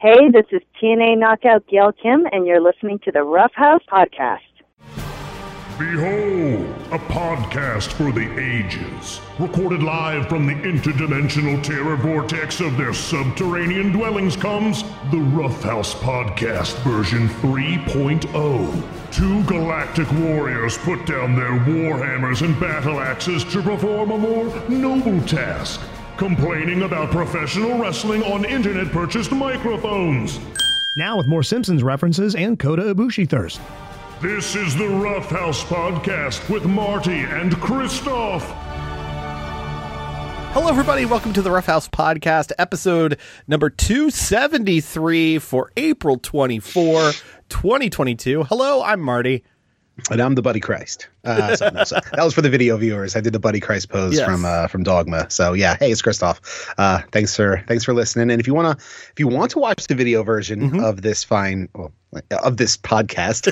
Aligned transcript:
Hey, 0.00 0.30
this 0.30 0.46
is 0.52 0.62
TNA 0.80 1.18
Knockout 1.18 1.66
Gail 1.66 1.90
Kim, 1.90 2.24
and 2.30 2.46
you're 2.46 2.60
listening 2.60 3.00
to 3.00 3.10
the 3.10 3.24
Rough 3.24 3.50
House 3.52 3.82
Podcast. 3.92 4.38
Behold, 5.76 6.66
a 6.92 6.98
podcast 7.10 7.88
for 7.94 8.12
the 8.12 8.38
ages. 8.38 9.20
Recorded 9.40 9.82
live 9.82 10.28
from 10.28 10.46
the 10.46 10.52
interdimensional 10.52 11.60
terror 11.64 11.96
vortex 11.96 12.60
of 12.60 12.76
their 12.76 12.94
subterranean 12.94 13.90
dwellings 13.90 14.36
comes 14.36 14.84
the 15.10 15.18
Rough 15.18 15.64
House 15.64 15.94
Podcast 15.94 16.76
version 16.84 17.28
3.0. 17.28 19.12
Two 19.12 19.42
galactic 19.46 20.12
warriors 20.12 20.78
put 20.78 21.06
down 21.06 21.34
their 21.34 21.58
warhammers 21.66 22.42
and 22.42 22.58
battle 22.60 23.00
axes 23.00 23.42
to 23.46 23.60
perform 23.62 24.12
a 24.12 24.18
more 24.18 24.68
noble 24.68 25.20
task 25.26 25.80
complaining 26.18 26.82
about 26.82 27.10
professional 27.10 27.78
wrestling 27.78 28.22
on 28.24 28.44
internet 28.44 28.88
purchased 28.90 29.30
microphones. 29.30 30.40
Now 30.96 31.16
with 31.16 31.28
more 31.28 31.44
Simpsons 31.44 31.84
references 31.84 32.34
and 32.34 32.58
Kota 32.58 32.82
Ibushi 32.92 33.28
thirst. 33.28 33.60
This 34.20 34.56
is 34.56 34.76
the 34.76 34.88
Rough 34.88 35.30
House 35.30 35.62
Podcast 35.62 36.52
with 36.52 36.64
Marty 36.64 37.20
and 37.20 37.56
Christoph. 37.60 38.42
Hello, 40.52 40.66
everybody. 40.66 41.04
Welcome 41.06 41.32
to 41.34 41.42
the 41.42 41.52
Rough 41.52 41.66
House 41.66 41.88
Podcast, 41.88 42.50
episode 42.58 43.18
number 43.46 43.70
273 43.70 45.38
for 45.38 45.70
April 45.76 46.18
24, 46.18 47.12
2022. 47.48 48.42
Hello, 48.42 48.82
I'm 48.82 49.00
Marty. 49.00 49.44
And 50.10 50.20
I'm 50.20 50.34
the 50.34 50.42
Buddy 50.42 50.58
Christ. 50.58 51.08
Uh, 51.24 51.56
so, 51.56 51.68
no, 51.70 51.84
so 51.84 51.96
that 52.12 52.24
was 52.24 52.32
for 52.34 52.42
the 52.42 52.50
video 52.50 52.76
viewers. 52.76 53.16
I 53.16 53.20
did 53.20 53.32
the 53.32 53.38
Buddy 53.40 53.60
Christ 53.60 53.88
pose 53.88 54.16
Yes. 54.16 54.24
from 54.24 54.44
uh, 54.44 54.66
from 54.68 54.82
Dogma. 54.82 55.28
So 55.30 55.52
yeah, 55.52 55.76
hey, 55.78 55.90
it's 55.90 56.02
Christoph. 56.02 56.40
Uh, 56.78 57.00
thanks 57.12 57.34
for 57.36 57.62
thanks 57.68 57.84
for 57.84 57.92
listening. 57.94 58.30
And 58.30 58.40
if 58.40 58.46
you 58.46 58.54
wanna 58.54 58.76
if 59.12 59.14
you 59.18 59.28
want 59.28 59.50
to 59.52 59.58
watch 59.58 59.86
the 59.88 59.94
video 59.94 60.22
version 60.22 60.60
Mm-hmm. 60.70 60.80
of 60.80 61.02
this 61.02 61.24
fine 61.24 61.68
well, 61.74 61.92
of 62.42 62.56
this 62.56 62.76
podcast, 62.78 63.46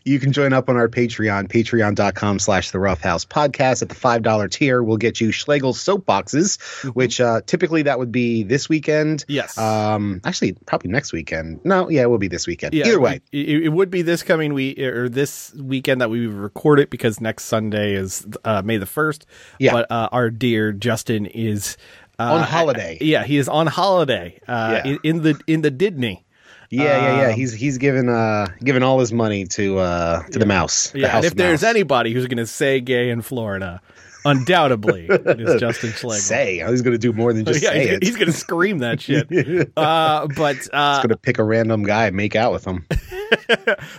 you 0.04 0.18
can 0.18 0.32
join 0.32 0.52
up 0.52 0.68
on 0.68 0.76
our 0.76 0.88
Patreon, 0.88 1.48
patreon.com 1.48 2.38
slash 2.40 2.70
the 2.72 2.78
rough 2.80 3.00
house 3.00 3.24
podcast. 3.24 3.82
At 3.82 3.88
the 3.90 3.94
five 3.94 4.22
dollar 4.22 4.48
tier, 4.48 4.82
we'll 4.82 4.96
get 4.96 5.20
you 5.20 5.30
Schlegel 5.30 5.72
soapboxes, 5.72 6.58
which 6.94 7.20
uh, 7.20 7.42
typically 7.46 7.82
that 7.82 7.98
would 7.98 8.10
be 8.10 8.42
this 8.42 8.68
weekend. 8.68 9.20
Mm-hmm. 9.20 9.32
Yes. 9.32 9.56
Um 9.58 10.20
actually 10.24 10.52
probably 10.66 10.90
next 10.90 11.12
weekend. 11.12 11.60
No, 11.64 11.88
yeah, 11.88 12.02
it 12.02 12.10
will 12.10 12.18
be 12.18 12.28
this 12.28 12.46
weekend. 12.46 12.74
Yeah, 12.74 12.86
Either 12.86 13.00
way. 13.00 13.20
it, 13.32 13.64
it 13.64 13.68
would 13.68 13.90
be 13.90 14.02
this 14.02 14.22
coming 14.22 14.54
week 14.54 14.78
or 14.78 15.08
this 15.08 15.54
weekend 15.54 16.00
that 16.06 16.10
we 16.10 16.26
record 16.26 16.78
it 16.78 16.88
because 16.90 17.20
next 17.20 17.44
Sunday 17.44 17.94
is 17.94 18.26
uh, 18.44 18.62
May 18.64 18.76
the 18.76 18.86
first. 18.86 19.26
Yeah. 19.58 19.72
but 19.72 19.90
uh, 19.90 20.08
our 20.12 20.30
dear 20.30 20.72
Justin 20.72 21.26
is 21.26 21.76
uh, 22.18 22.22
On 22.34 22.42
holiday. 22.42 22.96
Yeah, 23.02 23.24
he 23.24 23.36
is 23.38 23.48
on 23.48 23.66
holiday. 23.66 24.38
Uh, 24.46 24.80
Yeah. 24.84 24.92
in, 24.92 24.98
in 25.02 25.22
the 25.22 25.40
in 25.46 25.62
the 25.62 25.70
Didney. 25.70 26.22
Yeah, 26.70 26.82
yeah, 26.84 27.20
yeah. 27.22 27.28
Um, 27.28 27.34
He's 27.34 27.52
he's 27.52 27.78
given 27.78 28.08
uh 28.08 28.46
given 28.62 28.82
all 28.82 28.98
his 28.98 29.12
money 29.12 29.46
to 29.46 29.78
uh 29.78 30.22
to 30.28 30.38
the 30.38 30.46
mouse. 30.46 30.90
the 30.90 31.00
Yeah, 31.00 31.24
if 31.24 31.34
there's 31.34 31.62
anybody 31.62 32.12
who's 32.12 32.26
going 32.26 32.38
to 32.38 32.46
say 32.46 32.80
gay 32.80 33.10
in 33.10 33.22
Florida, 33.22 33.80
undoubtedly 34.26 35.06
it 35.08 35.40
is 35.40 35.60
Justin 35.60 35.90
Schlegel. 35.90 36.20
say, 36.20 36.62
he's 36.68 36.82
gonna 36.82 36.98
do 36.98 37.12
more 37.12 37.32
than 37.32 37.44
just 37.44 37.62
yeah, 37.62 37.70
say 37.70 37.80
he's, 37.80 37.90
it. 37.92 38.02
he's 38.02 38.16
going 38.16 38.26
to 38.26 38.32
scream 38.32 38.78
that 38.78 39.00
shit. 39.00 39.26
uh, 39.76 40.26
but 40.36 40.56
uh, 40.72 40.96
He's 40.96 41.06
gonna 41.06 41.16
pick 41.16 41.38
a 41.38 41.44
random 41.44 41.84
guy 41.84 42.06
and 42.06 42.16
make 42.16 42.36
out 42.36 42.52
with 42.52 42.64
him. 42.64 42.84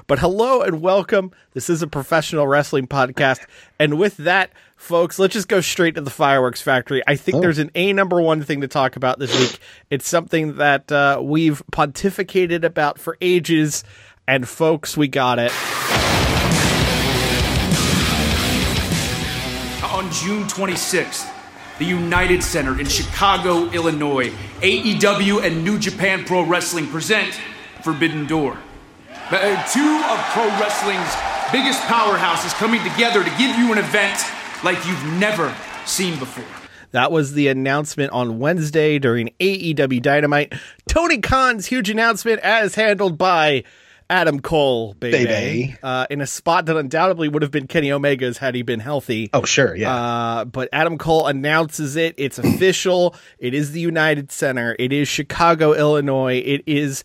But 0.08 0.20
hello 0.20 0.62
and 0.62 0.82
welcome. 0.82 1.32
This 1.54 1.70
is 1.70 1.82
a 1.82 1.88
professional 1.88 2.48
wrestling 2.48 2.88
podcast. 2.88 3.46
And 3.80 3.98
with 3.98 4.18
that, 4.18 4.52
folks, 4.76 5.20
let's 5.20 5.34
just 5.34 5.48
go 5.48 5.62
straight 5.62 5.96
to 5.96 6.02
the 6.02 6.10
fireworks 6.10 6.62
factory. 6.62 7.02
I 7.08 7.16
think 7.16 7.42
there's 7.42 7.60
an 7.60 7.72
A 7.76 7.94
number 7.94 8.22
one 8.22 8.44
thing 8.44 8.62
to 8.62 8.68
talk 8.68 8.96
about 8.96 9.20
this 9.20 9.38
week. 9.38 9.60
It's 9.90 10.08
something 10.08 10.58
that 10.58 10.92
uh, 10.92 11.20
we've 11.24 11.62
pontificated 11.72 12.64
about 12.64 13.00
for 13.00 13.18
ages. 13.22 13.84
And 14.28 14.48
folks, 14.48 14.98
we 14.98 15.08
got 15.08 15.40
it. 15.40 15.52
On 19.94 20.12
June 20.12 20.44
26th, 20.44 21.32
the 21.80 21.86
United 21.86 22.44
Center 22.44 22.80
in 22.80 22.86
Chicago, 22.88 23.70
Illinois, 23.72 24.30
AEW 24.62 25.44
and 25.44 25.64
New 25.64 25.80
Japan 25.80 26.26
Pro 26.26 26.44
Wrestling 26.44 26.88
present 26.88 27.40
Forbidden 27.84 28.28
Door. 28.28 28.58
Uh, 29.32 29.64
two 29.72 30.04
of 30.10 30.20
pro 30.34 30.46
wrestling's 30.60 31.16
biggest 31.52 31.82
powerhouses 31.84 32.54
coming 32.56 32.84
together 32.84 33.24
to 33.24 33.30
give 33.38 33.58
you 33.58 33.72
an 33.72 33.78
event 33.78 34.20
like 34.64 34.78
you've 34.86 35.04
never 35.20 35.56
seen 35.86 36.20
before. 36.20 36.44
That 36.92 37.12
was 37.12 37.34
the 37.34 37.48
announcement 37.48 38.12
on 38.12 38.40
Wednesday 38.40 39.00
during 39.00 39.32
AEW 39.40 40.02
Dynamite. 40.02 40.54
Tony 40.88 41.20
Khan's 41.20 41.66
huge 41.66 41.90
announcement, 41.90 42.42
as 42.42 42.76
handled 42.76 43.18
by 43.18 43.64
Adam 44.10 44.40
Cole, 44.40 44.94
baby, 44.94 45.26
Baby. 45.26 45.76
Uh, 45.84 46.08
in 46.10 46.22
a 46.22 46.28
spot 46.28 46.66
that 46.68 46.78
undoubtedly 46.78 47.28
would 47.28 47.42
have 47.42 47.52
been 47.52 47.68
Kenny 47.68 47.92
Omega's 47.92 48.38
had 48.38 48.56
he 48.56 48.62
been 48.62 48.80
healthy. 48.80 49.30
Oh 49.34 49.44
sure, 49.44 49.76
yeah. 49.76 49.94
Uh, 49.94 50.46
but 50.46 50.70
Adam 50.72 50.98
Cole 50.98 51.28
announces 51.28 51.96
it. 51.96 52.16
It's 52.18 52.40
official. 52.40 53.16
It 53.38 53.54
is 53.54 53.74
the 53.74 53.82
United 53.82 54.32
Center. 54.32 54.76
It 54.80 54.94
is 54.94 55.08
Chicago, 55.10 55.74
Illinois. 55.74 56.38
It 56.38 56.64
is 56.66 57.04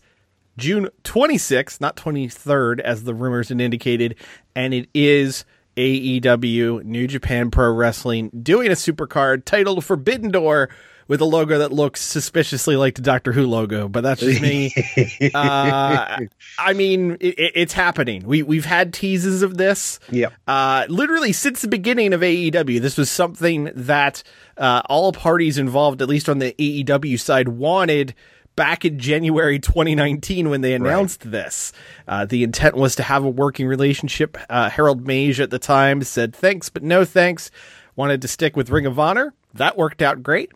June 0.57 0.87
26th, 1.03 1.81
not 1.81 1.97
23rd, 1.97 2.79
as 2.79 3.03
the 3.03 3.13
rumors 3.13 3.49
had 3.49 3.59
indicated. 3.59 4.15
And 4.55 4.73
it 4.73 4.87
is 4.93 5.43
AEW, 5.75 6.83
New 6.83 7.07
Japan 7.07 7.51
Pro 7.51 7.71
Wrestling, 7.71 8.29
doing 8.41 8.67
a 8.67 8.75
supercard 8.75 9.43
titled 9.45 9.83
Forbidden 9.83 10.31
Door 10.31 10.69
with 11.13 11.21
a 11.21 11.25
logo 11.25 11.59
that 11.59 11.71
looks 11.71 12.01
suspiciously 12.01 12.75
like 12.75 12.95
the 12.95 13.03
Doctor 13.03 13.31
Who 13.31 13.45
logo. 13.45 13.87
But 13.87 14.01
that's 14.01 14.19
just 14.19 14.41
me. 14.41 14.73
uh, 15.35 16.17
I 16.57 16.73
mean, 16.73 17.17
it, 17.19 17.37
it- 17.37 17.51
it's 17.53 17.73
happening. 17.73 18.23
We 18.25 18.41
we've 18.41 18.65
had 18.65 18.93
teases 18.95 19.43
of 19.43 19.57
this. 19.57 19.99
Yeah. 20.09 20.29
Uh, 20.47 20.85
literally 20.89 21.31
since 21.31 21.61
the 21.61 21.67
beginning 21.67 22.13
of 22.13 22.21
AEW, 22.21 22.81
this 22.81 22.97
was 22.97 23.11
something 23.11 23.69
that 23.75 24.23
uh, 24.57 24.81
all 24.89 25.11
parties 25.13 25.59
involved, 25.59 26.01
at 26.01 26.07
least 26.09 26.27
on 26.29 26.39
the 26.39 26.53
AEW 26.53 27.19
side, 27.19 27.47
wanted. 27.49 28.15
Back 28.55 28.85
in 28.85 28.97
January 28.99 29.57
2019, 29.59 30.49
when 30.51 30.61
they 30.61 30.73
announced 30.75 31.29
this, 31.31 31.73
uh, 32.07 32.25
the 32.25 32.43
intent 32.43 32.75
was 32.75 32.95
to 32.97 33.03
have 33.03 33.23
a 33.23 33.29
working 33.29 33.65
relationship. 33.67 34.37
Uh, 34.49 34.69
Harold 34.69 35.03
Meij 35.05 35.39
at 35.39 35.49
the 35.51 35.57
time 35.59 36.03
said 36.03 36.35
thanks, 36.35 36.69
but 36.69 36.81
no 36.83 37.03
thanks. 37.05 37.49
Wanted 37.95 38.21
to 38.21 38.27
stick 38.27 38.55
with 38.55 38.69
Ring 38.69 38.85
of 38.85 38.97
Honor. 38.99 39.33
That 39.55 39.75
worked 39.77 40.01
out 40.03 40.21
great. 40.23 40.51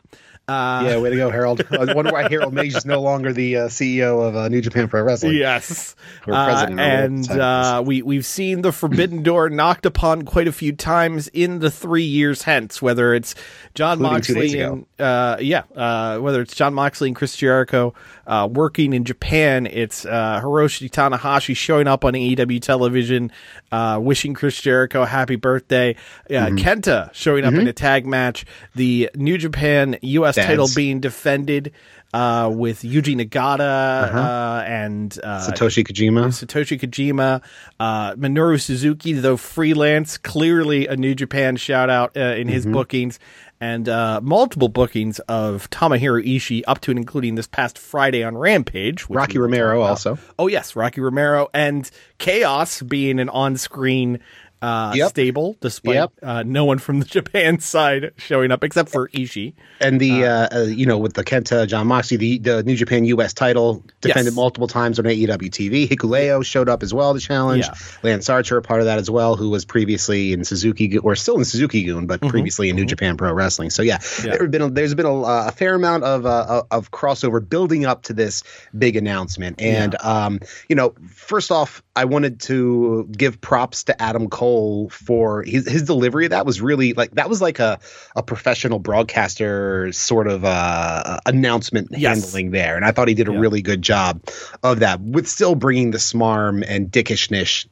Uh, 0.50 0.82
yeah, 0.86 0.98
way 1.00 1.10
to 1.10 1.16
go, 1.18 1.30
Harold. 1.30 1.62
I 1.72 1.94
wonder 1.94 2.14
why 2.14 2.30
Harold 2.30 2.54
Meij 2.54 2.74
is 2.74 2.86
no 2.86 3.02
longer 3.02 3.34
the 3.34 3.58
uh, 3.58 3.68
CEO 3.68 4.26
of 4.26 4.38
uh, 4.38 4.48
New 4.48 4.62
Japan 4.62 4.88
Pro 4.88 5.02
Wrestling. 5.02 5.36
Yes, 5.36 5.94
Uh, 6.26 6.68
and 6.80 7.30
uh, 7.30 7.84
we 7.86 8.02
we've 8.02 8.26
seen 8.26 8.62
the 8.62 8.72
Forbidden 8.72 9.24
Door 9.24 9.50
knocked 9.50 9.86
upon 9.86 10.22
quite 10.22 10.48
a 10.48 10.54
few 10.54 10.72
times 10.72 11.28
in 11.34 11.60
the 11.60 11.70
three 11.70 12.06
years 12.06 12.44
hence. 12.44 12.82
Whether 12.82 13.14
it's 13.14 13.36
Jon 13.76 13.98
Including 13.98 14.14
Moxley 14.14 14.62
and 14.62 14.86
uh, 15.00 15.36
yeah, 15.42 15.64
uh, 15.76 16.20
whether 16.20 16.40
it's 16.42 16.56
Jon 16.56 16.74
Moxley 16.74 17.10
and 17.10 17.16
Chris 17.18 17.36
Jericho 17.36 17.94
uh, 18.28 18.48
working 18.52 18.94
in 18.94 19.06
Japan, 19.06 19.66
it's 19.66 20.06
uh, 20.06 20.42
Hiroshi 20.44 20.90
Tanahashi 20.92 21.56
showing 21.56 21.88
up 21.88 22.06
on 22.06 22.14
AEW 22.14 22.62
television, 22.62 23.32
uh, 23.72 24.00
wishing 24.02 24.34
Chris 24.34 24.62
Jericho 24.62 25.02
a 25.02 25.06
happy 25.06 25.38
birthday. 25.38 25.96
Uh, 26.30 26.48
Mm-hmm. 26.48 26.58
Kenta 26.58 27.14
showing 27.14 27.46
up 27.46 27.54
in 27.54 27.68
a 27.68 27.74
tag 27.74 28.06
match. 28.06 28.46
The 28.76 29.10
New 29.16 29.38
Japan 29.38 29.98
U.S. 30.02 30.36
Dads. 30.36 30.48
title 30.48 30.68
being 30.76 31.00
defended. 31.00 31.72
Uh, 32.18 32.50
with 32.50 32.82
Yuji 32.82 33.16
Nagata 33.16 34.12
uh, 34.12 34.64
and 34.66 35.20
uh, 35.24 35.48
Satoshi 35.48 35.86
Kojima. 35.86 36.28
Satoshi 36.30 36.80
Kojima, 36.80 37.44
uh, 37.80 38.16
Minoru 38.16 38.60
Suzuki, 38.60 39.14
though 39.14 39.38
freelance, 39.38 40.18
clearly 40.18 40.88
a 40.88 40.96
New 40.96 41.14
Japan 41.14 41.58
shout 41.58 41.90
out 41.92 42.18
uh, 42.18 42.22
in 42.22 42.48
Mm-hmm. 42.48 42.50
his 42.50 42.66
bookings, 42.66 43.20
and 43.60 43.88
uh, 43.90 44.20
multiple 44.24 44.70
bookings 44.70 45.20
of 45.28 45.70
Tomohiro 45.70 46.24
Ishii 46.26 46.64
up 46.68 46.80
to 46.82 46.92
and 46.92 46.98
including 47.00 47.36
this 47.36 47.48
past 47.48 47.78
Friday 47.78 48.24
on 48.24 48.36
Rampage. 48.38 49.08
which 49.10 49.16
Rocky 49.16 49.38
we 49.38 49.42
will 49.42 49.48
talk 49.50 49.60
Romero 49.60 49.82
also. 49.82 50.18
Oh 50.40 50.48
yes, 50.48 50.76
Rocky 50.76 51.02
Romero 51.02 51.50
and 51.54 51.90
Chaos 52.18 52.82
being 52.82 53.20
an 53.20 53.30
on-screen 53.30 54.20
uh, 54.62 54.94
Yep. 54.96 55.10
stable, 55.10 55.58
despite 55.62 55.96
Yep. 55.96 56.12
uh, 56.24 56.44
no 56.46 56.66
one 56.66 56.78
from 56.80 57.00
the 57.00 57.06
Japan 57.18 57.60
side 57.60 58.12
showing 58.18 58.52
up 58.52 58.64
except 58.64 58.90
for 58.90 59.10
Ishii. 59.10 59.54
And 59.80 60.00
the 60.00 60.26
uh, 60.26 60.48
uh, 60.52 60.60
you 60.64 60.86
know 60.86 60.98
with 60.98 61.14
the 61.14 61.24
Kenta 61.24 61.68
Jon 61.68 61.88
Moxley 61.88 62.18
the, 62.18 62.38
the 62.40 62.64
New 62.64 62.76
Japan 62.76 63.06
US 63.06 63.34
title 63.34 63.84
defended 64.02 64.32
Yes. 64.32 64.36
multiple 64.36 64.68
times 64.68 65.00
on 65.00 65.06
AEW 65.06 65.50
TV. 65.52 65.88
Hikuleo 65.88 66.44
showed 66.46 66.70
up 66.70 66.84
as 66.84 66.94
well 66.94 67.14
to 67.14 67.20
challenge. 67.20 67.66
Yeah. 67.66 67.74
Lance 68.04 68.30
Archer 68.30 68.58
a 68.58 68.62
part 68.62 68.80
of 68.80 68.86
that 68.86 68.98
as 69.00 69.10
well, 69.10 69.36
who 69.36 69.50
was 69.50 69.66
previously 69.66 70.34
in 70.34 70.44
Suzuki 70.44 70.98
or 70.98 71.16
still 71.16 71.38
in 71.38 71.46
Suzuki-gun, 71.46 72.08
but 72.08 72.22
previously 72.22 72.70
in 72.70 72.76
New 72.76 72.86
Japan 72.86 73.18
Pro 73.18 73.32
Wrestling. 73.34 73.70
So 73.70 73.82
yeah, 73.84 73.98
Mm-hmm. 73.98 74.26
Yeah. 74.28 74.32
there 74.34 74.42
have 74.44 74.52
been 74.52 74.62
a, 74.62 74.70
there's 74.70 74.94
been 74.96 75.06
a, 75.06 75.22
a 75.22 75.52
fair 75.52 75.76
amount 75.76 76.04
of 76.04 76.26
uh, 76.26 76.64
of 76.72 76.92
crossover 76.92 77.48
building 77.48 77.86
up 77.86 78.04
to 78.04 78.14
this 78.14 78.44
big 78.78 78.96
announcement. 78.96 79.62
And 79.62 79.96
um, 80.04 80.40
you 80.70 80.76
know, 80.76 80.94
first 81.10 81.52
off, 81.52 81.84
I 81.98 82.06
wanted 82.06 82.40
to 82.42 83.08
give 83.12 83.42
props 83.42 83.86
to 83.86 84.02
Adam 84.02 84.30
Cole 84.30 84.90
for 84.90 85.44
his 85.44 85.68
his 85.68 85.84
delivery 85.84 86.26
of 86.26 86.32
that 86.32 86.46
was 86.46 86.62
really 86.62 86.94
like 86.94 87.12
that 87.16 87.30
was 87.30 87.42
like 87.42 87.60
a 87.60 87.80
a 88.16 88.22
professional 88.24 88.80
broadcaster 88.80 89.92
sort 89.92 90.28
of 90.28 90.46
uh, 90.46 91.20
announcement 91.26 91.90
Yes. 91.92 92.22
handling 92.24 92.52
there, 92.52 92.76
and 92.76 92.86
I 92.86 92.92
thought 92.92 93.08
he 93.08 93.14
did 93.14 93.28
a 93.28 93.34
Yeah. 93.34 93.40
really 93.40 93.62
good 93.62 93.82
job 93.82 94.22
of 94.64 94.80
that 94.80 95.02
with 95.02 95.28
still 95.28 95.56
bringing 95.56 95.92
the 95.92 95.98
smarm 95.98 96.64
and 96.68 96.90
dickishness 96.92 97.66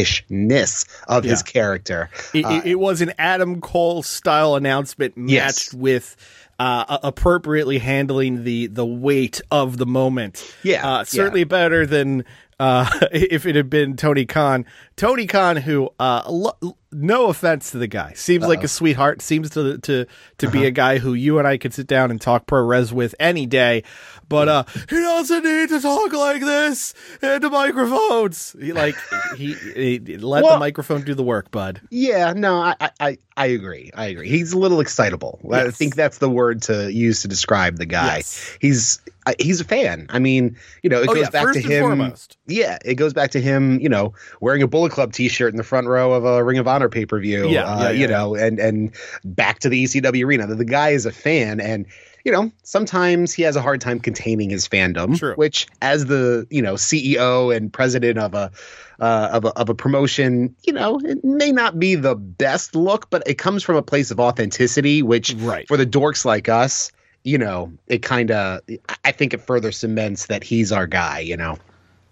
dickishness 0.00 0.86
of 1.08 1.24
his 1.24 1.42
character. 1.42 2.10
It, 2.34 2.44
it, 2.46 2.66
it 2.66 2.74
was 2.78 3.00
an 3.00 3.12
Adam 3.18 3.60
Cole 3.60 4.02
style 4.02 4.54
announcement 4.54 5.16
matched 5.16 5.30
Yes. 5.72 5.74
with 5.74 6.16
uh, 6.58 6.98
appropriately 7.02 7.78
handling 7.78 8.44
the 8.44 8.66
the 8.68 8.86
weight 8.86 9.40
of 9.50 9.76
the 9.76 9.86
moment. 9.86 10.42
Yeah, 10.62 10.86
uh, 10.88 11.04
certainly 11.04 11.44
better 11.44 11.84
than 11.86 12.24
uh, 12.58 12.88
if 13.12 13.46
it 13.46 13.56
had 13.56 13.70
been 13.70 13.96
Tony 13.96 14.26
Khan. 14.26 14.66
Tony 14.96 15.26
Khan, 15.26 15.56
who 15.56 15.90
uh, 16.00 16.22
lo- 16.26 16.76
no 16.90 17.26
offense 17.26 17.72
to 17.72 17.78
the 17.78 17.86
guy, 17.86 18.14
seems 18.14 18.46
like 18.46 18.64
a 18.64 18.68
sweetheart. 18.68 19.20
Seems 19.20 19.50
to 19.50 19.76
to 19.78 20.06
to 20.38 20.46
Uh-huh. 20.46 20.50
be 20.50 20.66
a 20.66 20.70
guy 20.70 20.98
who 20.98 21.12
you 21.12 21.38
and 21.38 21.46
I 21.46 21.58
could 21.58 21.74
sit 21.74 21.86
down 21.86 22.10
and 22.10 22.18
talk 22.20 22.46
pro 22.46 22.62
res 22.64 22.92
with 22.94 23.14
any 23.20 23.44
day. 23.46 23.82
But 24.28 24.48
uh, 24.48 24.64
he 24.88 24.96
doesn't 24.96 25.44
need 25.44 25.68
to 25.68 25.80
talk 25.80 26.12
like 26.12 26.40
this 26.40 26.94
into 27.22 27.48
microphones. 27.50 28.56
He 28.58 28.72
like 28.72 28.96
he, 29.36 29.52
he 29.52 29.98
let 30.18 30.44
the 30.44 30.58
microphone 30.58 31.02
do 31.02 31.14
the 31.14 31.22
work, 31.22 31.50
bud. 31.50 31.80
Yeah, 31.90 32.32
no, 32.32 32.56
I, 32.58 32.74
I- 32.98 33.18
I, 33.38 33.46
agree. 33.48 33.90
I 33.94 34.06
agree. 34.06 34.30
He's 34.30 34.54
a 34.54 34.58
little 34.58 34.80
excitable. 34.80 35.38
I 35.52 35.70
think 35.70 35.94
that's 35.94 36.16
the 36.18 36.30
word 36.30 36.62
to 36.62 36.90
use 36.90 37.20
to 37.20 37.28
describe 37.28 37.76
the 37.76 37.84
guy. 37.84 38.16
Yes. 38.16 38.56
He's 38.62 39.00
he's 39.38 39.60
a 39.60 39.64
fan. 39.64 40.06
I 40.08 40.18
mean, 40.20 40.56
you 40.82 40.88
know, 40.88 41.02
it 41.02 41.08
Oh, 41.10 41.14
goes 41.14 41.24
yeah, 41.24 41.30
back 41.30 41.42
first 41.44 41.60
to 41.60 41.68
him. 41.68 41.82
foremost. 41.82 42.38
Yeah, 42.46 42.78
it 42.84 42.94
goes 42.94 43.12
back 43.12 43.32
to 43.32 43.40
him. 43.40 43.78
You 43.80 43.90
know, 43.90 44.14
wearing 44.40 44.62
a 44.62 44.66
Bullet 44.66 44.85
Club 44.88 45.12
T-shirt 45.12 45.52
in 45.52 45.56
the 45.56 45.64
front 45.64 45.86
row 45.86 46.12
of 46.12 46.24
a 46.24 46.42
Ring 46.42 46.58
of 46.58 46.68
Honor 46.68 46.88
pay 46.88 47.06
per 47.06 47.20
view. 47.20 47.48
Yeah, 47.48 47.64
uh, 47.64 47.78
yeah, 47.78 47.90
yeah, 47.90 47.90
you 47.90 48.08
know, 48.08 48.34
and 48.34 48.58
and 48.58 48.92
back 49.24 49.60
to 49.60 49.68
the 49.68 49.84
ECW 49.84 50.24
arena. 50.24 50.46
The, 50.46 50.54
the 50.56 50.64
guy 50.64 50.90
is 50.90 51.06
a 51.06 51.12
fan, 51.12 51.60
and 51.60 51.86
you 52.24 52.32
know, 52.32 52.50
sometimes 52.64 53.32
he 53.32 53.42
has 53.42 53.54
a 53.54 53.62
hard 53.62 53.80
time 53.80 54.00
containing 54.00 54.50
his 54.50 54.66
fandom. 54.68 55.16
True. 55.16 55.34
Which, 55.34 55.68
as 55.80 56.06
the 56.06 56.46
you 56.50 56.60
know 56.62 56.74
CEO 56.74 57.54
and 57.54 57.72
president 57.72 58.18
of 58.18 58.34
a 58.34 58.50
uh, 58.98 59.28
of 59.32 59.44
a 59.44 59.48
of 59.50 59.68
a 59.68 59.74
promotion, 59.74 60.56
you 60.66 60.72
know, 60.72 60.98
it 61.04 61.22
may 61.22 61.52
not 61.52 61.78
be 61.78 61.94
the 61.94 62.14
best 62.16 62.74
look, 62.74 63.10
but 63.10 63.22
it 63.26 63.34
comes 63.38 63.62
from 63.62 63.76
a 63.76 63.82
place 63.82 64.10
of 64.10 64.18
authenticity, 64.18 65.02
which 65.02 65.34
Right. 65.34 65.68
for 65.68 65.76
the 65.76 65.86
dorks 65.86 66.24
like 66.24 66.48
us, 66.48 66.90
you 67.22 67.38
know, 67.38 67.72
it 67.86 68.02
kind 68.02 68.30
of 68.30 68.60
I 69.04 69.12
think 69.12 69.32
it 69.34 69.40
further 69.42 69.70
cements 69.70 70.26
that 70.26 70.42
he's 70.42 70.72
our 70.72 70.86
guy. 70.86 71.20
You 71.20 71.36
know. 71.36 71.58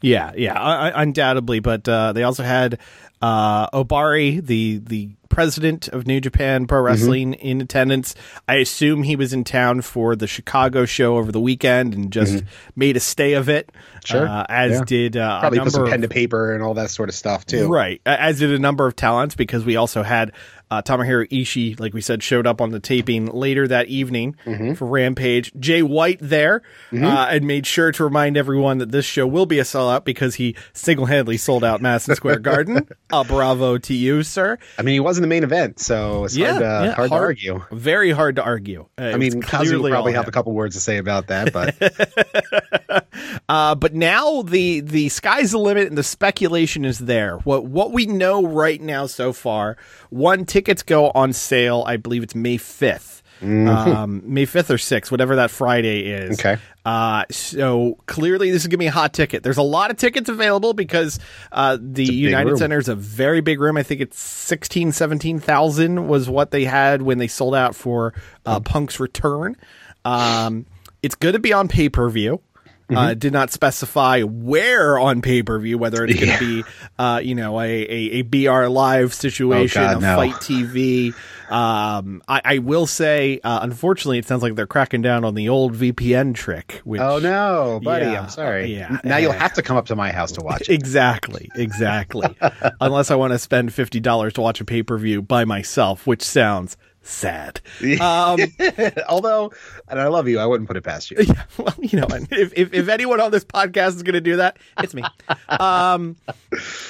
Yeah, 0.04 0.32
yeah, 0.36 0.92
undoubtedly. 0.94 1.60
But 1.60 1.88
uh, 1.88 2.12
they 2.12 2.24
also 2.24 2.42
had 2.42 2.78
uh, 3.22 3.70
Ohbari, 3.70 4.44
the 4.44 4.78
the 4.78 5.08
president 5.30 5.88
of 5.88 6.06
New 6.06 6.20
Japan 6.20 6.66
Pro 6.66 6.78
Mm-hmm. 6.78 6.86
Wrestling, 6.86 7.34
in 7.34 7.62
attendance. 7.62 8.14
I 8.46 8.56
assume 8.56 9.02
he 9.02 9.16
was 9.16 9.32
in 9.32 9.44
town 9.44 9.80
for 9.80 10.14
the 10.14 10.26
Chicago 10.26 10.84
show 10.84 11.16
over 11.16 11.32
the 11.32 11.40
weekend 11.40 11.94
and 11.94 12.12
just 12.12 12.44
made 12.76 12.98
a 12.98 13.00
stay 13.00 13.32
of 13.32 13.48
it. 13.48 13.68
Mm-hmm. 13.68 13.98
Sure, 14.04 14.28
uh, 14.28 14.44
as 14.48 14.72
yeah. 14.72 14.84
did 14.84 15.16
uh, 15.16 15.40
Probably 15.40 15.58
a 15.58 15.62
put 15.62 15.72
some 15.72 15.82
number 15.82 15.90
pen 15.90 16.00
to 16.02 16.06
of, 16.06 16.10
paper 16.10 16.52
and 16.52 16.62
all 16.62 16.74
that 16.74 16.90
sort 16.90 17.08
of 17.08 17.14
stuff 17.14 17.46
too. 17.46 17.68
right, 17.68 18.02
as 18.04 18.40
did 18.40 18.50
a 18.50 18.58
number 18.58 18.86
of 18.86 18.94
talents 18.96 19.34
because 19.34 19.64
we 19.64 19.76
also 19.76 20.02
had. 20.02 20.32
Uh, 20.74 20.82
Tomohiro 20.82 21.28
Ishii, 21.30 21.78
like 21.78 21.94
we 21.94 22.00
said, 22.00 22.22
showed 22.22 22.46
up 22.46 22.60
on 22.60 22.70
the 22.70 22.80
taping 22.80 23.26
later 23.26 23.68
that 23.68 23.86
evening 23.86 24.34
Mm-hmm. 24.44 24.74
for 24.74 24.86
Rampage. 24.86 25.52
Jay 25.58 25.82
White 25.82 26.18
there, 26.20 26.62
uh, 26.92 26.96
and 27.30 27.46
made 27.46 27.66
sure 27.66 27.92
to 27.92 28.02
remind 28.04 28.36
everyone 28.36 28.78
that 28.78 28.90
this 28.90 29.04
show 29.04 29.26
will 29.26 29.46
be 29.46 29.58
a 29.58 29.62
sellout 29.62 30.04
because 30.04 30.34
he 30.36 30.56
single-handedly 30.72 31.36
sold 31.36 31.62
out 31.64 31.80
Madison 31.80 32.14
Square 32.16 32.38
Garden. 32.40 32.88
Uh, 33.12 33.22
bravo 33.24 33.78
to 33.78 33.94
you, 33.94 34.22
sir. 34.22 34.58
I 34.78 34.82
mean, 34.82 34.94
he 34.94 35.00
was 35.00 35.16
in 35.18 35.22
the 35.22 35.28
main 35.28 35.44
event, 35.44 35.78
so 35.78 36.24
it's 36.24 36.36
hard, 36.36 36.58
to, 36.60 36.92
hard, 36.94 37.10
to 37.10 37.14
argue. 37.16 37.64
Very 37.72 38.10
hard 38.10 38.36
to 38.36 38.42
argue. 38.42 38.86
Uh, 38.98 39.02
I 39.04 39.16
mean, 39.16 39.40
Kazu 39.42 39.80
will 39.80 39.90
probably 39.90 40.12
have 40.14 40.24
him. 40.24 40.28
a 40.28 40.32
couple 40.32 40.52
words 40.52 40.74
to 40.74 40.80
say 40.80 40.96
about 40.98 41.28
that, 41.28 41.52
but 41.52 41.74
Uh, 43.48 43.74
but 43.74 43.94
now 43.94 44.42
the 44.42 44.80
the 44.80 45.08
sky's 45.10 45.50
the 45.52 45.58
limit 45.58 45.88
and 45.88 45.98
the 45.98 46.02
speculation 46.02 46.84
is 46.84 46.98
there. 46.98 47.36
What 47.38 47.66
what 47.66 47.92
we 47.92 48.06
know 48.06 48.44
right 48.46 48.80
now 48.80 49.06
so 49.06 49.32
far, 49.32 49.76
one 50.10 50.44
tickets 50.64 50.82
go 50.82 51.10
on 51.10 51.32
sale. 51.32 51.84
I 51.86 51.96
believe 51.96 52.22
it's 52.22 52.34
May 52.34 52.58
5th 52.58 53.14
Um, 53.42 54.22
May 54.24 54.46
fifth 54.46 54.70
or 54.70 54.78
sixth, 54.78 55.10
whatever 55.10 55.36
that 55.36 55.50
Friday 55.50 56.06
is. 56.06 56.38
Okay. 56.38 56.60
Uh, 56.84 57.24
so 57.30 57.98
clearly 58.06 58.50
this 58.50 58.62
is 58.62 58.68
gonna 58.68 58.78
be 58.78 58.86
a 58.86 58.92
hot 58.92 59.12
ticket. 59.12 59.42
There's 59.42 59.58
a 59.58 59.62
lot 59.62 59.90
of 59.90 59.96
tickets 59.96 60.28
available 60.28 60.72
because 60.72 61.18
uh, 61.52 61.76
the 61.80 62.04
United. 62.04 62.58
Center 62.58 62.78
is 62.78 62.88
a 62.88 62.94
very 62.94 63.40
big 63.40 63.60
room. 63.60 63.76
I 63.76 63.82
think 63.82 64.00
it's 64.00 64.18
16, 64.18 64.92
17,000 64.92 66.08
was 66.08 66.28
what 66.28 66.50
they 66.50 66.64
had 66.64 67.02
when 67.02 67.18
they 67.18 67.26
sold 67.26 67.54
out 67.54 67.74
for 67.74 68.14
uh, 68.46 68.60
Punk's 68.60 69.00
return. 69.00 69.56
Um, 70.04 70.66
it's 71.02 71.14
going 71.14 71.34
to 71.34 71.38
be 71.38 71.52
on 71.52 71.68
pay 71.68 71.88
per 71.88 72.08
view. 72.08 72.40
Mm-hmm. 72.84 72.96
Uh, 72.98 73.14
did 73.14 73.32
not 73.32 73.50
specify 73.50 74.20
where 74.20 74.98
on 74.98 75.22
pay 75.22 75.42
per 75.42 75.58
view, 75.58 75.78
whether 75.78 76.04
it's 76.04 76.14
going 76.14 76.28
Yeah. 76.28 76.38
to 76.38 76.62
be, 76.62 76.68
uh, 76.98 77.20
you 77.24 77.34
know, 77.34 77.58
a, 77.58 77.64
a, 77.64 78.10
a 78.20 78.22
BR 78.22 78.66
live 78.68 79.14
situation, 79.14 79.80
Oh, 79.82 79.86
God, 79.86 79.96
a 79.96 80.00
no. 80.00 80.16
FITE 80.16 80.34
TV. 80.42 81.14
Um, 81.50 82.22
I, 82.28 82.40
I 82.44 82.58
will 82.58 82.86
say, 82.86 83.40
uh, 83.42 83.60
unfortunately, 83.62 84.18
it 84.18 84.26
sounds 84.26 84.42
like 84.42 84.54
they're 84.54 84.66
cracking 84.66 85.00
down 85.00 85.24
on 85.24 85.34
the 85.34 85.48
old 85.48 85.74
VPN 85.74 86.34
trick. 86.34 86.82
Which, 86.84 87.00
oh 87.00 87.18
no, 87.18 87.80
buddy, 87.82 88.04
Yeah, 88.06 88.22
I'm 88.22 88.28
sorry. 88.28 88.74
yeah, 88.74 88.98
now 89.02 89.16
you'll 89.16 89.32
have 89.32 89.54
to 89.54 89.62
come 89.62 89.76
up 89.78 89.86
to 89.86 89.96
my 89.96 90.12
house 90.12 90.32
to 90.32 90.42
watch 90.42 90.62
it. 90.68 90.74
Exactly, 90.74 91.48
exactly. 91.54 92.36
Unless 92.80 93.10
I 93.10 93.14
want 93.14 93.32
to 93.32 93.38
spend 93.38 93.72
fifty 93.72 94.00
dollars 94.00 94.32
to 94.34 94.40
watch 94.42 94.60
a 94.60 94.64
pay 94.64 94.82
per 94.82 94.98
view 94.98 95.22
by 95.22 95.44
myself, 95.46 96.06
which 96.06 96.22
sounds 96.22 96.76
sad. 97.04 97.60
Um, 98.04 98.40
Although, 99.08 99.52
and 99.88 100.00
I 100.00 100.08
love 100.08 100.28
you, 100.28 100.38
I 100.38 100.46
wouldn't 100.46 100.68
put 100.68 100.76
it 100.76 100.82
past 100.82 101.10
you. 101.10 101.18
yeah, 101.20 101.44
well, 101.56 101.74
you 101.78 102.00
know, 102.00 102.06
if, 102.10 102.52
if 102.56 102.74
if 102.74 102.88
anyone 102.88 103.20
on 103.20 103.30
this 103.30 103.44
podcast 103.44 103.96
is 103.96 104.02
going 104.02 104.14
to 104.14 104.20
do 104.20 104.36
that, 104.36 104.58
it's 104.80 104.94
me. 104.94 105.04
Um, 105.48 106.16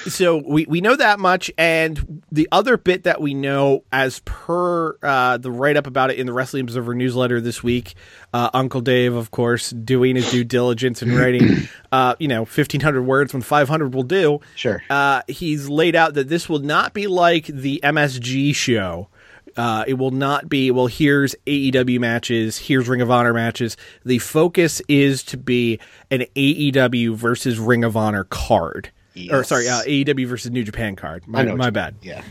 so 0.07 0.37
we 0.37 0.67
we 0.67 0.81
know 0.81 0.97
that 0.97 1.19
much, 1.21 1.51
and 1.59 2.23
the 2.33 2.49
other 2.53 2.77
bit 2.77 3.05
that 3.05 3.21
we 3.21 3.35
know, 3.35 3.85
as 3.93 4.21
per 4.21 4.97
uh, 5.03 5.37
the 5.37 5.51
write 5.51 5.77
up 5.77 5.87
about 5.87 6.11
it 6.11 6.19
in 6.19 6.27
the 6.27 6.33
Wrestling 6.33 6.63
Observer 6.63 6.95
newsletter 6.95 7.41
this 7.41 7.63
week, 7.63 7.95
uh, 8.33 8.51
Uncle 8.55 8.81
Dave, 8.81 9.15
of 9.15 9.31
course, 9.31 9.71
doing 9.71 10.17
his 10.17 10.31
due 10.31 10.45
diligence 10.45 11.03
and 11.03 11.15
writing, 11.15 11.69
uh, 11.93 12.15
you 12.19 12.29
know, 12.29 12.45
fifteen 12.45 12.81
hundred 12.81 13.03
words 13.03 13.33
when 13.33 13.43
five 13.43 13.69
hundred 13.69 13.95
will 13.95 14.03
do. 14.03 14.41
Sure. 14.55 14.83
Uh, 14.89 15.23
he's 15.29 15.69
laid 15.69 15.95
out 15.95 16.15
that 16.15 16.29
this 16.29 16.49
will 16.49 16.61
not 16.61 16.95
be 16.95 17.07
like 17.07 17.47
the 17.47 17.81
MSG 17.83 18.55
show. 18.55 19.09
Uh, 19.56 19.85
it 19.87 19.95
will 19.95 20.11
not 20.11 20.49
be, 20.49 20.71
well, 20.71 20.87
here's 20.87 21.35
AEW 21.47 22.01
matches, 22.01 22.59
here's 22.59 22.89
Ring 22.89 23.01
of 23.01 23.11
Honor 23.11 23.33
matches. 23.33 23.77
The 24.05 24.19
focus 24.19 24.83
is 24.89 25.23
to 25.25 25.37
be 25.37 25.79
an 26.11 26.25
AEW 26.37 27.15
versus 27.15 27.59
Ring 27.59 27.85
of 27.85 27.97
Honor 27.97 28.25
card. 28.25 28.91
Or, 29.31 29.44
sorry, 29.44 29.69
uh, 29.69 29.82
AEW 29.82 30.27
versus 30.27 30.51
New 30.51 30.65
Japan 30.65 30.96
card. 30.96 31.27
My, 31.29 31.44
my 31.44 31.70
bad. 31.70 31.94
Yeah. 32.03 32.23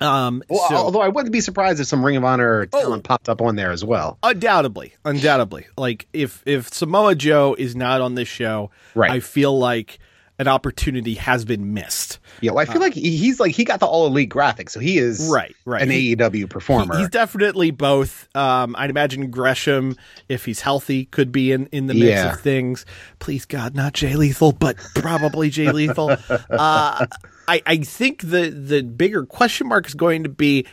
Um, 0.00 0.42
Well, 0.48 0.68
so- 0.68 0.76
although 0.76 1.00
I 1.00 1.08
wouldn't 1.08 1.32
be 1.32 1.40
surprised 1.40 1.80
if 1.80 1.86
some 1.86 2.04
Ring 2.04 2.16
of 2.16 2.24
Honor 2.24 2.66
talent 2.66 3.04
popped 3.04 3.28
up 3.28 3.40
on 3.40 3.56
there 3.56 3.70
as 3.70 3.84
well. 3.84 4.18
undoubtedly, 4.22 4.94
undoubtedly. 5.04 5.66
Like, 5.78 6.06
if, 6.12 6.42
if 6.46 6.72
Samoa 6.72 7.14
Joe 7.14 7.54
is 7.58 7.74
not 7.74 8.00
on 8.00 8.14
this 8.14 8.28
show, 8.28 8.70
Right. 8.94 9.10
I 9.10 9.20
feel 9.20 9.58
like 9.58 9.98
an 10.38 10.48
opportunity 10.48 11.14
has 11.14 11.44
been 11.46 11.72
missed. 11.72 12.18
Yeah, 12.42 12.50
well, 12.52 12.58
I 12.60 12.70
feel 12.70 12.80
like 12.82 12.92
he's 12.92 13.40
like 13.40 13.54
he 13.54 13.64
got 13.64 13.80
the 13.80 13.86
all 13.86 14.06
elite 14.06 14.28
graphic, 14.28 14.68
so 14.68 14.80
he 14.80 14.98
is 14.98 15.28
Uh, 15.30 15.32
Right, 15.32 15.56
right. 15.64 15.82
an 15.82 15.90
He- 15.90 16.14
AEW 16.14 16.46
performer. 16.50 16.98
He's 16.98 17.08
definitely 17.08 17.70
both. 17.70 18.28
Um, 18.36 18.76
I'd 18.78 18.90
imagine 18.90 19.30
Gresham, 19.30 19.96
if 20.28 20.44
he's 20.44 20.60
healthy, 20.60 21.06
could 21.06 21.32
be 21.32 21.52
in, 21.52 21.66
in 21.72 21.86
the 21.86 21.94
mix 21.94 22.06
Yeah. 22.06 22.32
of 22.34 22.40
things. 22.40 22.84
Please 23.18 23.46
God, 23.46 23.74
not 23.74 23.94
Jay 23.94 24.14
Lethal, 24.14 24.52
but 24.52 24.76
probably 24.94 25.48
Jay 25.50 25.70
Lethal. 25.72 26.16
Uh, 26.50 27.06
I, 27.48 27.62
I 27.64 27.76
think 27.78 28.22
the 28.22 28.50
the 28.50 28.82
bigger 28.82 29.24
question 29.24 29.68
mark 29.68 29.86
is 29.86 29.94
going 29.94 30.24
to 30.24 30.28
be 30.28 30.66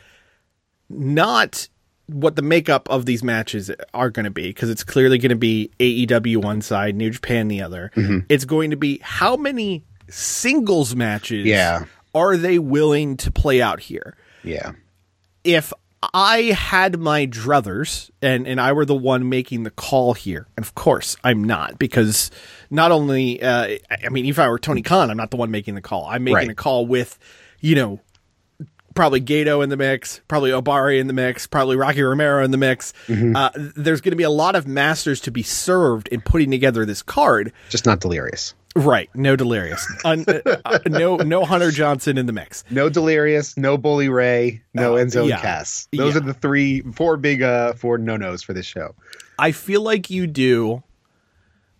not 0.89 1.67
what 2.07 2.35
the 2.35 2.41
makeup 2.41 2.89
of 2.89 3.05
these 3.05 3.23
matches 3.23 3.71
are 3.93 4.09
going 4.09 4.25
to 4.25 4.31
be 4.31 4.43
because 4.49 4.69
it's 4.69 4.83
clearly 4.83 5.17
going 5.17 5.29
to 5.29 5.35
be 5.35 5.71
AEW 5.79 6.37
one 6.37 6.61
side, 6.61 6.95
New 6.95 7.09
Japan 7.09 7.47
the 7.47 7.61
other. 7.61 7.91
Mm-hmm. 7.95 8.19
It's 8.29 8.45
going 8.45 8.71
to 8.71 8.75
be 8.77 8.99
how 9.01 9.35
many 9.37 9.83
singles 10.09 10.95
matches 10.95 11.45
Yeah. 11.45 11.85
are 12.13 12.37
they 12.37 12.59
willing 12.59 13.17
to 13.17 13.31
play 13.31 13.61
out 13.61 13.79
here? 13.79 14.15
yeah, 14.43 14.73
if 15.45 15.71
I 16.13 16.41
had 16.57 16.99
my 16.99 17.25
druthers 17.25 18.09
and, 18.21 18.45
and 18.45 18.59
I 18.59 18.73
were 18.73 18.83
the 18.85 18.93
one 18.95 19.29
making 19.29 19.63
the 19.63 19.71
call 19.71 20.13
here, 20.13 20.47
and 20.57 20.65
of 20.65 20.75
course 20.75 21.15
I'm 21.23 21.43
not 21.45 21.79
because 21.79 22.29
not 22.69 22.91
only, 22.91 23.41
uh, 23.41 23.77
I 23.89 24.09
mean, 24.09 24.25
if 24.25 24.37
I 24.39 24.49
were 24.49 24.59
Tony 24.59 24.81
Khan, 24.81 25.09
I'm 25.09 25.15
not 25.17 25.31
the 25.31 25.37
one 25.37 25.49
making 25.51 25.75
the 25.75 25.81
call. 25.81 26.05
I'm 26.05 26.25
making 26.25 26.35
Right. 26.35 26.49
a 26.49 26.55
call 26.55 26.85
with, 26.85 27.17
you 27.61 27.75
know, 27.75 28.01
probably 28.95 29.21
Gedo 29.21 29.63
in 29.63 29.69
the 29.69 29.77
mix, 29.77 30.21
probably 30.27 30.51
Ohbari 30.51 30.99
in 30.99 31.07
the 31.07 31.13
mix, 31.13 31.47
probably 31.47 31.75
Rocky 31.75 32.01
Romero 32.01 32.43
in 32.43 32.51
the 32.51 32.57
mix. 32.57 32.93
Mm-hmm. 33.07 33.35
Uh, 33.35 33.49
there's 33.75 34.01
going 34.01 34.11
to 34.11 34.17
be 34.17 34.23
a 34.23 34.29
lot 34.29 34.55
of 34.55 34.67
masters 34.67 35.19
to 35.21 35.31
be 35.31 35.43
served 35.43 36.07
in 36.09 36.21
putting 36.21 36.51
together 36.51 36.85
this 36.85 37.01
card. 37.01 37.51
just 37.69 37.85
not 37.85 37.99
delirious. 37.99 38.53
Right. 38.75 39.07
No 39.13 39.35
delirious. 39.35 39.87
Un, 40.03 40.25
uh, 40.27 40.79
no 40.87 41.17
no 41.17 41.45
Hunter 41.45 41.69
Johnson 41.69 42.17
in 42.17 42.25
the 42.25 42.33
mix. 42.33 42.63
No 42.71 42.89
Delirious, 42.89 43.55
no 43.55 43.77
Bully 43.77 44.09
Ray, 44.09 44.63
no 44.73 44.95
Uh, 44.97 44.99
Enzo 45.03 45.29
yeah. 45.29 45.39
Cass. 45.39 45.87
Those 45.95 46.15
Yeah. 46.15 46.21
are 46.21 46.23
the 46.23 46.33
three, 46.33 46.81
four 46.81 47.17
big, 47.17 47.43
uh, 47.43 47.73
four 47.73 47.99
no 47.99 48.17
nos 48.17 48.41
for 48.41 48.53
this 48.53 48.65
show. 48.65 48.95
I 49.37 49.51
feel 49.51 49.81
like 49.81 50.09
you 50.09 50.25
do, 50.25 50.81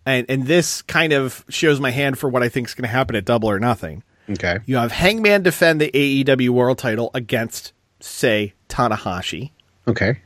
and 0.06 0.24
and 0.28 0.46
this 0.46 0.82
kind 0.82 1.12
of 1.12 1.44
shows 1.48 1.80
my 1.80 1.90
hand 1.90 2.16
for 2.16 2.28
what 2.28 2.44
I 2.44 2.48
think 2.48 2.68
is 2.68 2.74
going 2.74 2.82
to 2.88 2.88
happen 2.94 3.16
at 3.16 3.24
Double 3.24 3.50
or 3.50 3.58
Nothing. 3.58 4.04
Okay. 4.30 4.58
You 4.66 4.76
have 4.76 4.92
Hangman 4.92 5.42
defend 5.42 5.80
the 5.80 5.90
AEW 5.92 6.48
World 6.50 6.78
Title 6.78 7.10
against, 7.14 7.72
say, 8.00 8.54
Tanahashi, 8.68 9.50
Okay. 9.86 10.18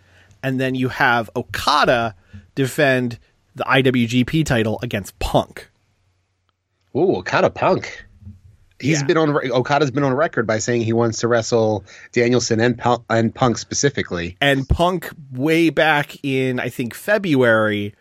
and 0.43 0.61
then 0.61 0.75
you 0.75 0.88
have 0.88 1.28
Okada 1.35 2.14
defend 2.55 3.19
the 3.55 3.64
IWGP 3.64 4.45
title 4.47 4.78
against 4.83 5.19
Punk. 5.19 5.69
Ooh, 6.97 7.17
Okada 7.17 7.50
Punk. 7.50 8.05
He's 8.81 9.00
Yeah. 9.00 9.07
been 9.07 9.17
on. 9.17 9.31
Okada's 9.50 9.90
been 9.90 10.05
on 10.05 10.14
record 10.14 10.47
by 10.47 10.59
saying 10.59 10.83
he 10.83 10.93
wants 10.93 11.19
to 11.21 11.28
wrestle 11.28 11.85
Danielson 12.12 12.61
and 12.61 12.78
Punk, 12.78 13.02
and 13.11 13.35
Punk 13.35 13.59
specifically. 13.59 14.37
and 14.40 14.69
Punk 14.69 15.11
way 15.33 15.71
back 15.71 16.17
in 16.25 16.61
I 16.61 16.69
think 16.69 16.95
February 16.95 17.95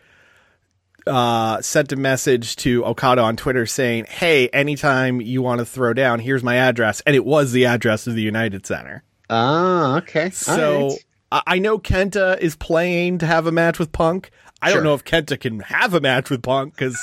uh 1.08 1.60
sent 1.62 1.92
a 1.92 1.96
message 1.96 2.56
to 2.56 2.84
Okada 2.84 3.22
on 3.22 3.36
Twitter 3.36 3.66
saying, 3.66 4.06
"Hey, 4.08 4.48
anytime 4.48 5.20
you 5.20 5.42
want 5.42 5.58
to 5.60 5.64
throw 5.64 5.92
down, 5.94 6.20
here's 6.20 6.42
my 6.42 6.56
address." 6.56 7.00
And 7.06 7.16
it 7.16 7.24
was 7.24 7.52
the 7.52 7.66
address 7.66 8.06
of 8.06 8.14
the 8.14 8.22
United 8.22 8.66
Center. 8.66 9.02
Ah, 9.30 9.96
okay. 9.98 10.30
So 10.30 10.88
right. 10.88 11.04
I 11.32 11.42
I 11.46 11.58
know 11.58 11.78
Kenta 11.78 12.38
is 12.38 12.56
playing 12.56 13.18
to 13.18 13.26
have 13.26 13.46
a 13.46 13.52
match 13.52 13.78
with 13.78 13.92
Punk. 13.92 14.30
I 14.62 14.68
Sure. 14.70 14.76
don't 14.78 14.84
know 14.84 14.94
if 14.94 15.04
Kenta 15.04 15.38
can 15.38 15.60
have 15.60 15.94
a 15.94 16.00
match 16.00 16.30
with 16.30 16.42
Punk 16.42 16.74
because 16.74 16.98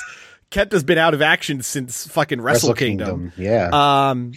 Kenta's 0.52 0.84
been 0.84 0.98
out 0.98 1.14
of 1.14 1.22
action 1.22 1.62
since 1.62 2.08
fucking 2.08 2.42
Wrestle, 2.42 2.74
Kingdom. 2.74 3.32
Yeah. 3.38 3.70
Um, 3.72 4.34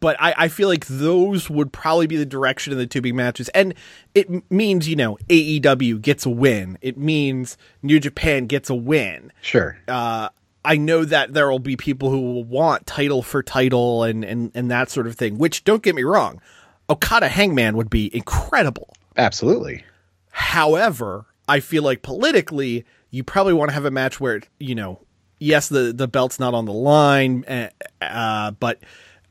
but 0.00 0.16
I, 0.20 0.34
I 0.36 0.48
feel 0.48 0.68
like 0.68 0.86
those 0.86 1.50
would 1.50 1.72
probably 1.72 2.06
be 2.06 2.16
the 2.16 2.26
direction 2.26 2.72
of 2.72 2.78
the 2.78 2.86
two 2.86 3.00
big 3.00 3.14
matches. 3.14 3.48
And 3.50 3.74
it 4.14 4.50
means, 4.50 4.88
you 4.88 4.96
know, 4.96 5.18
AEW 5.28 6.00
gets 6.00 6.26
a 6.26 6.30
win. 6.30 6.78
It 6.80 6.96
means 6.96 7.56
New 7.82 8.00
Japan 8.00 8.46
gets 8.46 8.70
a 8.70 8.74
win. 8.74 9.32
sure. 9.40 9.78
Uh, 9.86 10.28
I 10.64 10.76
know 10.78 11.04
that 11.04 11.34
there 11.34 11.50
will 11.50 11.58
be 11.58 11.76
people 11.76 12.08
who 12.08 12.20
will 12.20 12.44
want 12.44 12.86
title 12.86 13.22
for 13.22 13.42
title 13.42 14.02
and, 14.02 14.24
and, 14.24 14.50
and 14.54 14.70
that 14.70 14.90
sort 14.90 15.06
of 15.06 15.14
thing, 15.14 15.36
which 15.36 15.64
don't 15.64 15.82
get 15.82 15.94
me 15.94 16.02
wrong. 16.04 16.40
Okada 16.88 17.28
Hangman 17.28 17.76
would 17.76 17.90
be 17.90 18.14
incredible. 18.16 18.94
Absolutely. 19.16 19.84
However, 20.30 21.26
I 21.46 21.60
feel 21.60 21.82
like 21.82 22.02
politically, 22.02 22.84
you 23.10 23.22
probably 23.22 23.52
want 23.52 23.70
to 23.70 23.74
have 23.74 23.84
a 23.84 23.90
match 23.90 24.20
where, 24.20 24.40
you 24.58 24.74
know, 24.74 25.00
yes, 25.38 25.68
the, 25.68 25.92
the 25.92 26.08
belt's 26.08 26.40
not 26.40 26.54
on 26.54 26.64
the 26.64 26.72
line, 26.72 27.44
uh, 27.44 27.68
uh, 28.00 28.50
but 28.52 28.80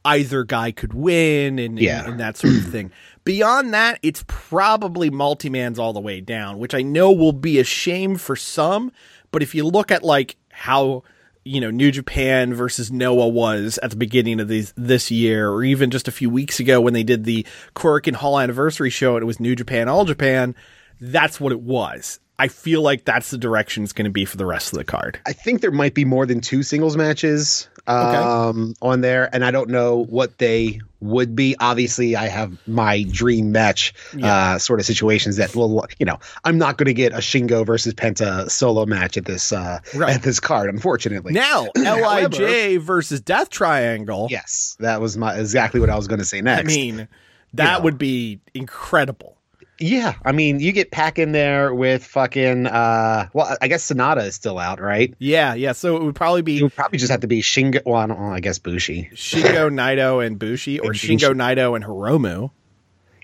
either 0.06 0.44
guy 0.44 0.72
could 0.72 0.94
win 0.94 1.60
and, 1.60 1.80
Yeah. 1.80 2.00
and, 2.02 2.12
and 2.14 2.20
that 2.20 2.38
sort 2.38 2.56
of 2.56 2.66
thing. 2.66 2.92
Beyond 3.24 3.74
that, 3.74 4.00
it's 4.04 4.24
probably 4.28 5.10
multi 5.10 5.50
man's 5.50 5.80
all 5.80 5.94
the 5.94 6.02
way 6.02 6.20
down, 6.20 6.60
which 6.60 6.74
I 6.74 6.82
know 6.82 7.12
will 7.12 7.32
be 7.32 7.58
a 7.60 7.64
shame 7.64 8.18
for 8.18 8.36
some. 8.36 8.92
But 9.32 9.42
if 9.42 9.56
you 9.56 9.64
look 9.66 9.92
at 9.92 10.04
like 10.04 10.36
how 10.52 11.04
you 11.46 11.60
know 11.62 11.72
New 11.72 11.90
Japan 11.92 12.54
versus 12.54 12.92
Noah 12.92 13.28
was 13.30 13.80
at 13.82 13.90
the 13.92 13.96
beginning 13.96 14.40
of 14.42 14.48
these 14.50 14.74
this 14.76 15.10
year, 15.10 15.50
or 15.50 15.64
even 15.64 15.90
just 15.90 16.08
a 16.10 16.12
few 16.12 16.30
weeks 16.30 16.60
ago 16.60 16.82
when 16.82 16.94
they 16.94 17.04
did 17.04 17.24
the 17.24 17.46
Korakuen 17.76 18.16
Hall 18.16 18.38
anniversary 18.40 18.90
show 18.90 19.16
and 19.16 19.24
it 19.24 19.26
was 19.26 19.40
New 19.40 19.56
Japan 19.56 19.88
All 19.88 20.04
Japan, 20.06 20.54
that's 21.00 21.40
what 21.40 21.52
it 21.54 21.62
was. 21.62 22.20
I 22.40 22.48
feel 22.50 22.82
like 22.82 23.06
that's 23.06 23.30
the 23.30 23.38
direction 23.38 23.84
it's 23.84 23.94
going 23.94 24.06
to 24.06 24.12
be 24.12 24.26
for 24.26 24.38
the 24.38 24.46
rest 24.46 24.74
of 24.74 24.80
the 24.80 24.84
card. 24.84 25.20
I 25.26 25.34
think 25.34 25.62
there 25.62 25.72
might 25.72 25.94
be 25.94 26.04
more 26.04 26.26
than 26.26 26.42
two 26.42 26.64
singles 26.64 26.98
matches 26.98 27.70
um, 27.88 28.74
on 28.82 29.02
there, 29.02 29.30
and 29.34 29.44
I 29.44 29.52
don't 29.52 29.70
know 29.70 30.06
what 30.06 30.38
they 30.38 30.80
would 31.02 31.36
be. 31.36 31.56
Obviously, 31.60 32.16
I 32.16 32.28
have 32.28 32.58
my 32.68 33.04
dream 33.04 33.52
match 33.52 33.94
uh, 34.22 34.58
sort 34.58 34.80
of 34.80 34.86
situations 34.86 35.36
that 35.36 35.56
will, 35.56 35.86
you 36.00 36.06
know, 36.06 36.18
I'm 36.46 36.58
not 36.58 36.78
going 36.78 36.86
to 36.88 36.94
get 36.94 37.12
a 37.12 37.18
Shingo 37.18 37.66
versus 37.66 37.94
Penta 37.94 38.50
solo 38.50 38.86
match 38.86 39.18
at 39.18 39.26
this 39.26 39.52
uh, 39.52 39.80
Right. 39.96 40.16
at 40.16 40.24
this 40.24 40.40
card, 40.40 40.70
unfortunately. 40.70 41.34
Now, 41.34 41.68
LIJ 41.76 42.80
versus 42.82 43.20
Death 43.20 43.50
Triangle. 43.50 44.28
yes, 44.30 44.78
that 44.80 45.02
was 45.02 45.18
my 45.18 45.36
exactly 45.36 45.80
what 45.80 45.90
I 45.90 45.96
was 45.98 46.08
going 46.08 46.20
to 46.20 46.26
say 46.26 46.42
next. 46.42 46.72
I 46.72 46.76
mean, 46.76 47.08
that 47.54 47.80
know. 47.80 47.84
would 47.84 47.98
be 47.98 48.40
incredible. 48.54 49.38
Yeah, 49.86 50.14
I 50.24 50.32
mean, 50.32 50.62
you 50.62 50.72
get 50.72 50.92
PAC 50.92 51.20
in 51.20 51.34
there 51.34 51.74
with 51.74 52.06
fucking. 52.06 52.68
Uh, 52.68 53.28
well, 53.34 53.58
I 53.62 53.68
guess 53.68 53.86
Sanada 53.92 54.26
is 54.26 54.34
still 54.34 54.58
out, 54.58 54.80
right? 54.80 55.14
Yeah, 55.20 55.56
yeah. 55.56 55.74
So 55.74 55.98
it 55.98 56.04
would 56.04 56.16
probably 56.16 56.42
be. 56.42 56.60
It 56.60 56.64
would 56.64 56.74
probably 56.74 57.00
just 57.00 57.12
have 57.12 57.20
to 57.20 57.28
be 57.28 57.42
Shingo. 57.42 57.82
Well, 57.86 57.98
I, 57.98 58.06
don't, 58.06 58.18
well, 58.18 58.32
I 58.32 58.40
guess 58.40 58.60
Bushi. 58.60 59.10
Shingo, 59.14 59.70
Naito, 59.74 60.26
and 60.26 60.40
Bushi, 60.40 60.80
or 60.80 60.92
And 60.92 60.96
Shingo. 60.96 61.34
Naito, 61.34 61.76
and 61.76 61.84
Hiromu. 61.84 62.52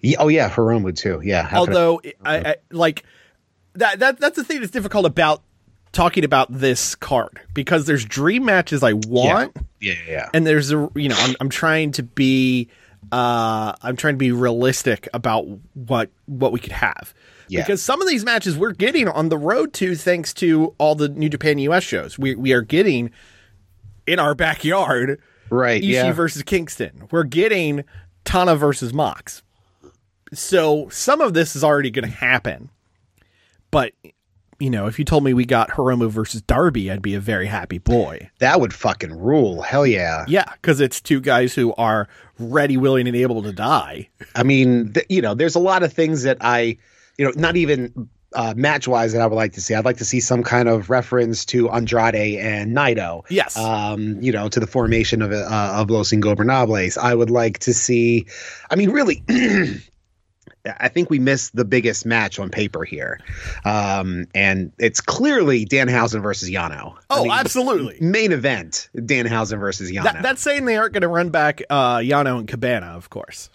Yeah, 0.02 0.18
oh 0.20 0.28
yeah, 0.28 0.50
Hiromu 0.50 0.94
too. 0.94 1.22
Yeah. 1.24 1.44
how 1.44 1.64
could 1.64 1.74
I- 1.74 1.80
Although, 1.80 2.02
I, 2.26 2.38
I 2.40 2.56
like 2.72 3.04
that. 3.76 4.00
That 4.00 4.20
that's 4.20 4.36
the 4.36 4.44
thing 4.44 4.60
that's 4.60 4.74
difficult 4.74 5.06
about 5.06 5.42
talking 5.94 6.26
about 6.26 6.52
this 6.52 6.94
card 6.96 7.40
because 7.54 7.86
there's 7.86 8.04
dream 8.04 8.44
matches 8.44 8.84
I 8.84 8.94
want, 8.94 9.56
yeah, 9.80 9.94
yeah, 9.94 10.12
yeah. 10.12 10.30
and 10.34 10.46
there's 10.46 10.74
a 10.74 10.90
you 10.94 11.08
know 11.08 11.16
I'm 11.18 11.36
I'm 11.40 11.50
trying 11.50 11.94
to 11.94 12.04
be 12.04 12.68
uh 13.12 13.74
I'm 13.82 13.96
trying 13.96 14.16
to 14.16 14.20
be 14.20 14.32
realistic 14.32 15.08
about 15.14 15.46
what 15.74 16.10
what 16.26 16.52
we 16.52 16.60
could 16.60 16.72
have. 16.72 17.14
Yeah. 17.48 17.62
Because 17.62 17.82
some 17.82 18.02
of 18.02 18.08
these 18.08 18.24
matches 18.24 18.58
we're 18.58 18.72
getting 18.72 19.08
on 19.08 19.30
the 19.30 19.38
road 19.38 19.74
to 19.74 19.96
thanks 19.96 20.34
to 20.36 20.76
all 20.78 20.96
the 20.96 21.10
New 21.10 21.30
Japan 21.30 21.58
US 21.60 21.84
shows. 21.84 22.20
We 22.20 22.36
we 22.36 22.54
are 22.54 22.62
getting 22.62 23.12
in 24.06 24.20
our 24.20 24.36
backyard 24.36 25.20
right. 25.50 25.82
Ishii 25.82 25.90
yeah. 25.90 26.12
versus 26.12 26.44
Kingston. 26.44 27.08
We're 27.12 27.24
getting 27.24 27.84
Tana 28.26 28.56
versus 28.56 28.94
Mox. 28.94 29.44
So 30.34 30.90
some 30.90 31.22
of 31.22 31.34
this 31.34 31.56
is 31.56 31.64
already 31.64 31.90
going 31.92 32.06
to 32.06 32.16
happen. 32.16 32.70
But 33.72 33.94
you 34.60 34.70
know, 34.70 34.88
if 34.88 35.00
you 35.00 35.06
told 35.06 35.24
me 35.24 35.34
we 35.34 35.46
got 35.46 35.70
Hiromu 35.70 36.10
versus 36.10 36.42
Darby, 36.42 36.92
I'd 36.92 37.02
be 37.02 37.16
a 37.16 37.20
very 37.20 37.48
happy 37.48 37.78
boy. 37.78 38.30
that 38.40 38.60
would 38.60 38.74
fucking 38.74 39.14
rule. 39.18 39.62
Hell 39.62 39.88
yeah. 39.88 40.26
Yeah, 40.28 40.46
because 40.54 40.82
it's 40.82 41.00
two 41.02 41.22
guys 41.22 41.54
who 41.54 41.74
are 41.76 42.08
ready, 42.38 42.78
willing, 42.78 43.08
and 43.08 43.16
able 43.16 43.42
to 43.44 43.54
die. 43.54 44.10
I 44.36 44.44
mean, 44.44 44.94
th- 44.94 45.06
you 45.10 45.22
know, 45.22 45.34
there's 45.34 45.56
a 45.56 45.60
lot 45.60 45.84
of 45.84 45.94
things 45.94 46.24
that 46.24 46.38
I, 46.42 46.78
you 47.18 47.26
know, 47.26 47.32
not 47.36 47.56
even 47.56 48.10
uh, 48.34 48.54
match 48.56 48.88
wise 48.88 49.14
that 49.14 49.22
I 49.22 49.28
would 49.28 49.36
like 49.36 49.54
to 49.54 49.62
see. 49.62 49.74
I'd 49.74 49.86
like 49.86 49.98
to 49.98 50.06
see 50.06 50.20
some 50.20 50.44
kind 50.44 50.70
of 50.70 50.90
reference 50.90 51.46
to 51.46 51.70
Andrade 51.70 52.40
and 52.40 52.76
Naito. 52.76 53.24
Yes. 53.30 53.58
Um, 53.58 54.22
you 54.22 54.32
know, 54.32 54.50
to 54.50 54.60
the 54.60 54.68
formation 54.68 55.22
of 55.22 55.32
uh, 55.32 55.74
of 55.76 55.90
Los 55.90 56.12
Ingobernables. 56.12 56.98
I 56.98 57.16
would 57.16 57.30
like 57.30 57.60
to 57.60 57.74
see. 57.74 58.28
I 58.70 58.76
mean, 58.76 58.92
really. 58.92 59.24
I 60.80 60.88
think 60.90 61.10
we 61.10 61.20
missed 61.20 61.56
the 61.56 61.66
biggest 61.66 62.06
match 62.06 62.38
on 62.40 62.50
paper 62.50 62.84
here, 62.84 63.20
um, 63.66 64.26
and 64.36 64.72
it's 64.78 65.00
clearly 65.02 65.66
Danhausen 65.66 66.22
versus 66.22 66.50
Yano. 66.50 66.96
I 67.10 67.20
Oh, 67.20 67.24
mean, 67.24 67.32
absolutely. 67.32 67.98
Main 68.06 68.32
event: 68.32 68.90
Danhausen 68.96 69.60
versus 69.60 69.92
Yano. 69.92 70.04
That, 70.04 70.22
that's 70.24 70.42
saying 70.42 70.66
they 70.66 70.76
aren't 70.78 70.94
going 70.94 71.02
to 71.02 71.08
run 71.08 71.30
back 71.30 71.62
uh, 71.70 71.98
Yano 71.98 72.40
and 72.40 72.48
Cabana, 72.48 72.88
of 72.88 73.10
course. 73.10 73.50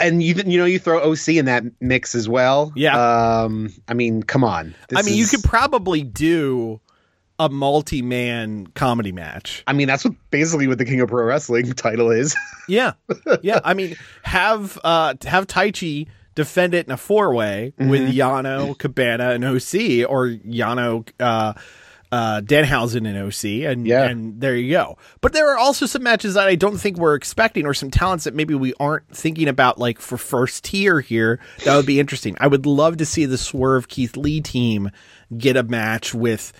And 0.00 0.22
you 0.22 0.34
you 0.46 0.58
know 0.58 0.64
you 0.64 0.78
throw 0.78 1.00
OC 1.10 1.28
in 1.30 1.44
that 1.46 1.64
mix 1.80 2.14
as 2.14 2.28
well. 2.28 2.72
Yeah. 2.76 2.96
Um. 3.42 3.70
I 3.88 3.94
mean, 3.94 4.22
come 4.22 4.44
on. 4.44 4.74
I 4.96 5.02
mean, 5.02 5.16
you 5.16 5.26
could 5.26 5.42
probably 5.42 6.02
do 6.02 6.80
a 7.38 7.48
multi-man 7.48 8.66
comedy 8.74 9.12
match. 9.12 9.62
I 9.66 9.72
mean, 9.72 9.86
that's 9.88 10.04
what 10.04 10.14
basically 10.30 10.66
what 10.68 10.78
the 10.78 10.84
King 10.84 11.00
of 11.00 11.08
Pro 11.08 11.24
Wrestling 11.24 11.72
title 11.74 12.10
is. 12.10 12.36
Yeah, 12.68 12.92
yeah. 13.42 13.60
I 13.64 13.74
mean, 13.74 13.96
have 14.22 14.78
uh 14.84 15.14
have 15.24 15.46
Taichi 15.46 16.06
defend 16.42 16.74
it 16.74 16.86
in 16.86 16.92
a 16.92 16.96
four 16.96 17.34
way 17.34 17.72
with 17.78 18.12
Yano, 18.14 18.76
Cabana, 18.78 19.30
and 19.30 19.44
OC, 19.44 20.04
or 20.08 20.28
Yano, 20.28 21.06
uh, 21.20 21.52
uh, 22.12 22.40
Danhausen 22.40 23.06
and 23.06 23.16
OC, 23.16 23.64
and 23.70 23.86
Yeah. 23.86 24.04
and 24.08 24.40
there 24.40 24.56
you 24.56 24.72
go. 24.72 24.98
But 25.20 25.32
there 25.32 25.48
are 25.52 25.58
also 25.58 25.86
some 25.86 26.02
matches 26.02 26.34
that 26.34 26.48
I 26.48 26.56
don't 26.56 26.76
think 26.78 26.96
we're 26.96 27.14
expecting, 27.14 27.66
or 27.66 27.74
some 27.74 27.90
talents 27.90 28.24
that 28.24 28.34
maybe 28.34 28.54
we 28.54 28.74
aren't 28.80 29.14
thinking 29.16 29.46
about, 29.46 29.78
like 29.78 30.00
for 30.00 30.16
first 30.18 30.64
tier 30.64 31.00
here. 31.00 31.38
That 31.64 31.76
would 31.76 31.86
be 31.86 32.00
interesting. 32.00 32.36
I 32.40 32.48
would 32.48 32.66
love 32.66 32.96
to 32.96 33.06
see 33.06 33.26
the 33.26 33.38
Swerve 33.38 33.86
Keith 33.88 34.16
Lee 34.16 34.40
team 34.40 34.90
get 35.38 35.56
a 35.56 35.62
match 35.62 36.12
with 36.14 36.52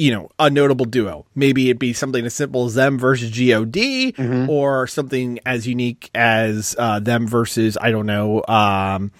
you 0.00 0.12
know, 0.12 0.30
a 0.38 0.48
notable 0.48 0.84
duo. 0.84 1.26
Maybe 1.34 1.70
it'd 1.70 1.80
be 1.80 1.92
something 1.92 2.24
as 2.24 2.32
simple 2.32 2.66
as 2.66 2.74
them 2.74 3.00
versus 3.00 3.32
God, 3.32 4.48
or 4.48 4.86
something 4.86 5.40
as 5.44 5.66
unique 5.66 6.08
as 6.14 6.76
uh, 6.78 7.00
them 7.00 7.26
versus 7.26 7.76
I 7.80 7.90
don't 7.90 8.06
know. 8.06 8.44
Um, 8.46 9.10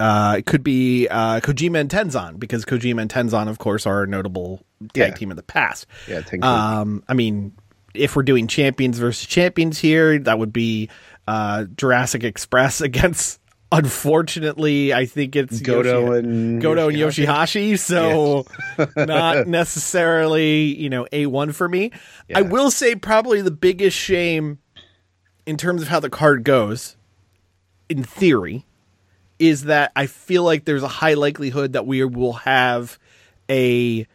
uh, 0.00 0.36
it 0.38 0.46
could 0.46 0.62
be 0.62 1.08
uh, 1.08 1.40
Kojima 1.40 1.78
and 1.80 1.90
Tenzan 1.90 2.38
because 2.38 2.64
Kojima 2.64 3.02
and 3.02 3.10
Tenzan, 3.10 3.48
of 3.48 3.58
course, 3.58 3.86
are 3.86 4.02
a 4.02 4.06
notable 4.06 4.62
tag 4.94 5.10
Yeah. 5.10 5.14
team 5.14 5.30
in 5.30 5.36
the 5.36 5.42
past. 5.42 5.86
Yeah. 6.08 6.22
Um, 6.42 7.02
I 7.08 7.14
mean, 7.14 7.52
if 7.94 8.14
we're 8.16 8.22
doing 8.24 8.46
champions 8.46 8.98
versus 8.98 9.26
champions 9.26 9.78
here, 9.78 10.18
that 10.18 10.38
would 10.38 10.52
be 10.52 10.90
uh, 11.26 11.64
Jurassic 11.76 12.24
Express 12.24 12.80
against 12.82 13.40
unfortunately, 13.72 14.94
I 14.94 15.06
think 15.06 15.34
it's 15.34 15.60
Goto 15.60 16.06
Yoshi- 16.14 16.18
and 16.28 16.62
Goto 16.62 16.88
and 16.88 16.96
Yoshihashi? 16.96 17.72
Yoshihashi, 17.72 17.78
so 17.78 18.46
not 19.06 19.46
necessarily 19.48 20.62
you 20.80 20.88
know 20.90 21.06
a 21.12 21.26
one 21.26 21.52
for 21.52 21.68
me. 21.68 21.90
I 22.34 22.42
will 22.42 22.70
say 22.70 22.94
probably 22.94 23.40
the 23.42 23.50
biggest 23.50 23.96
shame 23.96 24.58
in 25.46 25.56
terms 25.56 25.82
of 25.82 25.88
how 25.88 26.00
the 26.00 26.10
card 26.10 26.44
goes, 26.44 26.96
in 27.88 28.02
theory, 28.04 28.66
is 29.38 29.64
that 29.64 29.92
I 29.94 30.06
feel 30.06 30.42
like 30.42 30.64
there's 30.64 30.82
a 30.82 30.88
high 30.88 31.14
likelihood 31.14 31.74
that 31.74 31.86
we 31.86 32.04
will 32.04 32.34
have 32.34 32.98
a 33.50 34.06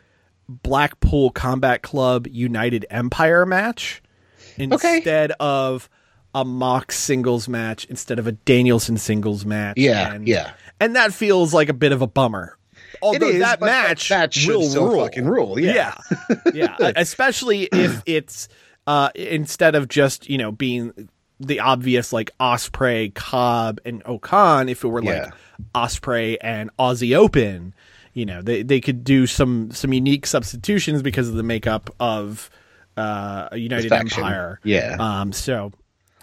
Blackpool 0.50 1.32
Combat 1.32 1.82
Club 1.82 2.28
United 2.28 2.86
Empire 2.90 3.46
match 3.46 4.02
instead 4.58 5.32
of 5.40 5.90
a 6.34 6.46
Mox 6.46 6.98
singles 6.98 7.48
match 7.48 7.86
instead 7.86 8.20
of 8.20 8.28
a 8.28 8.32
Danielson 8.32 8.98
singles 8.98 9.46
match. 9.46 9.78
Yeah, 9.78 10.14
and, 10.14 10.28
yeah. 10.28 10.52
and 10.80 10.96
that 10.96 11.14
feels 11.14 11.54
like 11.54 11.70
a 11.70 11.74
bit 11.74 11.92
of 11.92 12.02
a 12.02 12.08
bummer. 12.08 12.58
Although 13.02 13.30
is, 13.30 13.40
that 13.40 13.62
match 13.62 14.10
that 14.10 14.34
should 14.34 14.56
will 14.56 14.70
still 14.70 14.90
rule. 14.90 15.04
fucking 15.04 15.26
rule, 15.26 15.60
yeah. 15.60 15.96
yeah, 16.54 16.76
yeah. 16.80 16.92
Especially 16.96 17.64
if 17.72 18.04
it's 18.06 18.48
uh, 18.86 19.10
instead 19.16 19.76
of 19.76 19.88
just 19.88 20.30
you 20.30 20.38
know 20.38 20.52
being 20.52 21.10
the 21.46 21.60
obvious 21.60 22.14
like 22.14 22.32
Osprey, 22.40 23.10
Cobb, 23.16 23.80
and 23.86 24.02
O-Khan. 24.06 24.70
If 24.70 24.84
it 24.84 24.88
were 24.88 25.02
like 25.02 25.16
Yeah. 25.16 25.32
Osprey 25.76 26.40
and 26.42 26.70
Aussie 26.78 27.16
Open, 27.16 27.74
you 28.14 28.26
know, 28.26 28.42
they 28.42 28.64
they 28.64 28.82
could 28.82 29.04
do 29.04 29.28
some 29.28 29.72
some 29.72 29.94
unique 29.94 30.26
substitutions 30.26 31.02
because 31.02 31.30
of 31.30 31.36
the 31.36 31.44
makeup 31.44 31.90
of 32.00 32.50
uh, 32.98 33.50
a 33.52 33.58
United. 33.58 33.92
Empire. 33.92 34.60
Yeah. 34.64 34.98
Um. 35.00 35.32
So 35.34 35.72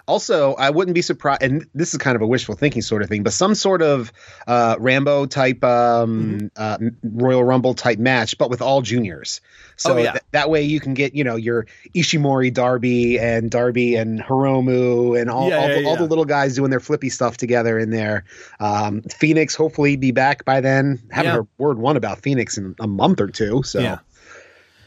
Also, 0.09 0.55
I 0.55 0.71
wouldn't 0.71 0.95
be 0.95 1.03
surprised, 1.03 1.43
and 1.43 1.67
this 1.75 1.93
is 1.93 1.99
kind 1.99 2.17
of 2.17 2.23
a 2.23 2.27
wishful 2.27 2.55
thinking 2.57 2.83
sort 2.83 3.03
of 3.03 3.09
thing, 3.11 3.23
but 3.23 3.33
some 3.35 3.55
sort 3.55 3.83
of 3.83 4.11
uh, 4.47 4.75
Rambo 4.79 5.27
type 5.27 5.63
um, 5.63 6.51
uh, 6.57 6.79
Royal 7.05 7.45
Rumble 7.45 7.75
type 7.75 7.99
match, 7.99 8.39
but 8.39 8.49
with 8.51 8.63
all 8.63 8.81
juniors. 8.83 9.41
So 9.77 9.93
Oh, 9.95 9.99
yeah. 9.99 10.13
th- 10.13 10.25
that 10.33 10.51
way 10.51 10.63
you 10.63 10.81
can 10.81 10.95
get 10.95 11.15
you 11.15 11.23
know 11.25 11.37
your 11.37 11.67
Ishimori 11.95 12.53
Darby 12.53 13.19
and 13.21 13.51
Darby 13.51 13.95
and 13.97 14.19
Hiromu 14.21 15.21
and 15.21 15.31
all 15.31 15.51
Yeah, 15.51 15.59
all, 15.59 15.69
yeah, 15.69 15.81
the, 15.83 15.87
all 15.87 15.97
the 15.97 16.07
little 16.07 16.25
guys 16.25 16.55
doing 16.57 16.71
their 16.71 16.81
flippy 16.81 17.11
stuff 17.11 17.37
together 17.37 17.79
in 17.79 17.91
there. 17.91 18.25
Um, 18.61 19.03
Fenix 19.03 19.55
hopefully 19.55 19.97
be 19.97 20.11
back 20.11 20.45
by 20.45 20.61
then. 20.63 20.99
Haven't 21.13 21.33
heard 21.33 21.47
word 21.59 21.79
one 21.79 21.97
about 21.99 22.23
Fenix 22.23 22.57
in 22.59 22.75
a 22.81 22.87
month 22.89 23.21
or 23.21 23.29
two. 23.29 23.63
So 23.63 23.79
th- 23.81 23.99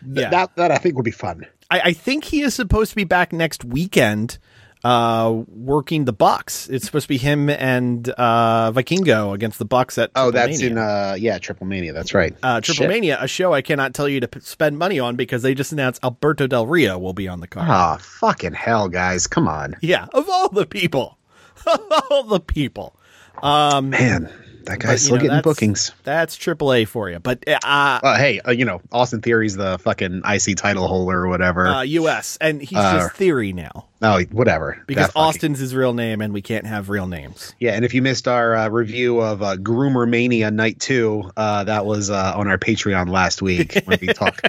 Yeah. 0.03 0.29
that 0.31 0.55
that 0.55 0.71
I 0.71 0.77
think 0.77 0.95
would 0.95 1.05
be 1.05 1.11
fun. 1.11 1.45
I, 1.69 1.79
I 1.85 1.93
think 1.93 2.23
he 2.25 2.41
is 2.41 2.53
supposed 2.55 2.89
to 2.89 2.95
be 2.97 3.03
back 3.05 3.31
next 3.31 3.63
weekend, 3.63 4.39
uh, 4.83 5.41
working 5.47 6.05
the 6.05 6.13
Bucks. 6.13 6.67
It's 6.69 6.85
supposed 6.85 7.03
to 7.05 7.09
be 7.09 7.17
him 7.17 7.49
and 7.49 8.07
uh, 8.17 8.71
Vikingo 8.71 9.33
against 9.33 9.59
the 9.59 9.65
Bucks 9.65 9.97
at 9.97 10.11
Oh, 10.15 10.31
that's 10.31 10.61
Triplemania. 10.61 10.67
in 10.71 10.77
uh 10.77 11.15
yeah 11.19 11.37
Triple 11.37 11.67
Mania. 11.67 11.93
That's 11.93 12.13
right. 12.13 12.35
uh, 12.43 12.57
Shit. 12.61 12.75
Triple 12.77 12.87
Mania, 12.93 13.17
a 13.21 13.27
show 13.27 13.53
I 13.53 13.61
cannot 13.61 13.93
tell 13.93 14.07
you 14.09 14.19
to 14.21 14.27
p- 14.27 14.39
spend 14.39 14.77
money 14.79 14.99
on 14.99 15.15
because 15.15 15.41
they 15.43 15.53
just 15.53 15.71
announced 15.71 16.03
Alberto 16.03 16.47
Del 16.47 16.65
Rio 16.65 16.97
will 16.97 17.13
be 17.13 17.27
on 17.27 17.39
the 17.41 17.47
card. 17.47 17.67
Oh, 17.69 18.01
fucking 18.01 18.53
hell, 18.53 18.89
guys. 18.89 19.27
Come 19.27 19.47
on. 19.47 19.75
Yeah, 19.81 20.07
of 20.13 20.27
all 20.29 20.49
the 20.49 20.65
people, 20.65 21.17
all 22.09 22.23
the 22.23 22.39
people. 22.39 22.95
Um, 23.43 23.91
Man, 23.91 24.31
that 24.65 24.79
guy's 24.79 24.91
you 24.93 24.97
still 25.05 25.15
know, 25.17 25.21
getting 25.21 25.27
that's- 25.37 25.43
bookings. 25.43 25.91
That's 26.03 26.37
AAA 26.37 26.87
for 26.87 27.09
you, 27.09 27.19
but 27.19 27.43
uh, 27.47 27.59
Uh, 27.63 28.17
hey, 28.17 28.39
uh, 28.41 28.51
you 28.51 28.65
know, 28.65 28.81
Austin 28.91 29.21
Theory's 29.21 29.55
the 29.55 29.77
fucking 29.79 30.21
IC 30.27 30.57
title 30.57 30.87
holder 30.87 31.23
or 31.25 31.27
whatever. 31.29 31.67
uh, 31.67 31.81
U.S. 31.81 32.37
and 32.41 32.61
he's 32.61 32.77
Uh, 32.77 32.99
just 32.99 33.15
Theory 33.15 33.53
now 33.53 33.87
oh, 34.01 34.21
whatever. 34.31 34.81
because 34.87 35.07
That 35.07 35.13
fucking- 35.13 35.27
Austin's 35.27 35.59
his 35.59 35.73
real 35.75 35.93
name, 35.93 36.21
and 36.21 36.33
we 36.33 36.41
can't 36.41 36.65
have 36.65 36.89
real 36.89 37.07
names. 37.07 37.53
Yeah, 37.59 37.73
and 37.73 37.83
if 37.85 37.93
you 37.93 38.01
missed 38.01 38.27
our 38.27 38.55
uh, 38.55 38.69
review 38.69 39.19
of 39.19 39.41
uh, 39.41 39.55
Groomer 39.57 40.07
Mania 40.09 40.51
Night 40.51 40.79
Two, 40.79 41.31
uh, 41.37 41.63
that 41.65 41.85
was 41.85 42.09
uh, 42.09 42.33
on 42.35 42.47
our 42.47 42.57
Patreon 42.57 43.09
last 43.09 43.41
week 43.41 43.81
when 43.85 43.97
we 44.01 44.07
talked. 44.07 44.41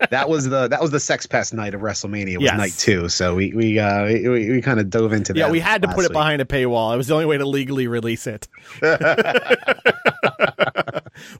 that 0.10 0.28
was 0.28 0.48
the 0.48 0.68
that 0.68 0.80
was 0.80 0.90
the 0.90 1.00
Sex 1.00 1.26
Pest 1.26 1.54
night 1.54 1.74
of 1.74 1.80
WrestleMania 1.80 2.32
It 2.34 2.38
was 2.38 2.44
Yes. 2.46 2.56
Night 2.58 2.74
Two. 2.78 3.08
So 3.08 3.34
we 3.34 3.52
we 3.52 3.78
uh, 3.78 4.04
we, 4.06 4.50
we 4.50 4.62
kind 4.62 4.80
of 4.80 4.90
dove 4.90 5.12
into 5.12 5.32
that. 5.32 5.38
Yeah, 5.38 5.50
we 5.50 5.60
had 5.60 5.82
to 5.82 5.88
put 5.88 6.04
it 6.04 6.08
week. 6.08 6.12
behind 6.12 6.42
a 6.42 6.44
paywall. 6.44 6.92
It 6.94 6.96
was 6.96 7.06
the 7.08 7.14
only 7.14 7.26
way 7.26 7.38
to 7.38 7.46
legally 7.46 7.86
release 7.88 8.26
it. 8.26 8.48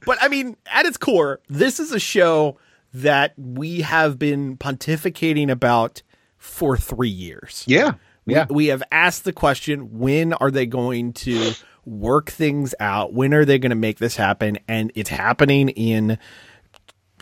but 0.05 0.17
I 0.21 0.27
mean, 0.29 0.55
at 0.67 0.85
its 0.85 0.97
core, 0.97 1.39
this 1.47 1.79
is 1.79 1.91
a 1.91 1.99
show 1.99 2.57
that 2.93 3.33
we 3.37 3.81
have 3.81 4.17
been 4.17 4.57
pontificating 4.57 5.49
about 5.51 6.01
for 6.37 6.77
three 6.77 7.09
years. 7.09 7.63
Yeah, 7.67 7.93
yeah. 8.25 8.45
We, 8.49 8.55
we 8.55 8.65
have 8.67 8.83
asked 8.91 9.23
the 9.23 9.33
question 9.33 9.99
when 9.99 10.33
are 10.33 10.51
they 10.51 10.65
going 10.65 11.13
to 11.13 11.53
work 11.85 12.29
things 12.29 12.75
out? 12.79 13.13
When 13.13 13.33
are 13.33 13.45
they 13.45 13.59
going 13.59 13.69
to 13.69 13.75
make 13.75 13.99
this 13.99 14.15
happen? 14.15 14.59
And 14.67 14.91
it's 14.95 15.09
happening 15.09 15.69
in 15.69 16.17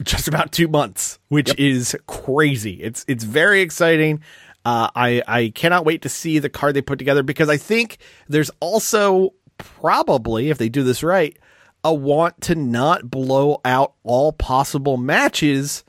just 0.03 0.27
about 0.27 0.51
two 0.51 0.67
months, 0.67 1.19
which 1.29 1.57
is 1.57 1.95
crazy. 2.07 2.81
It's 2.81 3.05
it's 3.07 3.23
very 3.23 3.61
exciting. 3.61 4.21
Uh, 4.65 4.89
I 4.95 5.21
I 5.27 5.51
cannot 5.53 5.85
wait 5.85 6.01
to 6.01 6.09
see 6.09 6.39
the 6.39 6.49
card 6.49 6.75
they 6.75 6.81
put 6.81 6.99
together 6.99 7.23
because 7.23 7.49
I 7.49 7.57
think 7.57 7.99
there's 8.27 8.51
also 8.59 9.33
probably 9.57 10.49
if 10.49 10.57
they 10.57 10.69
do 10.69 10.83
this 10.83 11.01
right 11.03 11.37
a 11.85 11.93
want 11.93 12.41
to 12.41 12.55
not 12.55 13.09
blow 13.09 13.61
out 13.63 13.93
all 14.03 14.33
possible 14.33 14.97
matches 14.97 15.83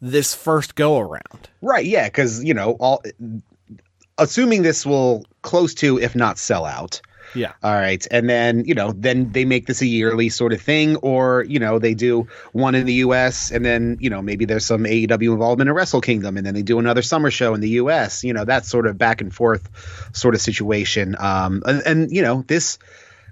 this 0.00 0.34
first 0.34 0.74
go 0.74 0.98
around. 0.98 1.48
Right, 1.62 1.84
yeah, 1.84 2.06
because 2.08 2.42
you 2.42 2.54
know, 2.54 2.72
all 2.80 3.02
assuming 4.18 4.62
this 4.62 4.84
will 4.84 5.24
close 5.42 5.74
to, 5.74 5.98
if 5.98 6.14
not 6.14 6.38
sell 6.38 6.64
out. 6.64 7.00
Yeah. 7.32 7.52
All 7.62 7.72
right, 7.74 8.04
and 8.10 8.28
then 8.28 8.64
you 8.64 8.74
know, 8.74 8.90
then 8.90 9.30
they 9.30 9.44
make 9.44 9.66
this 9.66 9.82
a 9.82 9.86
yearly 9.86 10.30
sort 10.30 10.52
of 10.52 10.60
thing, 10.60 10.96
or 10.96 11.44
you 11.44 11.60
know, 11.60 11.78
they 11.78 11.94
do 11.94 12.26
one 12.52 12.74
in 12.74 12.86
the 12.86 12.94
U.S. 12.94 13.52
and 13.52 13.64
then 13.64 13.98
you 14.00 14.10
know 14.10 14.20
maybe 14.20 14.46
there's 14.46 14.66
some 14.66 14.82
AEW 14.82 15.32
involvement 15.32 15.70
in 15.70 15.76
Wrestle 15.76 16.00
Kingdom, 16.00 16.36
and 16.36 16.44
then 16.44 16.54
they 16.54 16.62
do 16.62 16.80
another 16.80 17.02
summer 17.02 17.30
show 17.30 17.54
in 17.54 17.60
the 17.60 17.68
U.S. 17.70 18.24
You 18.24 18.32
know, 18.32 18.44
that 18.44 18.64
sort 18.66 18.86
of 18.88 18.98
back 18.98 19.20
and 19.20 19.32
forth 19.32 19.68
sort 20.12 20.34
of 20.34 20.40
situation. 20.40 21.14
Um, 21.20 21.62
and, 21.66 21.82
and 21.86 22.10
you 22.10 22.22
know, 22.22 22.42
this 22.48 22.78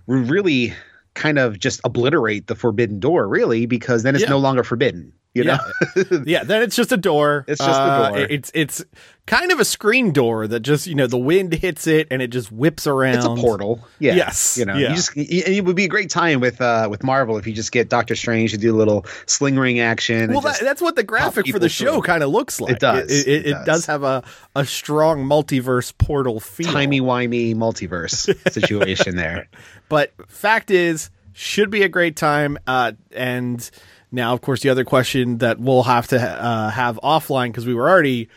really 0.06 0.74
kind 1.14 1.40
of 1.40 1.58
just 1.58 1.80
obliterate 1.82 2.46
the 2.46 2.54
forbidden 2.54 3.00
door, 3.00 3.26
really, 3.26 3.66
because 3.66 4.04
then 4.04 4.14
it's 4.14 4.22
Yeah. 4.22 4.30
no 4.30 4.38
longer 4.38 4.62
forbidden. 4.62 5.12
You 5.34 5.44
know, 5.44 5.58
Yeah. 5.94 6.02
yeah, 6.24 6.44
then 6.44 6.62
it's 6.62 6.74
just 6.74 6.90
a 6.90 6.96
door. 6.96 7.44
It's 7.46 7.58
just 7.60 7.70
a 7.70 7.82
Uh, 7.82 8.08
door. 8.10 8.18
It's 8.30 8.50
it's 8.54 8.84
kind 9.26 9.52
of 9.52 9.60
a 9.60 9.64
screen 9.64 10.10
door 10.12 10.48
that 10.48 10.60
just 10.60 10.86
you 10.86 10.94
know 10.94 11.06
the 11.06 11.18
wind 11.18 11.52
hits 11.52 11.86
it 11.86 12.08
and 12.10 12.22
it 12.22 12.28
just 12.28 12.50
whips 12.50 12.86
around. 12.86 13.16
It's 13.16 13.24
a 13.26 13.34
portal. 13.36 13.86
Yeah. 13.98 14.14
Yes. 14.14 14.56
You 14.58 14.64
know, 14.64 14.74
Yeah. 14.74 14.88
you 14.88 14.94
just 14.96 15.12
it 15.16 15.64
would 15.64 15.76
be 15.76 15.84
a 15.84 15.88
great 15.88 16.08
time 16.10 16.40
with 16.40 16.60
uh 16.60 16.88
with 16.90 17.04
Marvel 17.04 17.36
if 17.36 17.46
you 17.46 17.52
just 17.52 17.70
get 17.72 17.88
Doctor 17.90 18.16
Strange 18.16 18.52
to 18.52 18.58
do 18.58 18.74
a 18.74 18.78
little 18.78 19.04
sling 19.26 19.56
ring 19.58 19.78
action. 19.80 20.30
Well, 20.32 20.40
that, 20.40 20.60
that's 20.60 20.80
what 20.80 20.96
the 20.96 21.04
graphic 21.04 21.46
for 21.48 21.58
the 21.58 21.68
show 21.68 22.00
kind 22.00 22.22
of 22.22 22.30
looks 22.30 22.60
like. 22.60 22.78
does. 22.78 23.10
It, 23.10 23.28
it, 23.28 23.28
It 23.28 23.46
it 23.48 23.52
does. 23.52 23.66
does 23.66 23.86
have 23.86 24.02
a, 24.02 24.24
a 24.56 24.64
strong 24.64 25.24
multiverse 25.24 25.96
portal 25.98 26.40
feel. 26.40 26.72
timey 26.72 27.00
wimey 27.02 27.54
multiverse 27.54 28.34
situation 28.52 29.14
there. 29.14 29.48
But 29.90 30.12
fact 30.28 30.70
is, 30.70 31.10
should 31.34 31.70
be 31.70 31.82
a 31.82 31.88
great 31.88 32.16
time. 32.16 32.58
Uh, 32.66 32.92
and 33.12 33.70
now, 34.10 34.32
of 34.32 34.40
course, 34.40 34.62
the 34.62 34.70
other 34.70 34.84
question 34.84 35.38
that 35.38 35.58
we'll 35.58 35.82
have 35.82 36.06
to 36.08 36.20
uh, 36.20 36.70
have 36.70 36.98
offline 37.02 37.48
because 37.48 37.66
we 37.66 37.74
were 37.74 37.88
already 37.88 38.28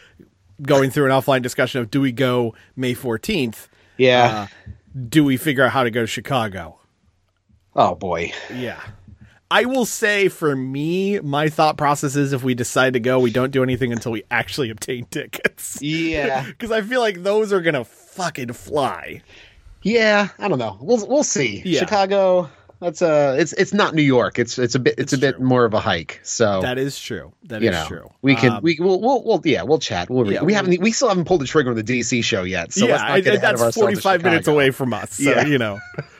going 0.62 0.92
through 0.92 1.06
an 1.06 1.12
offline 1.12 1.42
discussion 1.42 1.82
of 1.82 1.90
do 1.90 2.02
we 2.02 2.12
go 2.12 2.54
May 2.76 2.94
fourteenth? 2.94 3.68
Yeah. 3.98 4.48
Do 5.10 5.24
we 5.24 5.38
figure 5.38 5.64
out 5.64 5.72
how 5.72 5.84
to 5.84 5.92
go 5.92 6.02
to 6.02 6.08
Chicago? 6.08 6.78
oh 7.76 7.96
boy. 7.96 8.34
Yeah. 8.54 8.82
I 9.50 9.66
will 9.66 9.86
say 9.86 10.30
for 10.30 10.56
me, 10.56 11.20
my 11.20 11.50
thought 11.50 11.78
process 11.78 12.16
is 12.16 12.32
if 12.32 12.42
we 12.42 12.54
decide 12.54 12.94
to 12.94 13.00
go, 13.02 13.20
we 13.20 13.32
don't 13.32 13.52
do 13.52 13.64
anything 13.64 13.92
until 13.92 14.12
we 14.14 14.24
actually 14.32 14.70
obtain 14.70 15.06
tickets. 15.06 15.82
Yeah. 15.82 16.46
Because 16.48 16.72
I 16.72 16.82
feel 16.82 17.02
like 17.02 17.24
those 17.24 17.52
are 17.54 17.62
gonna 17.62 17.84
fucking 17.84 18.54
fly. 18.54 19.22
Yeah. 19.84 20.30
I 20.38 20.48
don't 20.48 20.60
know. 20.60 20.78
We'll 20.82 21.06
we'll 21.08 21.24
see. 21.24 21.62
Yeah. 21.66 21.80
Chicago. 21.80 22.50
That's 22.82 23.04
uh 23.04 23.36
it's 23.38 23.54
it's 23.54 23.74
not 23.74 23.94
New 23.94 24.02
York. 24.02 24.40
It's 24.40 24.58
it's 24.58 24.74
a 24.74 24.80
bit 24.80 24.96
it's, 24.98 25.14
It's 25.14 25.14
a 25.14 25.18
bit 25.20 25.40
more 25.40 25.66
of 25.66 25.76
a 25.76 25.80
hike. 25.80 26.20
So 26.24 26.62
That 26.62 26.80
is 26.80 27.00
true. 27.00 27.32
That 27.44 27.62
is 27.62 27.70
know, 27.70 27.86
true. 27.88 28.10
we 28.24 28.34
can 28.36 28.54
Um, 28.54 28.64
we 28.64 28.78
we'll, 28.80 29.00
we'll 29.00 29.24
we'll 29.24 29.42
yeah 29.46 29.62
we'll 29.62 29.78
chat. 29.78 30.10
We'll 30.10 30.32
yeah, 30.32 30.42
we 30.42 30.54
haven't 30.54 30.82
we 30.82 30.92
still 30.92 31.10
haven't 31.10 31.26
pulled 31.26 31.42
the 31.42 31.46
trigger 31.46 31.70
on 31.70 31.76
the 31.76 31.84
DC 31.84 32.24
show 32.24 32.42
yet. 32.42 32.74
So 32.74 32.88
yeah, 32.88 33.02
I- 33.04 33.22
that's 33.22 33.62
ourselves 33.62 34.02
forty 34.02 34.24
minutes 34.24 34.48
away 34.48 34.72
from 34.72 34.94
us. 34.94 35.14
So 35.14 35.30
Yeah. 35.30 35.46
you 35.46 35.60
know. 35.60 35.80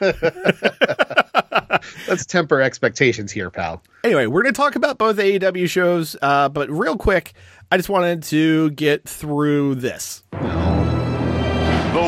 Let's 2.06 2.26
temper 2.26 2.60
expectations 2.60 3.32
here, 3.32 3.50
pal. 3.50 3.82
Anyway, 4.04 4.26
we're 4.26 4.42
going 4.42 4.54
to 4.54 4.56
talk 4.60 4.76
about 4.76 4.98
both 4.98 5.16
AEW 5.16 5.68
shows, 5.68 6.14
uh, 6.22 6.48
but 6.48 6.70
real 6.70 6.96
quick, 6.96 7.32
I 7.72 7.76
just 7.76 7.88
wanted 7.88 8.22
to 8.24 8.70
get 8.70 9.08
through 9.08 9.76
this. 9.76 10.22
Is 10.32 10.40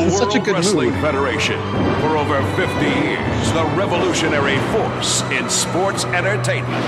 World 0.01 0.11
such 0.13 0.35
a 0.35 0.39
good 0.39 0.53
Wrestling 0.55 0.91
mood. 0.91 1.01
Federation. 1.01 1.59
For 2.01 2.17
over 2.17 2.41
50 2.55 2.85
years, 2.85 3.51
the 3.53 3.63
revolutionary 3.77 4.57
force 4.71 5.21
in 5.31 5.49
sports 5.49 6.05
entertainment. 6.05 6.83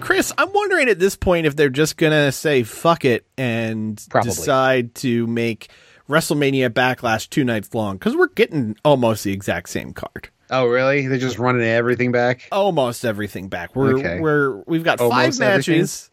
Chris, 0.00 0.32
I'm 0.36 0.52
wondering 0.52 0.88
at 0.88 0.98
this 0.98 1.16
point 1.16 1.46
if 1.46 1.54
they're 1.56 1.68
just 1.70 1.96
going 1.96 2.12
to 2.12 2.32
say 2.32 2.64
fuck 2.64 3.04
it 3.04 3.24
and 3.38 4.04
Probably. 4.10 4.30
decide 4.30 4.94
to 4.96 5.26
make 5.28 5.70
WrestleMania 6.08 6.70
Backlash 6.70 7.30
two 7.30 7.44
nights 7.44 7.72
long 7.72 7.96
because 7.96 8.16
we're 8.16 8.26
getting 8.28 8.76
almost 8.84 9.24
the 9.24 9.32
exact 9.32 9.68
same 9.68 9.92
card. 9.92 10.28
Oh, 10.50 10.66
really? 10.66 11.06
They're 11.06 11.18
just 11.18 11.38
running 11.38 11.62
everything 11.62 12.12
back. 12.12 12.46
Almost 12.52 13.04
everything 13.04 13.48
back. 13.48 13.74
We're 13.74 13.98
Okay. 13.98 14.20
we're 14.20 14.62
we've 14.66 14.84
got 14.84 15.00
Almost 15.00 15.16
five 15.16 15.38
matches. 15.38 16.10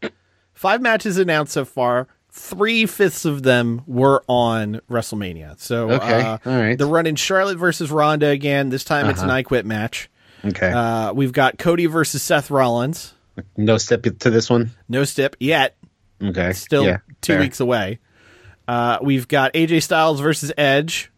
Five 0.53 0.81
matches 0.81 1.17
announced 1.17 1.53
so 1.53 1.65
far. 1.65 2.07
Three 2.31 2.85
fifths 2.85 3.25
of 3.25 3.43
them 3.43 3.81
were 3.87 4.23
on 4.27 4.81
WrestleMania. 4.89 5.59
So 5.59 5.89
Okay. 5.91 6.21
uh, 6.21 6.37
All 6.45 6.53
right. 6.57 6.77
they're 6.77 6.87
running 6.87 7.15
Charlotte 7.15 7.57
versus 7.57 7.91
Ronda 7.91 8.27
again. 8.27 8.69
This 8.69 8.83
time 8.83 9.07
it's 9.09 9.21
an 9.21 9.29
I 9.29 9.43
Quit 9.43 9.65
match. 9.65 10.09
Okay. 10.45 10.71
Uh, 10.71 11.11
we've 11.13 11.33
got 11.33 11.57
Cody 11.57 11.87
versus 11.87 12.21
Seth 12.23 12.49
Rollins. 12.51 13.13
no 13.57 13.77
step 13.77 14.03
to 14.03 14.29
this 14.29 14.49
one. 14.49 14.71
No 14.87 15.03
step 15.03 15.35
yet. 15.39 15.75
Okay. 16.23 16.53
Still 16.53 16.85
Yeah, 16.85 16.97
two 17.21 17.33
fair. 17.33 17.41
weeks 17.41 17.59
away. 17.59 17.99
Uh, 18.67 18.99
we've 19.01 19.27
got 19.27 19.53
AJ 19.53 19.81
Styles 19.83 20.19
versus 20.19 20.51
Edge. 20.57 21.11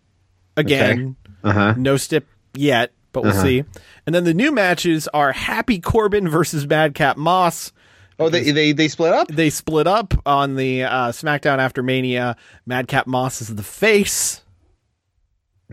Again, 0.58 1.16
Uh 1.44 1.52
huh. 1.54 1.74
no 1.78 1.98
step 1.98 2.26
yet, 2.56 2.94
but 3.12 3.24
we'll 3.24 3.34
see. 3.34 3.64
And 4.06 4.14
then 4.16 4.24
the 4.24 4.34
new 4.34 4.52
matches 4.52 5.08
are 5.14 5.32
Happy 5.32 5.80
Corbin 5.80 6.28
versus 6.30 6.68
Madcap 6.68 7.18
Moss. 7.18 7.72
Oh, 8.22 8.30
they, 8.30 8.52
they 8.52 8.72
they 8.72 8.88
split 8.88 9.14
up. 9.14 9.28
They 9.28 9.50
split 9.50 9.88
up 9.88 10.14
on 10.26 10.56
the 10.56 10.84
uh, 10.84 11.12
SmackDown 11.12 11.60
after 11.60 11.82
Mania. 11.84 12.36
Madcap 12.66 13.08
Moss 13.08 13.42
is 13.42 13.54
the 13.56 13.64
face. 13.64 14.42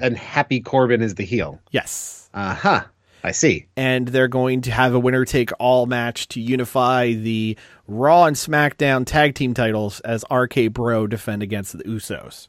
and 0.01 0.17
Happy 0.17 0.61
Corbin 0.61 1.03
is 1.03 1.15
the 1.15 1.25
heel. 1.25 1.61
Yes. 1.71 2.29
Uh 2.35 2.55
huh. 2.55 2.85
I 3.25 3.33
see. 3.33 3.67
And 3.77 4.07
they're 4.09 4.29
going 4.29 4.61
to 4.63 4.71
have 4.71 4.95
a 4.95 4.99
winner 4.99 5.25
take 5.25 5.51
all 5.59 5.87
match 5.87 6.29
to 6.29 6.41
unify 6.41 7.13
the 7.15 7.59
Raw 7.89 8.25
and 8.27 8.37
SmackDown 8.37 9.05
tag 9.05 9.35
team 9.35 9.55
titles 9.55 9.99
as 10.01 10.25
RK 10.31 10.73
Bro 10.73 11.09
defend 11.09 11.43
against 11.43 11.77
the 11.77 11.83
Usos. 11.85 12.47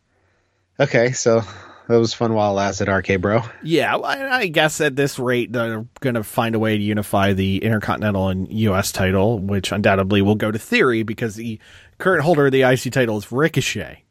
Okay, 0.80 1.12
so 1.12 1.42
that 1.90 1.98
was 1.98 2.14
fun 2.14 2.36
while 2.36 2.52
it 2.52 2.54
lasted, 2.54 2.88
RK 2.88 3.20
Bro. 3.20 3.42
Yeah, 3.64 3.96
I, 3.96 4.42
I 4.42 4.48
guess 4.48 4.80
at 4.80 4.96
this 4.96 5.18
rate, 5.18 5.52
they're 5.52 5.88
going 6.02 6.14
to 6.14 6.24
find 6.24 6.54
a 6.54 6.60
way 6.60 6.78
to 6.78 6.84
unify 6.84 7.34
the 7.34 7.64
Intercontinental 7.64 8.30
and 8.30 8.48
U.S. 8.52 8.92
title, 8.92 9.40
which 9.40 9.72
undoubtedly 9.72 10.22
will 10.22 10.36
go 10.36 10.52
to 10.52 10.60
Theory 10.60 11.02
because 11.02 11.34
the 11.34 11.60
current 11.98 12.24
holder 12.24 12.46
of 12.46 12.52
the 12.52 12.62
IC 12.62 12.94
title 12.94 13.18
is 13.18 13.32
Ricochet. 13.32 14.04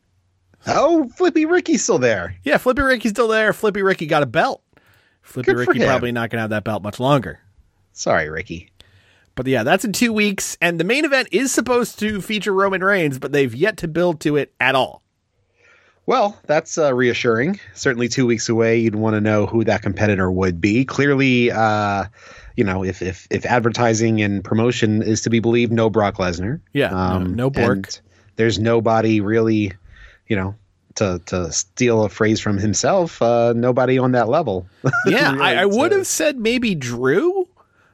Oh, 0.67 1.09
Flippy 1.17 1.45
Ricky's 1.45 1.85
still 1.85 2.01
there. 2.01 2.35
Yeah, 2.43 2.57
Flippy 2.57 2.83
Ricky's 2.83 3.13
still 3.13 3.29
there. 3.29 3.53
Flippy 3.53 3.83
Ricky 3.83 4.07
got 4.07 4.25
a 4.25 4.27
belt. 4.27 4.61
Flippy 5.23 5.53
Good 5.53 5.69
Ricky 5.69 5.85
probably 5.85 6.11
not 6.11 6.31
going 6.31 6.39
to 6.39 6.43
have 6.43 6.51
that 6.51 6.65
belt 6.65 6.83
much 6.83 6.99
longer. 6.99 7.39
Sorry, 7.93 8.29
Ricky. 8.29 8.73
But 9.37 9.47
yeah, 9.47 9.63
that's 9.63 9.85
in 9.85 9.93
two 9.93 10.13
weeks, 10.13 10.59
and 10.61 10.81
the 10.81 10.85
main 10.85 11.05
event 11.05 11.29
is 11.31 11.55
supposed 11.55 12.01
to 12.01 12.21
feature 12.21 12.53
Roman 12.53 12.83
Reigns, 12.83 13.21
but 13.21 13.31
they've 13.31 13.55
yet 13.55 13.77
to 13.77 13.87
build 13.87 14.19
to 14.23 14.35
it 14.35 14.53
at 14.59 14.75
all. 14.75 15.05
Well, 16.09 16.39
that's 16.47 16.79
uh, 16.79 16.95
reassuring. 16.95 17.61
Certainly, 17.75 18.09
two 18.09 18.25
weeks 18.25 18.49
away, 18.49 18.79
you'd 18.79 18.95
want 18.95 19.13
to 19.13 19.21
know 19.21 19.45
who 19.45 19.63
that 19.65 19.83
competitor 19.83 20.31
would 20.33 20.59
be. 20.59 20.87
Clearly, 20.87 21.51
uh, 21.51 22.07
you 22.57 22.65
know, 22.65 22.83
if 22.83 23.03
if 23.03 23.29
if 23.31 23.45
advertising 23.45 24.23
and 24.23 24.43
promotion 24.43 25.03
is 25.03 25.21
to 25.21 25.29
be 25.29 25.41
believed, 25.41 25.71
no 25.71 25.91
Brock 25.91 26.17
Lesnar. 26.17 26.63
Yeah, 26.73 26.89
no- 26.89 27.19
no 27.19 27.51
Bork. 27.51 27.77
and 27.77 28.01
There's 28.37 28.59
nobody 28.59 29.21
really, 29.21 29.75
you 30.29 30.37
know, 30.37 30.55
to 30.95 31.21
to 31.27 31.53
steal 31.53 32.05
a 32.05 32.09
phrase 32.09 32.41
from 32.41 32.57
himself. 32.57 33.21
Uh, 33.21 33.53
nobody 33.55 33.99
on 33.99 34.13
that 34.13 34.31
level. 34.31 34.67
Yeah, 35.07 35.33
Really, 35.33 35.45
I, 35.45 35.63
I 35.63 35.65
would 35.67 35.93
uh, 35.93 35.97
have 35.99 36.07
said 36.07 36.39
maybe 36.39 36.75
Drew. 36.75 37.48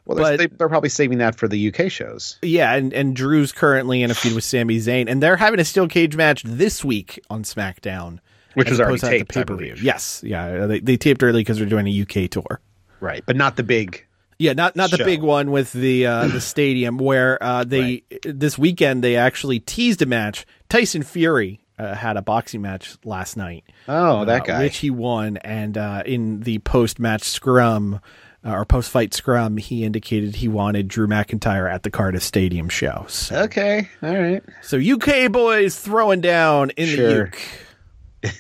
Well, 0.07 0.17
they're, 0.17 0.25
but- 0.25 0.39
they, 0.39 0.47
they're 0.47 0.69
probably 0.69 0.91
saving 0.91 1.19
that 1.19 1.37
for 1.37 1.49
the 1.49 1.69
UK 1.75 1.91
shows. 1.91 2.39
Yeah, 2.43 2.75
and, 2.75 2.93
and 2.93 3.17
Drew's 3.17 3.53
currently 3.53 4.03
in 4.03 4.11
a 4.11 4.15
feud 4.15 4.35
with 4.35 4.45
Sami 4.45 4.79
Zayn, 4.79 5.09
and 5.09 5.23
they're 5.23 5.37
having 5.37 5.61
a 5.61 5.65
steel 5.65 5.89
cage 5.89 6.17
match 6.17 6.43
this 6.43 6.85
week 6.85 7.19
on 7.31 7.43
SmackDown, 7.43 8.19
Which 8.55 8.69
as 8.69 8.73
was 8.73 8.81
already 8.81 8.95
opposed 8.97 9.01
to 9.03 9.07
at 9.07 9.11
the 9.11 9.19
taped, 9.19 9.37
I 9.37 9.41
pay-per-view. 9.41 9.75
Yes, 9.83 10.23
yeah, 10.25 10.67
they, 10.67 10.81
they 10.81 10.97
taped 10.97 11.23
early 11.23 11.41
because 11.41 11.59
they're 11.59 11.67
doing 11.67 11.87
a 11.87 12.03
UK 12.03 12.31
tour. 12.31 12.61
Right, 13.01 13.23
but 13.27 13.37
not 13.37 13.57
the 13.57 13.63
big. 13.63 14.07
Yeah, 14.39 14.53
not 14.53 14.75
not 14.77 14.91
the 14.91 14.97
Show. 14.97 15.05
big 15.05 15.23
one 15.23 15.51
with 15.53 15.73
the 15.73 16.07
uh, 16.07 16.29
the 16.29 16.41
stadium 16.53 16.99
where 16.99 17.41
uh, 17.43 17.65
they 17.65 18.03
this 18.25 18.59
weekend 18.59 19.05
they 19.05 19.17
actually 19.17 19.61
teased 19.61 20.03
a 20.03 20.07
match. 20.07 20.45
Tyson 20.69 21.03
Fury 21.03 21.61
uh, 21.79 21.95
had 21.95 22.17
a 22.17 22.23
boxing 22.23 22.63
match 22.63 22.97
last 23.05 23.37
night. 23.37 23.65
Oh, 23.89 24.25
that 24.25 24.43
uh, 24.43 24.45
guy. 24.45 24.63
which 24.65 24.79
he 24.79 24.91
won, 24.91 25.37
and 25.39 25.79
uh, 25.79 26.03
in 26.05 26.41
the 26.41 26.59
post 26.61 26.99
match 26.99 27.23
scrum 27.23 28.01
uh, 28.45 28.51
or 28.53 28.65
post 28.65 28.91
fight 28.91 29.15
scrum, 29.15 29.57
he 29.57 29.85
indicated 29.85 30.37
he 30.37 30.49
wanted 30.49 30.89
Drew 30.89 31.07
McIntyre 31.07 31.73
at 31.73 31.83
the 31.83 31.91
Cardiff 31.91 32.23
Stadium 32.23 32.69
show. 32.69 33.05
So, 33.09 33.43
Okay, 33.45 33.89
all 34.03 34.15
right. 34.15 34.43
so 34.63 34.77
UK 34.79 35.31
boys 35.33 35.79
throwing 35.79 36.21
down 36.21 36.71
in 36.71 36.89
Sure. 36.89 37.25
the 37.25 37.29
UK. 37.29 37.39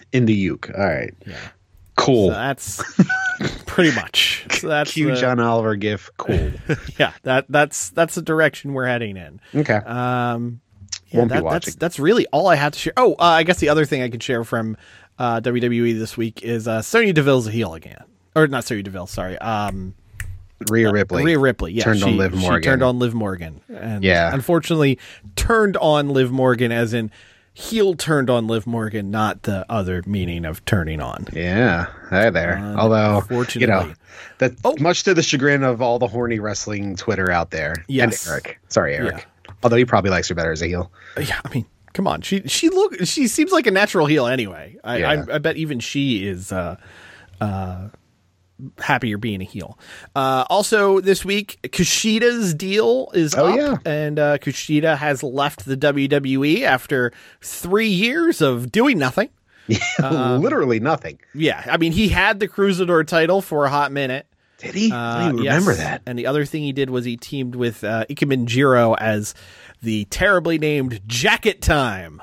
In 0.12 0.24
the 0.24 0.32
uke. 0.32 0.70
All 0.76 0.82
right. 0.84 1.12
Yeah. 1.26 1.36
Cool. 1.96 2.28
So 2.28 2.34
that's 2.34 2.82
pretty 3.66 3.94
much. 3.94 4.46
So 4.54 4.68
that's 4.68 4.92
Cue 4.92 5.08
the- 5.10 5.16
John 5.16 5.40
Oliver 5.40 5.76
gif. 5.76 6.08
Cool. 6.16 6.52
yeah. 6.98 7.12
That 7.24 7.44
that's 7.50 7.90
that's 7.90 8.14
the 8.14 8.22
direction 8.22 8.72
we're 8.72 8.86
heading 8.86 9.16
in. 9.18 9.40
Okay. 9.54 9.74
Um, 9.74 10.60
yeah, 11.08 11.26
that, 11.26 11.44
that's 11.44 11.74
that's 11.74 11.98
really 11.98 12.26
all 12.28 12.46
I 12.48 12.54
have 12.54 12.72
to 12.72 12.78
share. 12.78 12.92
Oh, 12.96 13.12
uh, 13.12 13.24
I 13.24 13.42
guess 13.42 13.58
the 13.58 13.68
other 13.68 13.84
thing 13.84 14.00
I 14.00 14.08
could 14.08 14.22
share 14.22 14.42
from 14.42 14.76
uh, 15.18 15.40
WWE 15.40 15.98
this 15.98 16.16
week 16.16 16.42
is 16.42 16.66
uh, 16.66 16.80
Sonya 16.82 17.12
Deville's 17.12 17.46
a 17.46 17.50
heel 17.50 17.74
again, 17.74 18.04
or 18.34 18.46
not 18.46 18.64
Sonya 18.64 18.82
Deville. 18.82 19.06
Sorry, 19.06 19.38
um, 19.38 19.94
Rhea 20.70 20.90
Ripley. 20.90 21.24
Rhea 21.24 21.38
Ripley. 21.38 21.72
Yeah, 21.72 21.84
Turned 21.84 22.02
on 22.02 22.10
she- 22.10 22.16
Liv 22.16 22.32
she 22.32 22.38
Morgan. 22.38 22.62
turned 22.62 22.82
on 22.82 22.98
Liv 22.98 23.14
Morgan, 23.14 23.60
and 23.68 24.02
Yeah. 24.04 24.32
unfortunately 24.32 24.98
turned 25.36 25.76
on 25.78 26.08
Liv 26.10 26.30
Morgan 26.30 26.72
as 26.72 26.94
in 26.94 27.10
heel 27.56 27.94
turned 27.94 28.28
on 28.30 28.46
Liv 28.48 28.66
Morgan, 28.66 29.10
not 29.10 29.42
the 29.44 29.64
other 29.68 30.02
meaning 30.06 30.44
of 30.44 30.64
turning 30.64 31.00
on. 31.00 31.26
Yeah, 31.32 31.86
hi 32.10 32.30
there. 32.30 32.58
Although, 32.76 33.22
you 33.54 33.66
know, 33.66 33.92
that 34.38 34.52
Oh. 34.64 34.74
much 34.80 35.04
to 35.04 35.14
the 35.14 35.22
chagrin 35.22 35.62
of 35.62 35.80
all 35.80 35.98
the 36.00 36.08
horny 36.08 36.40
wrestling 36.40 36.96
Twitter 36.96 37.30
out 37.30 37.50
there. 37.52 37.84
Yes. 37.86 38.26
And 38.26 38.32
Eric. 38.32 38.58
Sorry, 38.68 38.96
Eric. 38.96 39.26
Although 39.62 39.76
he 39.76 39.84
probably 39.84 40.10
likes 40.10 40.28
her 40.28 40.34
better 40.34 40.50
as 40.52 40.62
a 40.62 40.66
heel. 40.66 40.90
Yeah, 41.20 41.38
I 41.44 41.54
mean, 41.54 41.64
come 41.92 42.06
on. 42.08 42.22
She 42.22 42.42
she 42.46 42.68
look 42.70 42.96
she 43.04 43.28
seems 43.28 43.52
like 43.52 43.66
a 43.68 43.70
natural 43.70 44.06
heel 44.06 44.26
anyway. 44.26 44.76
I 44.82 44.96
Yeah. 44.98 45.24
I, 45.30 45.34
I 45.36 45.38
bet 45.38 45.56
even 45.56 45.78
she 45.78 46.26
is 46.26 46.50
uh 46.50 46.76
uh 47.40 47.88
happier 48.78 49.18
being 49.18 49.40
a 49.40 49.44
heel. 49.44 49.78
Uh 50.16 50.44
also 50.50 51.00
this 51.00 51.24
week 51.24 51.58
Kushida's 51.64 52.54
deal 52.54 53.10
is 53.14 53.34
Oh, 53.34 53.46
up 53.48 53.56
yeah. 53.56 53.76
and 53.84 54.18
uh 54.18 54.38
Kushida 54.38 54.96
has 54.96 55.22
left 55.22 55.64
the 55.64 55.76
WWE 55.76 56.62
after 56.62 57.12
3 57.42 57.86
years 57.88 58.40
of 58.40 58.70
doing 58.72 58.98
nothing. 58.98 59.28
Um, 60.02 60.42
Literally 60.42 60.78
nothing. 60.80 61.18
Yeah, 61.34 61.64
I 61.70 61.76
mean 61.78 61.92
he 61.92 62.08
had 62.08 62.38
the 62.40 62.48
Cruisador 62.48 63.06
title 63.06 63.40
for 63.40 63.64
a 63.64 63.70
hot 63.70 63.92
minute. 63.92 64.26
Did 64.58 64.74
he? 64.74 64.92
I 64.92 64.96
Uh, 64.96 65.18
don't 65.24 65.32
even 65.34 65.44
yes. 65.44 65.52
remember 65.54 65.74
that. 65.74 66.02
And 66.06 66.18
the 66.18 66.26
other 66.26 66.44
thing 66.44 66.62
he 66.62 66.72
did 66.72 66.90
was 66.90 67.04
he 67.04 67.16
teamed 67.16 67.54
with 67.56 67.82
uh, 67.82 68.04
Ikemen 68.10 68.44
Jiro 68.46 68.94
as 68.94 69.34
the 69.82 70.04
terribly 70.06 70.58
named 70.58 71.00
Jacket 71.06 71.60
Time. 71.62 72.22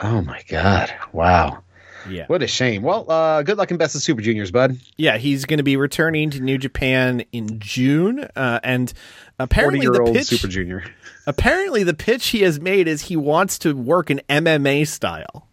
Oh 0.00 0.20
my 0.22 0.42
god! 0.48 0.92
Wow, 1.12 1.62
Yeah. 2.08 2.26
what 2.26 2.42
a 2.42 2.46
shame. 2.46 2.82
Well, 2.82 3.10
uh, 3.10 3.42
good 3.42 3.58
luck 3.58 3.70
and 3.70 3.78
best 3.78 3.94
of 3.94 4.02
Super 4.02 4.20
Juniors, 4.22 4.50
bud. 4.50 4.78
Yeah, 4.96 5.18
he's 5.18 5.44
going 5.44 5.58
to 5.58 5.62
be 5.62 5.76
returning 5.76 6.30
to 6.30 6.40
New 6.40 6.58
Japan 6.58 7.24
in 7.32 7.58
June, 7.60 8.28
uh, 8.36 8.60
and 8.62 8.92
apparently 9.38 9.86
the 9.86 10.10
pitch. 10.12 10.26
Super 10.26 10.48
Junior. 10.48 10.84
apparently, 11.26 11.82
the 11.82 11.94
pitch 11.94 12.28
he 12.28 12.42
has 12.42 12.60
made 12.60 12.88
is 12.88 13.02
he 13.02 13.16
wants 13.16 13.58
to 13.60 13.74
work 13.74 14.10
in 14.10 14.20
MMA 14.28 14.86
style. 14.86 15.48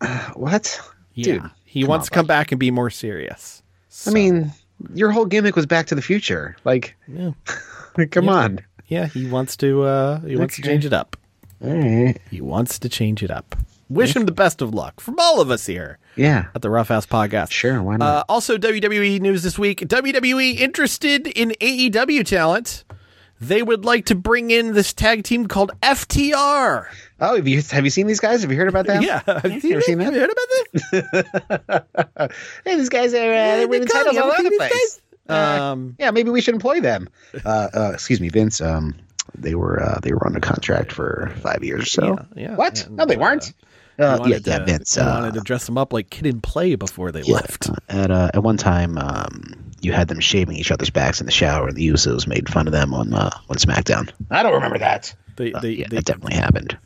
What? 0.34 0.80
Yeah, 1.14 1.24
Dude, 1.34 1.50
he 1.64 1.84
wants 1.84 2.04
on, 2.06 2.10
to 2.10 2.14
come 2.14 2.26
back 2.26 2.52
and 2.52 2.58
be 2.58 2.70
more 2.70 2.88
serious. 2.90 3.62
I 4.06 4.10
mean, 4.10 4.50
your 4.94 5.10
whole 5.10 5.26
gimmick 5.26 5.54
was 5.56 5.66
Back 5.66 5.86
to 5.88 5.94
the 5.94 6.02
Future. 6.02 6.56
Like, 6.64 6.96
Yeah, 7.06 7.32
come 8.10 8.28
on. 8.28 8.60
yeah, 8.86 9.06
he 9.06 9.26
wants 9.28 9.56
to. 9.58 9.82
Uh, 9.82 10.20
he 10.20 10.36
wants 10.36 10.56
to 10.56 10.62
change 10.62 10.86
it 10.86 10.92
up. 10.92 11.16
Right. 11.60 12.18
He 12.30 12.40
wants 12.40 12.78
to 12.80 12.88
change 12.88 13.22
it 13.22 13.30
up. 13.30 13.54
Wish 13.94 14.16
him 14.16 14.24
the 14.26 14.32
best 14.32 14.62
of 14.62 14.72
luck 14.74 15.00
from 15.00 15.16
all 15.18 15.40
of 15.40 15.50
us 15.50 15.66
here 15.66 15.98
Yeah. 16.16 16.46
at 16.54 16.62
the 16.62 16.70
Rough 16.70 16.88
House 16.88 17.06
Podcast. 17.06 17.50
Sure. 17.50 17.82
Why 17.82 17.94
Uh, 17.94 17.98
not? 17.98 18.26
also, 18.28 18.56
WWE 18.58 19.20
news 19.20 19.42
this 19.42 19.58
week. 19.58 19.80
WWE 19.86 20.58
interested 20.58 21.26
in 21.26 21.52
AEW 21.60 22.24
talent. 22.24 22.84
They 23.40 23.60
would 23.62 23.84
like 23.84 24.04
to 24.06 24.14
bring 24.14 24.50
in 24.52 24.72
this 24.74 24.92
tag 24.92 25.24
team 25.24 25.46
called 25.48 25.72
FTR. 25.82 26.86
oh, 27.20 27.36
have 27.36 27.48
you 27.48 27.60
have 27.72 27.82
you 27.84 27.90
seen 27.90 28.06
these 28.06 28.20
guys? 28.20 28.42
Have 28.42 28.52
you 28.52 28.56
heard 28.56 28.68
about 28.68 28.86
them? 28.86 29.02
Yeah, 29.02 29.20
have 29.26 29.64
you, 29.64 29.72
ever 29.72 29.80
seen 29.80 29.98
have 29.98 30.14
you 30.14 30.20
heard 30.20 30.30
about 30.30 30.48
this? 30.92 32.30
Hey, 32.64 32.76
these 32.76 32.88
guys 32.88 33.12
are 33.14 33.18
uh, 33.32 33.56
they're 33.56 33.68
winning 33.68 33.88
titles 33.88 34.16
all 34.16 34.30
over 34.30 34.42
the 34.42 34.50
place. 34.56 35.00
Uh, 35.28 35.32
Um, 35.72 35.96
yeah, 35.98 36.10
maybe 36.12 36.30
we 36.30 36.40
should 36.40 36.54
employ 36.54 36.80
them. 36.80 37.08
Uh, 37.44 37.68
uh, 37.74 37.90
excuse 37.94 38.20
me, 38.20 38.28
Vince. 38.28 38.60
Um, 38.60 38.94
they 39.34 39.54
were 39.54 39.82
uh, 39.82 39.98
they 40.02 40.12
were 40.12 40.24
under 40.26 40.40
contract 40.40 40.92
for 40.92 41.32
five 41.42 41.64
years 41.64 41.82
or 41.82 41.86
so. 41.86 42.06
Yeah, 42.36 42.42
yeah. 42.50 42.54
What? 42.56 42.86
And, 42.86 42.96
no, 42.96 43.06
they 43.06 43.16
weren't. 43.16 43.52
They 44.02 44.08
Uh, 44.08 44.12
yeah, 44.14 44.18
wanted 44.20 44.46
yeah, 44.46 44.58
to- 44.58 44.64
Vince. 44.64 44.94
they 44.94 45.02
Uh, 45.02 45.14
wanted 45.20 45.34
to 45.34 45.40
dress 45.40 45.66
them 45.66 45.78
up 45.78 45.92
like 45.92 46.10
Kid 46.10 46.26
and 46.26 46.42
Play 46.42 46.74
before 46.74 47.12
they 47.12 47.22
yeah, 47.22 47.34
left. 47.34 47.70
uh, 47.70 47.74
at 47.88 48.10
uh, 48.10 48.30
at 48.34 48.42
one 48.42 48.56
time, 48.56 48.98
um, 48.98 49.54
you 49.80 49.92
had 49.92 50.08
them 50.08 50.18
shaving 50.20 50.56
each 50.56 50.70
other's 50.72 50.90
backs 50.90 51.20
in 51.20 51.26
the 51.26 51.32
shower, 51.32 51.68
and 51.68 51.76
the 51.76 51.88
Usos 51.88 52.26
made 52.26 52.48
fun 52.48 52.66
of 52.66 52.72
them 52.72 52.92
on 52.94 53.14
uh, 53.14 53.30
on 53.48 53.56
SmackDown. 53.56 54.10
I 54.30 54.42
don't 54.42 54.54
remember 54.54 54.78
that. 54.78 55.14
They 55.36 55.50
they, 55.50 55.56
Uh, 55.58 55.62
yeah, 55.62 55.86
they, 55.88 55.96
that 55.96 56.04
definitely 56.04 56.34
happened. 56.36 56.76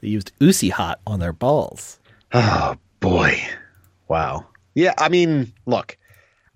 they 0.00 0.08
used 0.08 0.32
Usi 0.38 0.68
Hot 0.68 1.00
on 1.06 1.20
their 1.20 1.32
balls. 1.32 1.98
Oh 2.32 2.74
boy, 3.00 3.10
boy. 3.30 3.40
Wow. 4.08 4.46
Yeah, 4.74 4.92
I 4.98 5.08
mean, 5.08 5.52
look, 5.66 5.96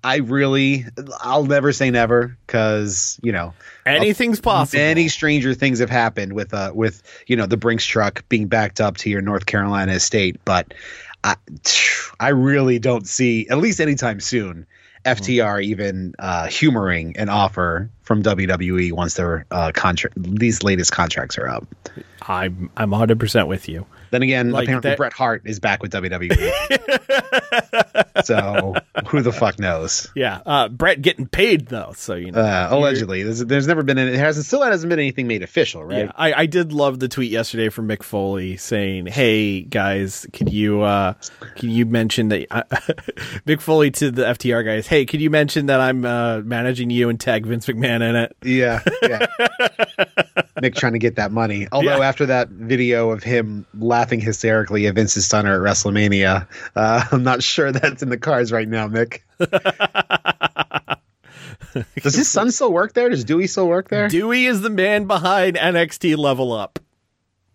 I 0.09 0.17
really, 0.17 0.87
I'll 1.21 1.45
never 1.45 1.71
say 1.71 1.91
never 1.91 2.35
because 2.47 3.21
you 3.23 3.31
know 3.31 3.53
Anything's 3.85 4.41
possible. 4.41 4.83
many 4.83 5.09
stranger 5.09 5.53
things 5.53 5.81
have 5.81 5.91
happened 5.91 6.33
with 6.33 6.55
uh 6.55 6.73
with 6.75 7.03
you 7.27 7.37
know 7.37 7.45
the 7.45 7.59
Brinks 7.59 7.85
truck 7.85 8.27
being 8.31 8.47
backed 8.47 8.81
up 8.81 8.97
to 8.99 9.11
your 9.11 9.21
North 9.21 9.45
Carolina 9.45 9.93
estate, 9.93 10.41
but 10.47 10.73
I 11.23 11.37
I 12.21 12.31
really 12.31 12.79
don't 12.79 13.07
see 13.07 13.49
at 13.51 13.59
least 13.59 13.83
anytime 13.83 14.21
soon 14.21 14.67
FTR 15.05 15.63
even 15.63 16.15
uh, 16.19 16.47
humoring 16.47 17.19
an 17.19 17.29
offer 17.29 17.91
from 18.01 18.23
WWE 18.23 18.93
once 18.93 19.13
their 19.13 19.45
uh, 19.51 19.73
contract 19.73 20.15
these 20.17 20.63
latest 20.63 20.91
contracts 20.91 21.37
are 21.37 21.49
up. 21.49 21.67
I'm 22.23 22.71
I'm 22.79 22.93
100 22.93 23.21
percent 23.21 23.47
with 23.47 23.69
you. 23.69 23.85
Then 24.11 24.23
again, 24.23 24.51
Like 24.51 24.65
apparently 24.65 24.91
that- 24.91 24.97
Bret 24.97 25.13
Hart 25.13 25.43
is 25.45 25.61
back 25.61 25.83
with 25.83 25.93
WWE. 25.93 26.39
so 28.25 28.75
who 29.09 29.23
the 29.23 29.33
fuck 29.33 29.59
knows? 29.59 30.09
Yeah, 30.15 30.41
uh, 30.47 30.69
Bret 30.69 31.03
getting 31.03 31.27
paid 31.27 31.67
though, 31.67 31.93
so 31.97 32.15
you 32.15 32.33
know. 32.33 32.41
Uh, 32.41 32.69
allegedly, 32.71 33.23
there's, 33.23 33.41
there's 33.45 33.67
never 33.67 33.83
been 33.83 33.99
any, 33.99 34.13
it 34.13 34.19
hasn't 34.19 34.47
still 34.47 34.63
hasn't 34.63 34.89
been 34.91 34.99
anything 34.99 35.27
made 35.27 35.43
official, 35.43 35.85
right? 35.85 36.07
Yeah, 36.07 36.13
I, 36.17 36.33
I 36.33 36.47
did 36.47 36.73
love 36.73 36.99
the 36.99 37.09
tweet 37.09 37.31
yesterday 37.31 37.69
from 37.69 37.89
Mick 37.89 38.03
Foley 38.03 38.57
saying, 38.57 39.07
"Hey 39.07 39.61
guys, 39.63 40.27
can 40.33 40.49
you 40.49 40.83
uh, 40.83 41.15
can 41.57 41.71
you 41.71 41.87
mention 41.87 42.29
that 42.29 42.47
uh, 42.51 42.63
Mick 43.47 43.61
Foley 43.61 43.91
to 43.93 44.11
the 44.11 44.23
FTR 44.23 44.65
guys? 44.65 44.87
Hey, 44.87 45.05
can 45.07 45.21
you 45.21 45.31
mention 45.31 45.67
that 45.67 45.81
I'm 45.81 46.05
uh, 46.05 46.39
managing 46.41 46.91
you 46.91 47.09
and 47.09 47.19
tag 47.21 47.47
Vince 47.47 47.67
McMahon 47.67 48.09
in 48.09 48.17
it? 48.17 48.37
Yeah, 48.43 48.83
yeah. 49.03 49.27
Nick 50.61 50.75
trying 50.75 50.95
to 50.95 50.99
get 50.99 51.17
that 51.17 51.31
money. 51.31 51.69
Although 51.71 51.99
Yeah. 51.99 52.09
after 52.09 52.27
that 52.27 52.49
video 52.49 53.11
of 53.11 53.23
him 53.23 53.65
laughing 53.75 53.98
hysterically 54.07 54.87
at 54.87 54.95
Vince's 54.95 55.27
stunner 55.27 55.55
at 55.55 55.73
WrestleMania, 55.73 56.47
uh, 56.77 57.05
I'm 57.11 57.23
not 57.23 57.43
sure 57.43 57.73
that's 57.73 58.03
in 58.03 58.09
the 58.09 58.19
cards 58.19 58.53
right 58.53 58.69
now, 58.69 58.89
Mick. 58.89 59.21
Does 62.03 62.15
his 62.15 62.29
son 62.29 62.51
still 62.51 62.73
work 62.73 62.95
there? 62.95 63.09
Does 63.09 63.25
Dewey 63.25 63.47
still 63.47 63.69
work 63.69 63.89
there? 63.89 64.09
Dewey 64.09 64.47
is 64.47 64.63
the 64.63 64.71
man 64.71 65.07
behind 65.07 65.57
NXT 65.57 66.17
Level 66.17 66.53
Up. 66.53 66.79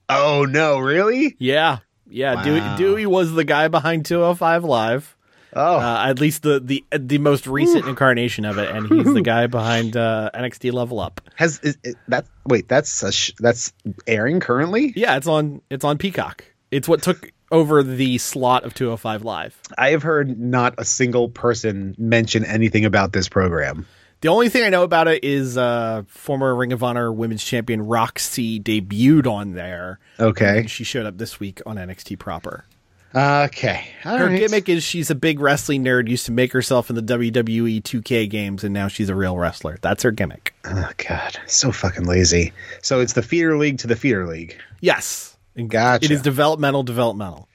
oh 0.10 0.46
no, 0.46 0.80
really? 0.80 1.36
Yeah, 1.40 1.80
yeah. 2.08 2.36
Wow. 2.36 2.44
Dewey, 2.44 2.62
Dewey 2.78 3.06
was 3.06 3.34
the 3.34 3.44
guy 3.44 3.68
behind 3.68 4.06
205 4.06 4.64
Live." 4.64 5.16
Oh, 5.56 5.78
Uh, 5.78 6.06
at 6.08 6.20
least 6.20 6.42
the, 6.44 6.60
the 6.60 6.84
the 6.98 7.18
most 7.20 7.46
recent 7.48 7.86
incarnation 7.88 8.44
of 8.46 8.58
it, 8.58 8.70
and 8.76 8.90
he's 8.90 9.14
the 9.14 9.22
guy 9.22 9.48
behind 9.48 9.96
uh, 9.96 10.30
NXT 10.34 10.74
Level 10.74 11.00
Up. 11.00 11.22
has 11.36 11.60
is, 11.60 11.78
is 11.84 11.96
that? 12.08 12.26
Wait, 12.48 12.68
that's 12.68 13.14
sh- 13.14 13.32
that's 13.40 13.72
airing 14.08 14.40
currently. 14.40 14.94
Yeah, 14.96 15.16
it's 15.18 15.28
on 15.28 15.62
it's 15.70 15.86
on 15.86 15.98
Peacock. 15.98 16.44
It's 16.72 16.88
what 16.88 17.02
took 17.04 17.32
over 17.52 17.84
the 17.84 18.18
slot 18.18 18.64
of 18.64 18.74
205 18.74 19.24
Live. 19.24 19.60
I 19.78 19.92
have 19.92 20.02
heard 20.02 20.40
not 20.40 20.74
a 20.80 20.86
single 20.86 21.30
person 21.30 21.94
mention 22.00 22.44
anything 22.46 22.84
about 22.84 23.14
this 23.14 23.30
program. 23.30 23.86
The 24.22 24.30
only 24.30 24.50
thing 24.50 24.64
I 24.64 24.70
know 24.70 24.84
about 24.84 25.08
it 25.08 25.24
is 25.24 25.58
uh, 25.58 26.04
former 26.08 26.56
Ring 26.56 26.72
of 26.74 26.82
Honor 26.82 27.12
Women's 27.12 27.44
Champion 27.44 27.82
Roxy 27.86 28.60
debuted 28.60 29.28
on 29.28 29.52
there. 29.52 30.00
Okay, 30.20 30.66
she 30.66 30.84
showed 30.84 31.06
up 31.06 31.18
this 31.18 31.40
week 31.40 31.62
on 31.66 31.76
NXT 31.76 32.18
proper. 32.18 32.66
Okay, 33.16 33.88
all 34.06 34.18
Her 34.18 34.28
right. 34.28 34.40
gimmick 34.40 34.68
is 34.70 34.84
she's 34.84 35.10
a 35.10 35.16
big 35.16 35.40
wrestling 35.40 35.84
nerd, 35.84 36.08
used 36.10 36.26
to 36.26 36.32
make 36.32 36.52
herself 36.52 36.90
in 36.90 36.96
the 36.96 37.02
WWE 37.04 37.82
2K 37.82 38.30
games, 38.30 38.64
and 38.64 38.74
now 38.74 38.88
she's 38.88 39.10
a 39.10 39.16
real 39.16 39.38
wrestler. 39.38 39.78
That's 39.82 40.04
her 40.04 40.12
gimmick. 40.12 40.54
Oh 40.66 40.90
God, 41.08 41.38
so 41.48 41.72
fucking 41.72 42.06
lazy. 42.06 42.54
So 42.82 43.00
it's 43.00 43.14
the 43.14 43.22
feeder 43.22 43.58
league 43.58 43.78
to 43.80 43.88
the 43.88 43.96
feeder 43.96 44.26
league. 44.28 44.58
Yes. 44.82 45.38
Gotcha. 45.68 46.06
It 46.06 46.12
is 46.12 46.22
developmental, 46.24 46.82
developmental. 46.84 47.48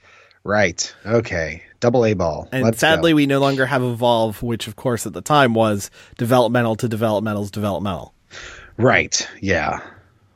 Right. 0.45 0.93
Okay. 1.05 1.63
Double 1.81 2.05
A 2.05 2.13
ball. 2.13 2.47
And 2.53 2.63
Let's 2.63 2.79
sadly, 2.79 3.11
go. 3.11 3.15
we 3.17 3.25
no 3.25 3.39
longer 3.39 3.65
have 3.65 3.83
Evolve, 3.83 4.41
which, 4.41 4.67
of 4.67 4.77
course, 4.77 5.05
at 5.05 5.11
the 5.13 5.21
time 5.21 5.53
was 5.53 5.91
developmental 6.17 6.75
to 6.77 6.87
developmental's 6.87 7.51
developmental. 7.51 8.13
right. 8.77 9.27
Yeah. 9.41 9.81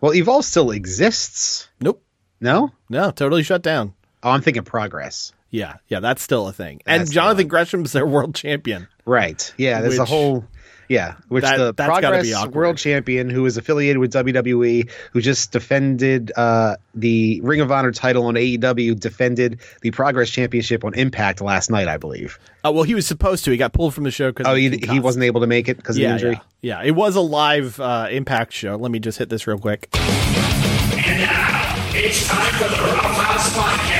Well, 0.02 0.14
Evolve 0.14 0.44
still 0.44 0.72
exists. 0.72 1.70
Nope. 1.80 2.04
No. 2.42 2.72
No, 2.90 3.12
totally 3.12 3.44
shut 3.44 3.62
down. 3.62 3.94
Oh, 4.24 4.30
I'm 4.32 4.42
thinking 4.42 4.64
Progress. 4.64 5.34
Yeah, 5.52 5.76
yeah, 5.88 6.00
that's 6.00 6.22
still 6.24 6.48
a 6.48 6.54
thing. 6.54 6.82
and 6.86 7.02
That's 7.02 7.10
the 7.12 7.14
Jonathan 7.14 7.44
one. 7.44 7.48
Gresham's 7.50 7.92
their 7.92 8.06
world 8.08 8.34
champion. 8.34 8.88
Right. 9.06 9.54
Yeah. 9.58 9.82
There's 9.82 10.00
a 10.00 10.06
whole. 10.06 10.46
Yeah, 10.90 11.16
which 11.30 11.44
That- 11.44 11.58
the 11.58 11.74
that's 11.74 11.88
gotta 11.90 12.02
Progress 12.02 12.26
be 12.28 12.34
awkward. 12.34 12.56
World 12.56 12.78
Champion, 12.78 13.30
who 13.30 13.46
is 13.46 13.56
affiliated 13.58 14.00
with 14.00 14.12
WWE, 14.14 14.90
who 15.14 15.22
just 15.22 15.52
defended 15.52 16.32
uh, 16.36 16.76
the 16.94 17.40
Ring 17.42 17.62
of 17.62 17.72
Honor 17.72 17.92
title 17.94 18.26
on 18.26 18.34
AEW, 18.36 19.00
defended 19.00 19.60
the 19.82 19.92
Progress 19.92 20.30
Championship 20.30 20.84
on 20.84 20.94
Impact 20.94 21.40
last 21.40 21.72
night, 21.72 21.88
I 21.88 21.98
believe. 21.98 22.38
Uh, 22.66 22.72
well, 22.74 22.84
he 22.84 22.96
was 22.96 23.08
supposed 23.08 23.46
to. 23.46 23.52
He 23.52 23.58
got 23.58 23.72
pulled 23.74 23.94
from 23.94 24.04
the 24.04 24.12
show 24.12 24.30
because 24.32 24.46
Oh, 24.46 24.56
he, 24.56 24.70
he 24.78 25.00
wasn't 25.00 25.24
able 25.24 25.42
to 25.42 25.48
make 25.48 25.70
it 25.70 25.78
because 25.78 25.96
of 25.96 26.02
the 26.02 26.10
injury. 26.10 26.42
yeah, 26.62 26.82
yeah. 26.82 26.88
It 26.88 26.92
was 26.92 27.16
a 27.16 27.22
live 27.22 27.80
uh, 27.80 28.08
Impact 28.12 28.52
show. 28.52 28.76
Let 28.76 28.92
me 28.92 29.00
just 29.00 29.18
hit 29.18 29.30
this 29.30 29.48
real 29.48 29.58
quick. 29.60 29.88
And 29.94 31.20
now 31.22 31.76
it's 31.96 32.28
time 32.28 32.54
for 32.56 32.68
the 32.68 32.82
Rough 32.84 33.16
House 33.18 33.56
Podcast 33.56 33.93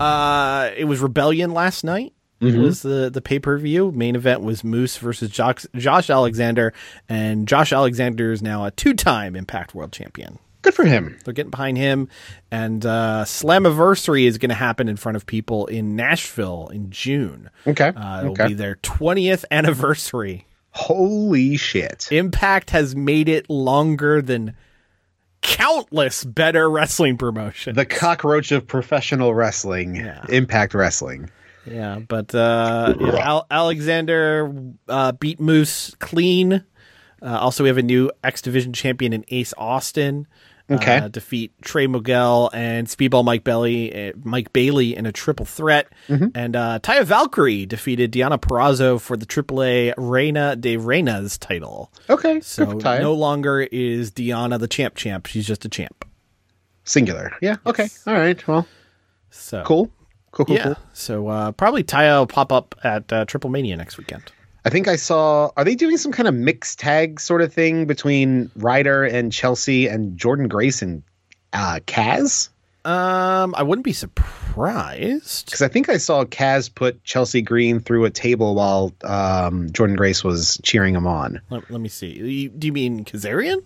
Uh, 0.00 0.70
it 0.76 0.84
was 0.84 1.00
Rebellion 1.00 1.52
last 1.52 1.84
night. 1.84 2.12
Mm-hmm. 2.40 2.60
Was 2.60 2.82
the 2.82 3.08
the 3.10 3.22
pay 3.22 3.38
per 3.38 3.56
view 3.56 3.90
main 3.92 4.14
event 4.14 4.42
was 4.42 4.62
Moose 4.62 4.98
versus 4.98 5.30
Josh, 5.30 5.64
Josh 5.74 6.10
Alexander, 6.10 6.74
and 7.08 7.48
Josh 7.48 7.72
Alexander 7.72 8.30
is 8.30 8.42
now 8.42 8.66
a 8.66 8.70
two 8.70 8.92
time 8.92 9.34
Impact 9.34 9.74
World 9.74 9.90
Champion. 9.90 10.38
Good 10.60 10.74
for 10.74 10.84
him. 10.84 11.16
They're 11.24 11.32
getting 11.32 11.50
behind 11.50 11.78
him, 11.78 12.10
and 12.50 12.84
uh, 12.84 13.24
Slammiversary 13.24 14.26
is 14.26 14.36
going 14.36 14.50
to 14.50 14.54
happen 14.54 14.88
in 14.88 14.96
front 14.96 15.16
of 15.16 15.24
people 15.24 15.64
in 15.66 15.96
Nashville 15.96 16.68
in 16.68 16.90
June. 16.90 17.48
Okay. 17.66 17.88
Uh, 17.88 18.20
it'll 18.20 18.32
okay. 18.32 18.48
be 18.48 18.54
their 18.54 18.74
twentieth 18.76 19.46
anniversary. 19.50 20.46
Holy 20.72 21.56
shit. 21.56 22.08
Impact 22.12 22.68
has 22.68 22.94
made 22.94 23.30
it 23.30 23.48
longer 23.48 24.20
than 24.20 24.54
countless 25.46 26.24
better 26.24 26.68
wrestling 26.68 27.16
promotions. 27.16 27.76
the 27.76 27.86
cockroach 27.86 28.52
of 28.52 28.66
professional 28.66 29.34
wrestling, 29.34 29.96
Yeah. 29.96 30.24
Impact 30.28 30.74
Wrestling. 30.74 31.30
Yeah, 31.68 31.98
but 31.98 32.32
uh, 32.34 32.94
yeah, 33.00 33.16
Al- 33.28 33.46
Alexander 33.50 34.52
uh, 34.88 35.12
beat 35.12 35.40
Moose 35.40 35.94
clean. 35.98 36.64
Uh, 37.20 37.38
also, 37.40 37.64
we 37.64 37.68
have 37.68 37.78
a 37.78 37.82
new 37.82 38.10
X 38.22 38.40
Division 38.42 38.72
champion 38.72 39.12
in 39.12 39.24
Ace 39.28 39.52
Austin. 39.58 40.26
Okay. 40.68 40.96
Uh, 40.98 41.06
defeat 41.08 41.52
Trey 41.62 41.86
Miguel 41.86 42.50
and 42.52 42.88
Speedball 42.88 43.24
Mike 43.24 43.44
Bailey, 43.44 44.08
uh, 44.08 44.12
Mike 44.24 44.52
Bailey 44.52 44.96
in 44.96 45.06
a 45.06 45.12
triple 45.12 45.46
threat, 45.46 45.86
and 46.08 46.56
uh, 46.56 46.80
Taya 46.82 47.04
Valkyrie 47.04 47.66
defeated 47.66 48.10
Deonna 48.10 48.40
Purrazzo 48.40 49.00
for 49.00 49.16
the 49.16 49.26
AAA 49.26 49.94
Reina 49.96 50.56
de 50.56 50.76
Reinas 50.76 51.38
title. 51.38 51.92
Okay, 52.10 52.40
So 52.40 52.64
no 53.00 53.12
longer 53.14 53.60
is 53.60 54.10
Deonna 54.10 54.58
the 54.58 54.66
champ 54.66 54.96
champ; 54.96 55.26
she's 55.26 55.46
just 55.46 55.64
a 55.64 55.68
champ. 55.68 56.04
Singular. 56.82 57.32
Yeah. 57.40 57.56
Okay. 57.64 57.88
All 58.06 58.14
right. 58.14 58.46
Well, 58.48 58.66
So 59.30 59.62
cool. 59.64 59.92
Cool. 60.32 60.46
Cool. 60.46 60.56
Yeah. 60.56 60.62
cool. 60.64 60.76
So 60.92 61.28
uh, 61.28 61.52
probably 61.52 61.84
Taya 61.84 62.18
will 62.18 62.26
pop 62.26 62.52
up 62.52 62.74
at 62.84 63.12
uh, 63.12 63.24
Triple 63.24 63.50
Mania 63.50 63.76
next 63.76 63.98
weekend. 63.98 64.32
I 64.66 64.68
think 64.68 64.88
I 64.88 64.96
saw. 64.96 65.52
Are 65.56 65.62
they 65.62 65.76
doing 65.76 65.96
some 65.96 66.10
kind 66.10 66.26
of 66.26 66.34
mixed 66.34 66.80
tag 66.80 67.20
sort 67.20 67.40
of 67.40 67.52
thing 67.52 67.86
between 67.86 68.50
Ryder 68.56 69.04
and 69.04 69.32
Chelsea 69.32 69.86
and 69.86 70.18
Jordynne 70.18 70.48
Grace 70.48 70.82
and 70.82 71.04
uh, 71.52 71.78
Kaz? 71.86 72.48
Um, 72.84 73.54
I 73.56 73.62
wouldn't 73.62 73.84
be 73.84 73.92
surprised. 73.92 75.46
Because 75.46 75.62
I 75.62 75.68
think 75.68 75.88
I 75.88 75.98
saw 75.98 76.24
Kaz 76.24 76.72
put 76.74 77.04
Chelsea 77.04 77.42
Green 77.42 77.78
through 77.78 78.06
a 78.06 78.10
table 78.10 78.56
while 78.56 78.92
um, 79.04 79.68
Jordynne 79.70 79.96
Grace 79.96 80.24
was 80.24 80.60
cheering 80.64 80.96
him 80.96 81.06
on. 81.06 81.40
Let, 81.48 81.70
let 81.70 81.80
me 81.80 81.88
see. 81.88 82.48
Do 82.48 82.66
you 82.66 82.72
mean 82.72 83.04
Kazarian? 83.04 83.62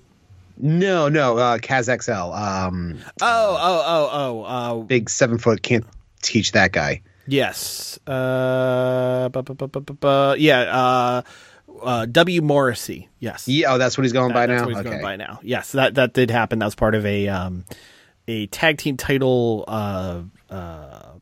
No, 0.59 1.09
no, 1.09 1.39
uh, 1.39 1.57
Kaz 1.57 1.87
XL. 2.03 2.35
Um, 2.35 2.99
Oh, 3.23 3.57
oh, 3.59 3.85
oh, 3.87 4.11
oh. 4.13 4.43
Uh, 4.43 4.75
big 4.85 5.09
seven 5.09 5.39
foot 5.39 5.63
can't 5.63 5.87
teach 6.21 6.53
that 6.53 6.73
guy. 6.73 7.01
Yes. 7.26 7.98
Uh, 8.06 9.28
bu- 9.30 9.42
bu- 9.42 9.68
bu- 9.80 10.35
yeah. 10.38 10.61
Uh, 10.61 11.22
uh, 11.83 12.06
W. 12.06 12.42
Morrissey. 12.42 13.09
Yes. 13.20 13.48
Yeah, 13.48 13.72
oh, 13.74 13.78
that's 13.78 13.96
what 13.96 14.04
he's 14.04 14.12
going 14.12 14.33
by 14.33 14.46
That's 14.46 14.61
now. 14.61 14.66
what 14.66 14.70
he's 14.70 14.80
okay. 14.80 14.90
going 14.90 15.02
by 15.02 15.16
now. 15.16 15.40
Yes, 15.42 15.72
that 15.72 15.94
that 15.94 16.12
did 16.14 16.30
happen. 16.30 16.59
That 16.59 16.66
was 16.66 16.74
part 16.74 16.94
of 16.94 17.06
a 17.06 17.28
um, 17.28 17.64
a 18.28 18.46
tag 18.48 18.78
team 18.78 18.96
title. 18.96 19.64
Uh, 19.68 20.22
uh, 20.50 21.12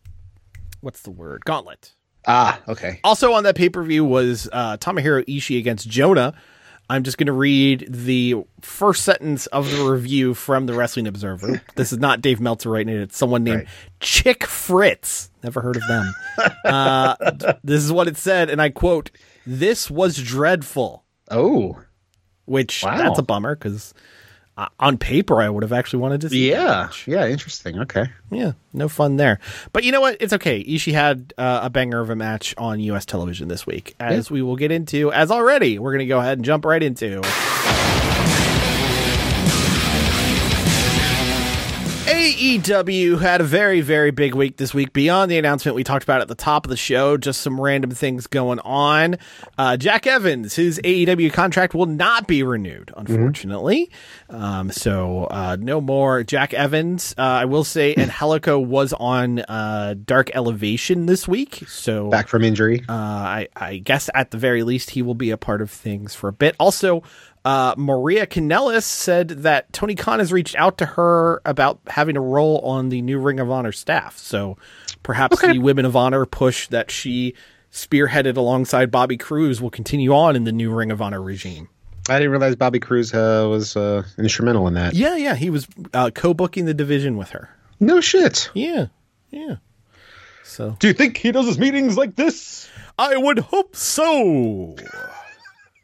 what's 0.81 1.03
the 1.03 1.11
word? 1.11 1.45
Gauntlet. 1.45 1.93
Ah, 2.27 2.61
okay. 2.69 3.01
Also 3.05 3.33
on 3.33 3.45
that 3.45 3.55
pay 3.57 3.69
per 3.69 3.83
view 3.83 4.05
was 4.05 4.49
uh, 4.53 4.77
Tomohiro 4.79 5.25
Ishii 5.27 5.59
against 5.59 5.89
Jonah. 5.89 6.35
I'm 6.91 7.03
just 7.03 7.19
going 7.19 7.27
to 7.27 7.33
read 7.35 7.87
the 7.87 8.37
first 8.63 9.05
sentence 9.05 9.47
of 9.49 9.71
the 9.71 9.85
review 9.85 10.33
from 10.33 10.65
the 10.65 10.73
Wrestling 10.73 11.07
Observer. 11.07 11.61
This 11.77 11.93
is 11.93 11.99
not 11.99 12.23
Dave 12.23 12.41
Meltzer 12.41 12.71
writing 12.71 12.95
it. 12.97 13.01
It's 13.03 13.17
someone 13.19 13.45
named 13.45 13.59
Right. 13.59 13.69
Chick 14.01 14.45
Fritz. 14.45 15.31
Never 15.43 15.61
heard 15.61 15.77
of 15.77 15.87
them. 15.89 16.13
uh, 16.65 17.15
this 17.65 17.85
is 17.85 17.93
what 17.93 18.09
it 18.09 18.17
said, 18.17 18.51
and 18.51 18.61
I 18.61 18.71
quote: 18.71 19.11
"This 19.47 19.91
was 19.91 20.17
dreadful." 20.23 21.05
Oh, 21.31 21.79
Which 22.47 22.83
Wow. 22.83 22.97
that's 22.97 23.19
a 23.19 23.23
bummer 23.23 23.55
because 23.55 23.95
Uh, 24.57 24.67
on 24.81 24.99
paper, 24.99 25.41
I 25.41 25.49
would 25.49 25.63
have 25.63 25.73
actually 25.73 26.01
wanted 26.01 26.21
to 26.23 26.31
see. 26.31 26.51
Yeah, 26.51 26.89
yeah, 27.07 27.29
interesting. 27.29 27.79
Okay. 27.79 28.07
yeah, 28.33 28.53
no 28.73 28.89
fun 28.89 29.17
there. 29.17 29.39
But 29.73 29.85
you 29.85 29.93
know 29.93 30.01
what? 30.01 30.17
It's 30.19 30.33
okay. 30.33 30.65
Ishii 30.65 30.93
had 30.95 31.33
uh, 31.39 31.61
a 31.63 31.71
banger 31.71 32.01
of 32.01 32.11
a 32.11 32.17
match 32.17 32.57
on 32.59 32.81
U.S. 32.81 33.07
television 33.07 33.47
this 33.47 33.67
week, 33.69 33.95
as 34.01 34.33
we 34.33 34.43
will 34.43 34.57
get 34.57 34.73
into. 34.73 35.13
As 35.13 35.31
already, 35.31 35.79
we're 35.79 35.93
going 35.93 36.01
to 36.01 36.07
go 36.07 36.19
ahead 36.19 36.39
and 36.39 36.45
jump 36.45 36.65
right 36.65 36.83
into. 36.83 37.21
AEW 42.09 43.21
had 43.21 43.43
a 43.43 43.45
very, 43.45 43.83
very 43.83 44.11
big 44.11 44.35
week 44.35 44.57
this 44.57 44.73
week. 44.73 44.95
Beyond 44.95 45.31
the 45.31 45.37
announcement 45.37 45.75
we 45.77 45.85
talked 45.85 46.05
about 46.05 46.23
at 46.23 46.29
the 46.29 46.35
top 46.35 46.65
of 46.65 46.71
the 46.71 46.77
show, 46.77 47.19
just 47.19 47.43
some 47.43 47.61
random 47.61 47.91
things 47.91 48.27
going 48.27 48.61
on. 48.61 49.19
Uh, 49.59 49.77
Jack 49.77 50.07
Evans, 50.07 50.55
his 50.57 50.81
AEW 50.85 51.31
contract 51.31 51.75
will 51.75 51.85
not 51.85 52.27
be 52.27 52.43
renewed, 52.43 52.93
unfortunately. 52.97 53.91
Um, 54.31 54.71
so 54.73 55.25
uh, 55.25 55.59
no 55.61 55.83
more 55.83 56.25
Jack 56.25 56.55
Evans. 56.55 57.15
Uh, 57.19 57.23
I 57.23 57.45
will 57.45 57.65
say 57.65 57.93
and 57.95 58.11
Helico 58.11 58.65
was 58.65 58.95
on 58.95 59.41
uh, 59.41 59.95
Dark 60.03 60.35
Elevation 60.35 61.05
this 61.05 61.29
week. 61.29 61.63
So 61.69 62.09
Back 62.09 62.29
from 62.29 62.43
injury. 62.43 62.85
uh, 62.89 62.93
I, 62.93 63.49
I 63.55 63.77
guess 63.77 64.09
at 64.15 64.31
the 64.31 64.39
very 64.39 64.63
least 64.63 64.91
he 64.91 65.03
will 65.03 65.15
be 65.15 65.31
a 65.31 65.37
part 65.37 65.61
of 65.61 65.71
things 65.71 66.15
for 66.15 66.29
a 66.29 66.33
bit. 66.33 66.57
Also, 66.59 67.03
uh, 67.45 67.75
Maria 67.77 68.27
Kanellis 68.27 68.83
said 68.83 69.29
that 69.29 69.73
Tony 69.73 69.95
Khan 69.95 70.19
has 70.19 70.33
reached 70.33 70.57
out 70.57 70.79
to 70.79 70.87
her 70.87 71.41
about 71.45 71.81
having 71.87 72.17
a 72.17 72.21
role 72.21 72.59
on 72.61 72.89
the 72.89 73.03
new 73.03 73.19
Ring 73.19 73.41
of 73.41 73.51
Honor 73.51 73.73
staff. 73.73 74.19
So 74.19 74.57
perhaps 75.03 75.41
the 75.41 75.59
Women 75.59 75.85
of 75.85 75.97
Honor 75.97 76.27
push 76.27 76.69
that 76.69 76.91
she 76.91 77.35
spearheaded 77.73 78.37
alongside 78.37 78.91
Bobby 78.91 79.17
Cruz 79.17 79.61
will 79.61 79.71
continue 79.71 80.15
on 80.15 80.37
in 80.37 80.45
the 80.45 80.53
new 80.53 80.75
Ring 80.75 80.91
of 80.91 81.01
Honor 81.03 81.23
regime. 81.23 81.69
I 82.09 82.19
didn't 82.19 82.31
realize 82.31 82.57
Bobby 82.57 82.81
Cruz 82.81 83.13
uh, 83.13 83.47
was 83.51 83.77
uh, 83.77 84.03
instrumental 84.17 84.67
in 84.67 84.75
that. 84.75 84.95
Yeah, 84.95 85.17
yeah, 85.17 85.35
he 85.35 85.51
was 85.51 85.69
uh, 85.93 86.11
co-booking 86.15 86.65
the 86.65 86.73
division 86.73 87.17
with 87.19 87.31
her. 87.31 87.51
No 87.81 88.01
shit. 88.01 88.51
Yeah, 88.55 88.87
yeah. 89.31 89.57
So 90.43 90.77
Do 90.81 90.89
you 90.89 90.95
think 90.95 91.19
he 91.19 91.31
does 91.31 91.47
his 91.47 91.59
meetings 91.59 91.97
like 91.99 92.17
this? 92.17 92.69
I 92.99 93.17
would 93.17 93.39
hope 93.39 93.77
so. 93.77 94.75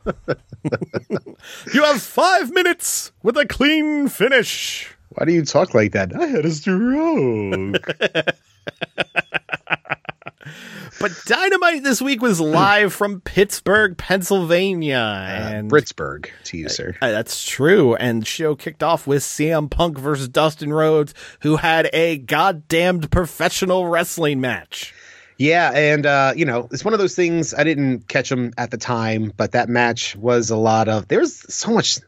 You 0.07 1.83
have 1.85 2.01
five 2.03 2.53
minutes 2.53 3.13
with 3.23 3.37
a 3.37 3.47
clean 3.47 4.09
finish. 4.09 4.95
Why 5.11 5.25
do 5.27 5.33
you 5.33 5.45
talk 5.45 5.75
like 5.75 5.93
that? 5.93 6.15
I 6.15 6.27
had 6.27 6.45
a 6.45 6.51
stroke. 6.51 7.87
But 11.01 11.13
Dynamite 11.27 11.83
this 11.83 12.01
week 12.01 12.23
was 12.23 12.41
live 12.41 12.93
from 12.93 13.21
Pittsburgh, 13.21 13.97
Pennsylvania. 13.97 15.27
and 15.29 15.71
Britsburg 15.71 16.29
to 16.45 16.57
you, 16.57 16.69
sir. 16.69 16.95
Uh, 17.03 17.11
that's 17.11 17.45
true. 17.47 17.95
And 17.97 18.27
show 18.27 18.55
kicked 18.55 18.83
off 18.83 19.07
with 19.07 19.23
CM 19.23 19.69
Punk 19.71 19.99
versus 19.99 20.29
Dustin 20.29 20.73
Rhodes, 20.73 21.13
who 21.41 21.57
had 21.57 21.91
a 21.93 22.19
goddamned 22.19 23.11
professional 23.11 23.87
wrestling 23.89 24.41
match. 24.41 24.95
Yeah, 25.37 25.73
and 25.75 26.07
uh, 26.07 26.33
you 26.37 26.45
know, 26.45 26.69
it's 26.71 26.85
one 26.85 26.95
of 26.95 27.01
those 27.01 27.15
things 27.15 27.55
I 27.55 27.65
didn't 27.65 28.09
catch 28.09 28.29
them 28.29 28.53
at 28.57 28.71
the 28.71 28.77
time, 28.79 29.33
but 29.37 29.53
that 29.53 29.69
match 29.69 30.15
was 30.17 30.51
a 30.51 30.57
lot 30.57 30.89
of 30.89 31.09
there's 31.09 31.53
so 31.53 31.73
much 31.73 31.99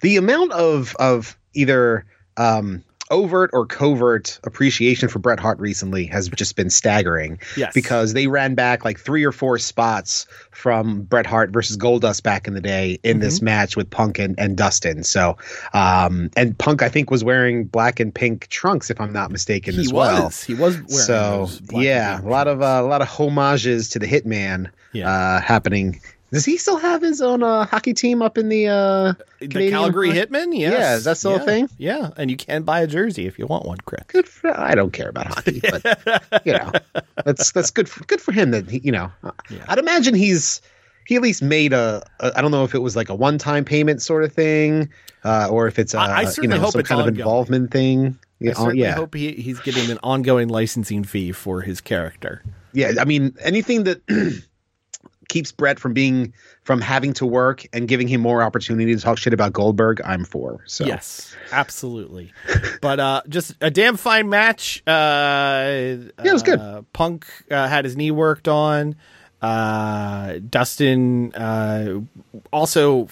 the 0.00 0.16
amount 0.16 0.52
of 0.52 0.96
of 0.96 1.38
either 1.54 2.06
um 2.36 2.82
overt 3.10 3.50
or 3.52 3.66
covert 3.66 4.40
appreciation 4.44 5.08
for 5.08 5.18
Bret 5.18 5.38
Hart 5.38 5.58
recently 5.58 6.06
has 6.06 6.28
just 6.30 6.56
been 6.56 6.70
staggering. 6.70 7.38
Yes. 7.56 7.74
Because 7.74 8.14
they 8.14 8.26
ran 8.26 8.54
back 8.54 8.84
like 8.84 8.98
three 8.98 9.24
or 9.24 9.32
four 9.32 9.58
spots 9.58 10.26
from 10.52 11.02
Bret 11.02 11.26
Hart 11.26 11.50
versus 11.50 11.76
Goldust 11.76 12.22
back 12.22 12.46
in 12.48 12.54
the 12.54 12.60
day 12.60 12.98
in 13.02 13.20
this 13.20 13.36
Mm-hmm. 13.36 13.44
match 13.44 13.76
with 13.76 13.90
Punk 13.90 14.18
and, 14.18 14.34
and 14.38 14.56
Dustin. 14.56 15.04
So 15.04 15.36
um 15.74 16.30
and 16.36 16.56
Punk 16.58 16.82
I 16.82 16.88
think 16.88 17.10
was 17.10 17.22
wearing 17.22 17.64
black 17.64 18.00
and 18.00 18.14
pink 18.14 18.48
trunks 18.48 18.90
if 18.90 19.00
I'm 19.00 19.12
not 19.12 19.30
mistaken 19.30 19.74
He 19.74 19.80
as 19.82 19.92
well. 19.92 20.24
was. 20.24 20.42
He 20.42 20.54
was 20.54 20.76
wearing 20.76 20.88
So 20.88 21.14
those 21.46 21.60
black 21.60 21.74
and 21.76 21.84
yeah, 21.84 22.20
a 22.20 22.28
lot 22.28 22.48
of 22.48 22.62
uh, 22.62 22.80
a 22.80 22.86
lot 22.86 23.02
of 23.02 23.08
homages 23.08 23.90
to 23.90 23.98
the 23.98 24.06
Hitman 24.06 24.70
Yeah. 24.92 25.10
uh, 25.10 25.40
happening. 25.40 26.00
Does 26.34 26.44
he 26.44 26.56
still 26.58 26.76
have 26.76 27.00
his 27.00 27.22
own 27.22 27.42
uh, 27.42 27.64
hockey 27.64 27.94
team 27.94 28.20
up 28.20 28.36
in 28.36 28.48
the 28.48 28.66
uh, 28.68 29.12
the 29.38 29.48
Canadian 29.48 29.70
Calgary 29.72 30.08
hockey- 30.08 30.20
Hitmen. 30.26 30.58
Yes. 30.58 30.72
Yeah, 30.72 30.96
is 30.96 31.04
that 31.04 31.16
still 31.16 31.36
a 31.36 31.40
thing? 31.40 31.68
Yeah, 31.78 32.10
and 32.16 32.30
you 32.30 32.36
can 32.36 32.64
buy 32.64 32.80
a 32.80 32.86
jersey 32.86 33.26
if 33.26 33.38
you 33.38 33.46
want 33.46 33.64
one, 33.66 33.78
Chris. 33.86 34.02
Good 34.08 34.28
for, 34.28 34.50
I 34.58 34.74
don't 34.74 34.92
care 34.92 35.08
about 35.08 35.28
hockey, 35.28 35.60
but 35.70 36.42
you 36.44 36.52
know, 36.52 36.72
that's 37.24 37.52
that's 37.52 37.70
good 37.70 37.88
for, 37.88 38.04
good 38.04 38.20
for 38.20 38.32
him 38.32 38.50
that 38.50 38.68
he, 38.68 38.80
you 38.80 38.92
know. 38.92 39.10
I'd 39.68 39.78
imagine 39.78 40.14
he's 40.14 40.60
he 41.06 41.16
at 41.16 41.22
least 41.22 41.40
made 41.42 41.72
a, 41.72 42.04
a 42.20 42.32
I 42.36 42.42
don't 42.42 42.50
know 42.50 42.64
if 42.64 42.74
it 42.74 42.80
was 42.80 42.96
like 42.96 43.08
a 43.08 43.14
one 43.14 43.38
time 43.38 43.64
payment 43.64 44.02
sort 44.02 44.24
of 44.24 44.32
thing, 44.32 44.90
uh, 45.22 45.46
or 45.50 45.68
if 45.68 45.78
it's 45.78 45.94
a 45.94 45.98
I- 46.00 46.06
I 46.06 46.20
you 46.22 46.26
certainly 46.28 46.56
know 46.56 46.62
hope 46.64 46.72
some 46.72 46.82
kind 46.82 47.00
of 47.00 47.08
involvement 47.16 47.70
thing. 47.70 48.18
I 48.18 48.26
Yeah, 48.40 48.50
oh, 48.56 48.64
certainly 48.64 48.82
yeah. 48.82 48.94
hope 48.96 49.14
he, 49.14 49.32
he's 49.32 49.60
getting 49.60 49.88
an 49.90 49.98
ongoing 50.02 50.48
licensing 50.48 51.04
fee 51.04 51.30
for 51.32 51.60
his 51.62 51.80
character. 51.80 52.42
yeah 52.72 52.92
i 52.98 53.04
mean 53.04 53.36
anything 53.40 53.84
that 53.84 54.00
keeps 55.28 55.52
brett 55.52 55.78
from 55.80 55.92
being 55.92 56.32
from 56.62 56.80
having 56.80 57.12
to 57.14 57.26
work 57.26 57.66
and 57.72 57.86
giving 57.88 58.08
him 58.08 58.20
more 58.20 58.42
opportunity 58.42 58.94
to 58.94 59.00
talk 59.00 59.18
shit 59.18 59.32
about 59.32 59.52
goldberg 59.52 60.00
i'm 60.04 60.24
for 60.24 60.62
so 60.66 60.84
Yes, 60.84 61.34
absolutely. 61.52 62.32
but 62.80 63.00
uh, 63.00 63.22
just 63.28 63.54
a 63.60 63.70
damn 63.70 63.96
fine 63.96 64.28
match. 64.28 64.82
Uh, 64.86 64.90
yeah, 66.22 66.24
it 66.24 66.32
was 66.32 66.42
good. 66.42 66.58
Uh, 66.60 66.82
Punk 66.92 67.26
uh, 67.50 67.68
had 67.68 67.84
his 67.84 67.96
knee 67.96 68.10
worked 68.10 68.48
on. 68.48 68.96
Uh, 69.42 70.38
Dustin 70.48 71.34
uh, 71.34 72.00
also 72.52 73.08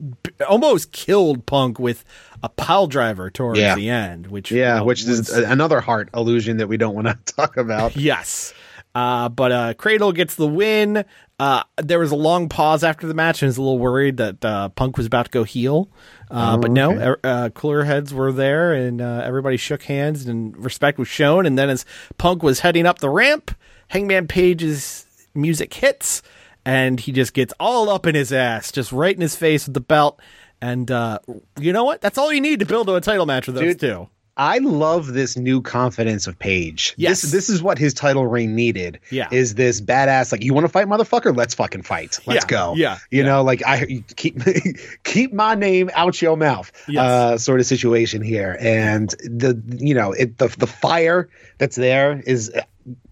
b- 0.00 0.30
almost 0.48 0.92
killed 0.92 1.44
Punk 1.46 1.78
with 1.78 2.04
a 2.42 2.48
pile 2.48 2.86
driver 2.86 3.30
towards 3.30 3.58
Yeah. 3.58 3.74
the 3.74 3.90
end, 3.90 4.28
which 4.28 4.52
yeah 4.52 4.80
uh, 4.80 4.84
which 4.84 5.02
is 5.02 5.08
was- 5.18 5.36
a- 5.36 5.44
another 5.50 5.80
Hart 5.80 6.08
illusion 6.14 6.58
that 6.58 6.68
we 6.68 6.76
don't 6.76 6.94
want 6.94 7.08
to 7.08 7.18
talk 7.34 7.56
about 7.56 7.96
Yes. 7.96 8.54
Uh, 8.94 9.28
but 9.30 9.52
uh, 9.52 9.74
Cradle 9.74 10.12
gets 10.12 10.34
the 10.34 10.46
win. 10.46 11.04
Uh, 11.42 11.64
there 11.78 11.98
was 11.98 12.12
a 12.12 12.16
long 12.16 12.48
pause 12.48 12.84
after 12.84 13.08
the 13.08 13.14
match, 13.14 13.42
and 13.42 13.48
I 13.48 13.50
was 13.50 13.56
a 13.56 13.62
little 13.62 13.80
worried 13.80 14.18
that 14.18 14.44
uh, 14.44 14.68
Punk 14.68 14.96
was 14.96 15.06
about 15.06 15.24
to 15.24 15.30
go 15.32 15.42
heel. 15.42 15.90
Uh, 16.30 16.56
but 16.56 16.70
no, 16.70 16.92
er- 16.92 17.18
uh, 17.24 17.48
cooler 17.48 17.82
heads 17.82 18.14
were 18.14 18.30
there, 18.30 18.72
and 18.72 19.00
uh, 19.02 19.22
everybody 19.24 19.56
shook 19.56 19.82
hands, 19.82 20.24
and 20.26 20.56
respect 20.56 21.00
was 21.00 21.08
shown. 21.08 21.44
And 21.44 21.58
then 21.58 21.68
as 21.68 21.84
Punk 22.16 22.44
was 22.44 22.60
heading 22.60 22.86
up 22.86 23.00
the 23.00 23.10
ramp, 23.10 23.50
Hangman 23.88 24.28
Page's 24.28 25.04
music 25.34 25.74
hits, 25.74 26.22
and 26.64 27.00
he 27.00 27.10
just 27.10 27.34
gets 27.34 27.52
all 27.58 27.88
up 27.88 28.06
in 28.06 28.14
his 28.14 28.32
ass, 28.32 28.70
just 28.70 28.92
right 28.92 29.16
in 29.16 29.20
his 29.20 29.34
face 29.34 29.66
with 29.66 29.74
the 29.74 29.80
belt. 29.80 30.20
And 30.60 30.92
uh, 30.92 31.18
you 31.58 31.72
know 31.72 31.82
what? 31.82 32.00
That's 32.00 32.18
all 32.18 32.32
you 32.32 32.40
need 32.40 32.60
to 32.60 32.66
build 32.66 32.86
to 32.86 32.94
a 32.94 33.00
title 33.00 33.26
match 33.26 33.48
with 33.48 33.56
those 33.56 33.74
Dude, 33.74 33.80
two. 33.80 34.08
I 34.36 34.58
love 34.58 35.12
this 35.12 35.36
new 35.36 35.60
confidence 35.60 36.26
of 36.26 36.38
page 36.38 36.94
Yes. 36.96 37.20
this, 37.22 37.30
this 37.32 37.48
is 37.50 37.62
what 37.62 37.78
his 37.78 37.92
title 37.92 38.26
reign 38.26 38.54
needed 38.54 38.98
Yeah. 39.10 39.28
is 39.30 39.54
this 39.54 39.80
badass 39.80 40.32
like 40.32 40.42
you 40.42 40.54
want 40.54 40.64
to 40.64 40.68
fight 40.68 40.86
motherfucker 40.86 41.36
let's 41.36 41.54
fucking 41.54 41.82
fight 41.82 42.18
let's 42.26 42.44
Yeah, 42.44 42.48
go 42.48 42.74
yeah, 42.74 42.98
you 43.10 43.20
yeah. 43.20 43.26
know 43.26 43.42
like 43.42 43.62
i 43.66 44.02
keep 44.16 44.38
keep 45.04 45.32
my 45.32 45.54
name 45.54 45.90
out 45.94 46.20
your 46.22 46.36
mouth 46.36 46.72
Yes. 46.88 47.02
uh 47.04 47.38
sort 47.38 47.60
of 47.60 47.66
situation 47.66 48.22
here 48.22 48.56
and 48.60 49.10
the 49.22 49.60
you 49.78 49.94
know 49.94 50.12
it 50.12 50.38
the, 50.38 50.48
the 50.58 50.66
fire 50.66 51.28
that's 51.58 51.76
there 51.76 52.20
is 52.26 52.50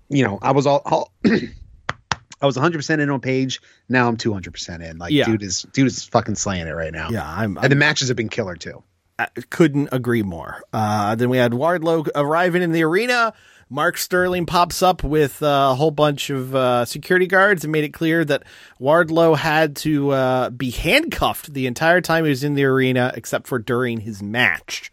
you 0.08 0.24
know 0.24 0.38
i 0.42 0.52
was 0.52 0.66
all, 0.66 0.82
all 0.86 1.12
I 2.42 2.46
was 2.46 2.56
100% 2.56 3.00
in 3.00 3.10
on 3.10 3.20
Page. 3.20 3.60
Now 3.90 4.08
I'm 4.08 4.16
200% 4.16 4.82
in. 4.90 4.96
Like, 4.96 5.12
Yeah. 5.12 5.26
dude 5.26 5.42
is 5.42 5.66
dude 5.74 5.86
is 5.88 6.04
fucking 6.04 6.36
slaying 6.36 6.68
it 6.68 6.70
right 6.70 6.90
now. 6.90 7.10
Yeah, 7.10 7.22
I'm- 7.22 7.58
and 7.60 7.70
the 7.70 7.76
matches 7.76 8.08
have 8.08 8.16
been 8.16 8.30
killer 8.30 8.56
too. 8.56 8.82
I 9.20 9.28
couldn't 9.50 9.90
agree 9.92 10.22
more. 10.22 10.62
Uh, 10.72 11.14
then 11.14 11.28
we 11.28 11.36
had 11.36 11.52
Wardlow 11.52 12.08
arriving 12.14 12.62
in 12.62 12.72
the 12.72 12.82
arena. 12.82 13.34
Mark 13.68 13.98
Sterling 13.98 14.46
pops 14.46 14.82
up 14.82 15.04
with 15.04 15.42
uh, 15.42 15.70
a 15.72 15.74
whole 15.74 15.90
bunch 15.90 16.30
of 16.30 16.54
uh, 16.54 16.84
security 16.84 17.26
guards 17.26 17.62
and 17.62 17.70
made 17.70 17.84
it 17.84 17.90
clear 17.90 18.24
that 18.24 18.42
Wardlow 18.80 19.36
had 19.36 19.76
to 19.76 20.10
uh, 20.10 20.50
be 20.50 20.70
handcuffed 20.70 21.52
the 21.52 21.66
entire 21.66 22.00
time 22.00 22.24
he 22.24 22.30
was 22.30 22.42
in 22.42 22.54
the 22.54 22.64
arena, 22.64 23.12
except 23.14 23.46
for 23.46 23.58
during 23.58 24.00
his 24.00 24.22
match. 24.22 24.90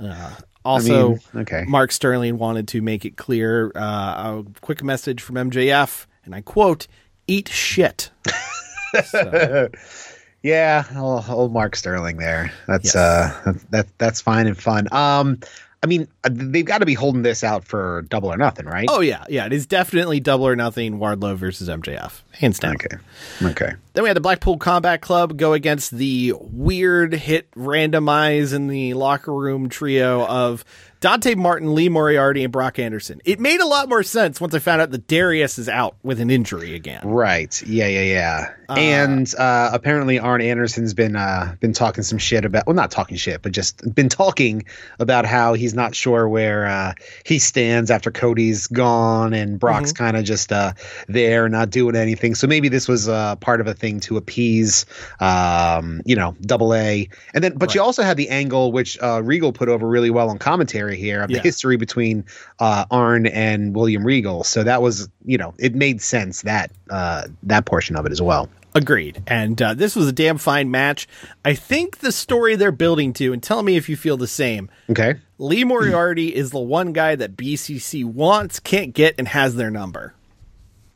Uh, 0.00 0.34
also, 0.64 1.10
mean, 1.10 1.20
okay. 1.36 1.64
Mark 1.66 1.92
Sterling 1.92 2.36
wanted 2.36 2.68
to 2.68 2.82
make 2.82 3.04
it 3.04 3.16
clear 3.16 3.72
uh, 3.74 3.80
a 3.80 4.44
quick 4.60 4.82
message 4.82 5.22
from 5.22 5.36
MJF, 5.36 6.06
and 6.24 6.34
I 6.34 6.42
quote, 6.42 6.88
"Eat 7.26 7.48
shit." 7.48 8.10
Yeah, 10.42 10.84
old, 10.96 11.24
old 11.28 11.52
Mark 11.52 11.76
Sterling 11.76 12.16
there. 12.16 12.52
That's 12.66 12.94
Yes. 12.94 12.96
uh 12.96 13.52
that 13.70 13.86
that's 13.98 14.20
fine 14.20 14.46
and 14.46 14.56
fun. 14.56 14.88
Um 14.92 15.38
I 15.82 15.86
mean, 15.86 16.08
uh, 16.24 16.28
they've 16.30 16.62
got 16.64 16.78
to 16.80 16.84
be 16.86 16.92
holding 16.92 17.22
this 17.22 17.42
out 17.42 17.64
for 17.64 18.02
double 18.10 18.30
or 18.30 18.36
nothing, 18.36 18.66
right? 18.66 18.84
Oh 18.90 19.00
yeah, 19.00 19.24
yeah, 19.30 19.46
it 19.46 19.52
is 19.54 19.66
definitely 19.66 20.20
double 20.20 20.46
or 20.46 20.54
nothing. 20.54 20.98
Wardlow 20.98 21.36
versus 21.36 21.70
MJF, 21.70 22.20
hands 22.32 22.58
down. 22.58 22.74
okay. 22.74 22.96
Okay. 23.42 23.72
Then 23.94 24.04
we 24.04 24.10
had 24.10 24.16
the 24.16 24.20
Blackpool 24.20 24.58
Combat 24.58 25.00
Club 25.00 25.38
go 25.38 25.54
against 25.54 25.92
the 25.92 26.34
weird 26.38 27.14
hit 27.14 27.50
randomize 27.52 28.52
in 28.52 28.66
the 28.68 28.92
locker 28.92 29.32
room 29.32 29.70
trio 29.70 30.26
of 30.26 30.66
Dante 31.00 31.34
Martin, 31.34 31.74
Lee 31.74 31.88
Moriarty, 31.88 32.44
and 32.44 32.52
Brock 32.52 32.78
Anderson. 32.78 33.22
It 33.24 33.40
made 33.40 33.60
a 33.60 33.66
lot 33.66 33.88
more 33.88 34.02
sense 34.02 34.38
once 34.38 34.54
I 34.54 34.58
found 34.58 34.82
out 34.82 34.90
that 34.90 35.06
Darius 35.06 35.58
is 35.58 35.68
out 35.68 35.96
with 36.02 36.20
an 36.20 36.30
injury 36.30 36.74
again. 36.74 37.00
Right. 37.08 37.62
Yeah, 37.62 37.86
yeah, 37.86 38.02
yeah. 38.02 38.76
and 38.76 39.34
uh, 39.36 39.70
apparently 39.72 40.18
Arn 40.18 40.42
Anderson's 40.42 40.92
been 40.92 41.16
uh, 41.16 41.56
been 41.58 41.72
talking 41.72 42.04
some 42.04 42.18
shit 42.18 42.44
about 42.44 42.66
well 42.66 42.76
not 42.76 42.90
talking 42.90 43.16
shit, 43.16 43.40
but 43.40 43.52
just 43.52 43.82
been 43.94 44.10
talking 44.10 44.64
about 44.98 45.24
how 45.24 45.54
he's 45.54 45.72
not 45.72 45.94
sure 45.94 46.28
where 46.28 46.66
uh, 46.66 46.92
he 47.24 47.38
stands 47.38 47.90
after 47.90 48.10
Cody's 48.10 48.66
gone 48.66 49.32
and 49.32 49.58
Brock's 49.58 49.92
kind 49.92 50.16
of 50.16 50.24
just 50.24 50.52
uh, 50.52 50.74
there 51.08 51.48
not 51.48 51.70
doing 51.70 51.96
anything. 51.96 52.34
So 52.34 52.46
maybe 52.46 52.68
this 52.68 52.86
was 52.86 53.08
uh, 53.08 53.36
part 53.36 53.62
of 53.62 53.66
a 53.66 53.74
thing 53.74 54.00
to 54.00 54.18
appease 54.18 54.84
um, 55.18 56.02
you 56.04 56.14
know, 56.14 56.36
double 56.42 56.74
A. 56.74 57.08
And 57.32 57.42
then 57.42 57.54
but 57.56 57.74
you 57.74 57.82
also 57.82 58.02
had 58.02 58.18
the 58.18 58.28
angle 58.28 58.70
which 58.70 58.98
uh, 59.00 59.22
Regal 59.22 59.52
put 59.52 59.68
over 59.68 59.88
really 59.88 60.10
well 60.10 60.28
on 60.28 60.38
commentary 60.38 60.89
here 60.96 61.22
of 61.22 61.30
Yeah. 61.30 61.38
the 61.38 61.42
history 61.42 61.76
between 61.76 62.24
uh, 62.58 62.84
Arn 62.90 63.26
and 63.26 63.74
William 63.74 64.04
Regal. 64.04 64.44
So 64.44 64.62
that 64.64 64.82
was, 64.82 65.08
you 65.24 65.38
know, 65.38 65.54
it 65.58 65.74
made 65.74 66.00
sense 66.02 66.42
that 66.42 66.70
uh, 66.90 67.24
that 67.44 67.64
portion 67.66 67.96
of 67.96 68.06
it 68.06 68.12
as 68.12 68.20
well. 68.22 68.48
Agreed. 68.74 69.20
And 69.26 69.60
uh, 69.60 69.74
this 69.74 69.96
was 69.96 70.06
a 70.06 70.12
damn 70.12 70.38
fine 70.38 70.70
match. 70.70 71.08
I 71.44 71.54
think 71.54 71.98
the 71.98 72.12
story 72.12 72.54
they're 72.54 72.70
building 72.70 73.12
to, 73.14 73.32
and 73.32 73.42
tell 73.42 73.62
me 73.64 73.76
if 73.76 73.88
you 73.88 73.96
feel 73.96 74.16
the 74.16 74.28
same. 74.28 74.70
Okay. 74.88 75.16
Lee 75.38 75.64
Moriarty 75.64 76.32
is 76.32 76.50
the 76.52 76.60
one 76.60 76.92
guy 76.92 77.16
that 77.16 77.36
BCC 77.36 78.04
wants, 78.04 78.60
can't 78.60 78.94
get, 78.94 79.16
and 79.18 79.26
has 79.26 79.56
their 79.56 79.70
number. 79.72 80.14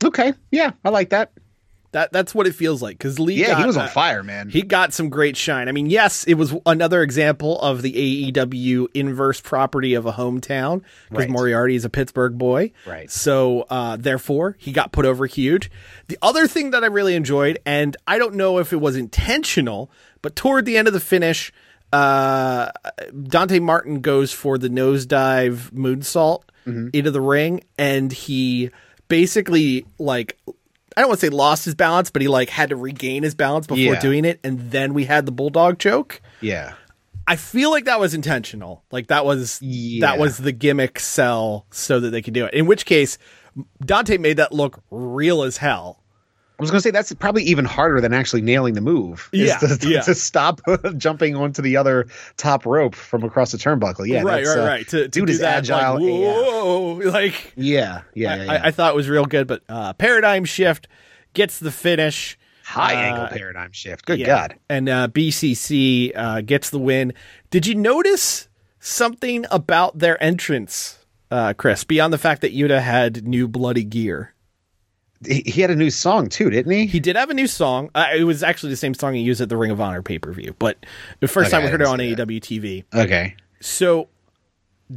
Okay. 0.05 0.35
Yeah, 0.53 0.71
I 0.85 0.91
like 0.91 1.11
that. 1.11 1.33
That 1.95 2.13
that's 2.13 2.35
what 2.35 2.47
it 2.47 2.55
feels 2.55 2.83
like 2.83 2.99
because 2.99 3.19
Lee. 3.19 3.35
Yeah, 3.37 3.57
he 3.59 3.65
was 3.67 3.77
on 3.77 3.85
uh, 3.87 3.89
fire, 3.89 4.23
man. 4.23 4.51
He 4.51 4.63
got 4.63 4.93
some 4.93 5.09
great 5.09 5.37
shine. 5.37 5.69
I 5.69 5.73
mean, 5.73 5.87
yes, 5.87 6.25
it 6.25 6.35
was 6.35 6.53
another 6.67 7.03
example 7.03 7.61
of 7.61 7.83
the 7.83 8.33
AEW 8.33 8.89
inverse 8.95 9.41
property 9.41 9.95
of 9.95 10.05
a 10.05 10.13
hometown 10.13 10.83
because 11.09 11.25
Right. 11.25 11.31
Moriarty 11.31 11.77
is 11.77 11.85
a 11.85 11.89
Pittsburgh 11.91 12.37
boy. 12.37 12.73
Right. 12.85 13.11
So, 13.11 13.63
uh, 13.71 13.97
therefore, 13.97 14.57
he 14.59 14.73
got 14.73 14.93
put 14.93 15.07
over 15.07 15.27
huge. 15.27 15.71
The 16.09 16.19
other 16.21 16.47
thing 16.47 16.73
that 16.73 16.83
I 16.85 16.89
really 16.89 17.15
enjoyed, 17.15 17.59
and 17.65 17.97
I 18.07 18.19
don't 18.19 18.35
know 18.35 18.59
if 18.59 18.73
it 18.73 18.81
was 18.81 18.97
intentional, 18.97 19.91
but 20.21 20.35
toward 20.37 20.65
the 20.67 20.77
end 20.77 20.89
of 20.89 20.95
the 20.95 21.01
finish, 21.01 21.53
uh, 21.93 22.71
Dante 23.29 23.61
Martin 23.61 24.01
goes 24.01 24.33
for 24.33 24.59
the 24.59 24.69
nosedive 24.69 25.71
moonsault 25.71 26.43
Mm-hmm. 26.67 26.89
into 26.95 27.11
the 27.11 27.21
ring, 27.21 27.63
and 27.77 28.11
he 28.11 28.71
basically 29.09 29.85
like 29.99 30.39
I 30.97 31.01
don't 31.01 31.09
want 31.09 31.21
to 31.21 31.27
say 31.27 31.31
lost 31.31 31.65
his 31.65 31.75
balance, 31.75 32.11
but 32.11 32.23
he 32.23 32.29
like 32.29 32.49
had 32.51 32.69
to 32.71 32.77
regain 32.77 33.23
his 33.23 33.35
balance 33.35 33.67
before 33.67 33.95
Yeah. 33.95 34.01
doing 34.01 34.25
it, 34.25 34.41
and 34.45 34.71
then 34.71 34.95
we 34.95 35.05
had 35.05 35.27
the 35.27 35.33
bulldog 35.33 35.79
choke. 35.79 36.21
yeah. 36.41 36.75
I 37.27 37.37
feel 37.37 37.71
like 37.71 37.87
that 37.87 37.99
was 37.99 38.13
intentional. 38.13 38.85
Like 38.93 39.07
that 39.07 39.25
was 39.25 39.59
Yeah. 39.63 40.07
that 40.07 40.19
was 40.19 40.37
the 40.37 40.53
gimmick 40.53 41.01
sell 41.01 41.65
so 41.71 41.99
that 42.01 42.11
they 42.11 42.21
could 42.21 42.35
do 42.35 42.45
it. 42.45 42.53
In 42.53 42.67
which 42.67 42.85
case, 42.85 43.17
Dante 43.83 44.19
made 44.19 44.37
that 44.37 44.53
look 44.53 44.83
real 44.91 45.43
as 45.43 45.57
hell. 45.57 46.01
I 46.57 46.63
was 46.63 46.71
going 46.71 46.79
to 46.79 46.83
say 46.83 46.93
that's 46.93 47.13
probably 47.15 47.43
even 47.43 47.65
harder 47.65 48.01
than 48.01 48.13
actually 48.13 48.41
nailing 48.41 48.75
the 48.75 48.81
move. 48.81 49.29
Yeah, 49.33 49.59
to, 49.59 49.77
to, 49.79 49.89
yeah. 49.89 50.01
to 50.03 50.15
stop 50.15 50.61
jumping 50.97 51.35
onto 51.35 51.61
the 51.63 51.77
other 51.77 52.07
top 52.37 52.65
rope 52.65 52.95
from 52.95 53.25
across 53.25 53.51
the 53.51 53.59
turnbuckle. 53.59 54.07
Yeah, 54.07 54.23
right, 54.23 54.45
that's, 54.45 54.57
right, 54.57 54.63
uh, 54.63 54.67
right. 54.67 54.89
To, 54.89 55.03
to 55.03 55.09
dude 55.09 55.27
do 55.27 55.33
is 55.33 55.41
that, 55.41 55.69
agile. 55.69 55.95
Like, 55.95 56.03
yeah. 56.05 56.33
whoa, 56.33 56.93
like 57.11 57.53
yeah, 57.57 58.03
yeah, 58.15 58.37
yeah, 58.37 58.45
yeah. 58.45 58.53
I, 58.53 58.67
I 58.69 58.71
thought 58.71 58.93
it 58.93 58.97
was 58.97 59.09
real 59.09 59.25
good. 59.25 59.49
But 59.49 59.63
uh, 59.69 59.95
paradigm 59.95 60.45
shift 60.45 60.87
gets 61.33 61.59
the 61.59 61.73
finish. 61.73 62.39
High 62.65 62.95
uh, 62.95 62.99
angle 62.99 63.27
paradigm 63.37 63.73
shift. 63.73 64.07
Good. 64.07 64.25
God. 64.25 64.55
And 64.71 64.89
uh, 64.89 65.09
BCC 65.09 66.13
uh, 66.15 66.41
gets 66.41 66.71
the 66.71 66.79
win. 66.79 67.15
Did 67.51 67.67
you 67.67 67.75
notice 67.75 68.49
something 68.79 69.45
about 69.51 69.99
their 69.99 70.23
entrance, 70.23 71.05
uh, 71.33 71.55
Chris, 71.55 71.83
beyond 71.83 72.13
the 72.13 72.19
fact 72.19 72.43
that 72.43 72.55
Yuta 72.55 72.81
had 72.81 73.27
new 73.27 73.49
bloody 73.49 73.85
gear? 73.85 74.35
He, 75.27 75.61
had 75.61 75.70
a 75.70 75.77
new 75.77 75.91
song 75.91 76.29
too, 76.29 76.51
didn't 76.51 76.72
he? 76.72 76.87
He 76.87 77.01
did 77.01 77.16
have 77.16 77.31
a 77.31 77.35
new 77.35 77.47
song. 77.47 77.91
Uh, 77.95 78.07
it 78.16 78.25
was 78.25 78.43
actually 78.43 78.70
the 78.70 78.77
same 78.77 78.95
song 78.95 79.14
he 79.14 79.20
used 79.22 79.41
at 79.41 79.49
the 79.49 79.57
Ring 79.57 79.70
of 79.70 79.81
Honor 79.81 80.03
pay 80.03 80.18
per 80.18 80.33
view, 80.33 80.55
but 80.59 80.85
the 81.20 81.29
first 81.29 81.49
Okay, 81.49 81.57
time 81.57 81.64
we 81.64 81.70
heard 81.70 81.81
it 81.81 81.87
on 81.87 81.99
AEW 81.99 82.41
TV. 82.41 82.85
okay. 82.95 83.35
So 83.61 84.09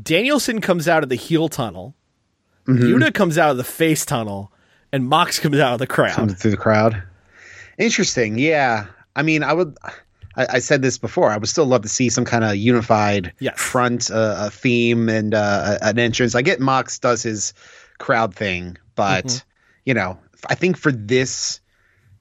Danielson 0.04 0.62
comes 0.62 0.88
out 0.88 1.04
of 1.04 1.10
the 1.10 1.16
heel 1.16 1.50
tunnel, 1.50 1.96
Mm-hmm. 2.68 2.84
Yuta 2.84 3.14
comes 3.14 3.38
out 3.38 3.52
of 3.52 3.56
the 3.58 3.64
face 3.64 4.06
tunnel, 4.06 4.52
and 4.92 5.08
Mox 5.08 5.40
comes 5.40 5.58
out 5.58 5.72
of 5.72 5.80
the 5.80 5.88
crowd. 5.88 6.12
Comes 6.16 6.34
through 6.34 6.52
the 6.52 6.58
crowd. 6.58 7.02
Interesting. 7.78 8.38
Yeah. 8.38 8.88
I 9.16 9.24
mean, 9.24 9.42
I 9.44 9.54
would. 9.54 9.78
I, 10.36 10.48
I 10.56 10.60
said 10.60 10.82
this 10.82 10.98
before. 10.98 11.32
I 11.32 11.38
would 11.38 11.48
still 11.48 11.66
love 11.66 11.84
to 11.84 11.88
see 11.88 12.10
some 12.10 12.26
kind 12.26 12.44
of 12.44 12.56
unified 12.58 13.32
Yes. 13.40 13.58
front, 13.60 14.12
uh, 14.12 14.36
a 14.48 14.50
theme, 14.52 15.08
and 15.10 15.34
uh, 15.34 15.78
an 15.82 15.98
entrance. 15.98 16.36
I 16.36 16.42
get 16.42 16.60
Mox 16.60 17.00
does 17.00 17.24
his 17.24 17.54
crowd 18.00 18.36
thing, 18.36 18.78
but 18.96 19.26
Mm-hmm. 19.26 19.38
You 19.88 19.94
know, 19.94 20.20
I 20.50 20.56
think 20.56 20.76
for 20.76 20.92
this 20.92 21.62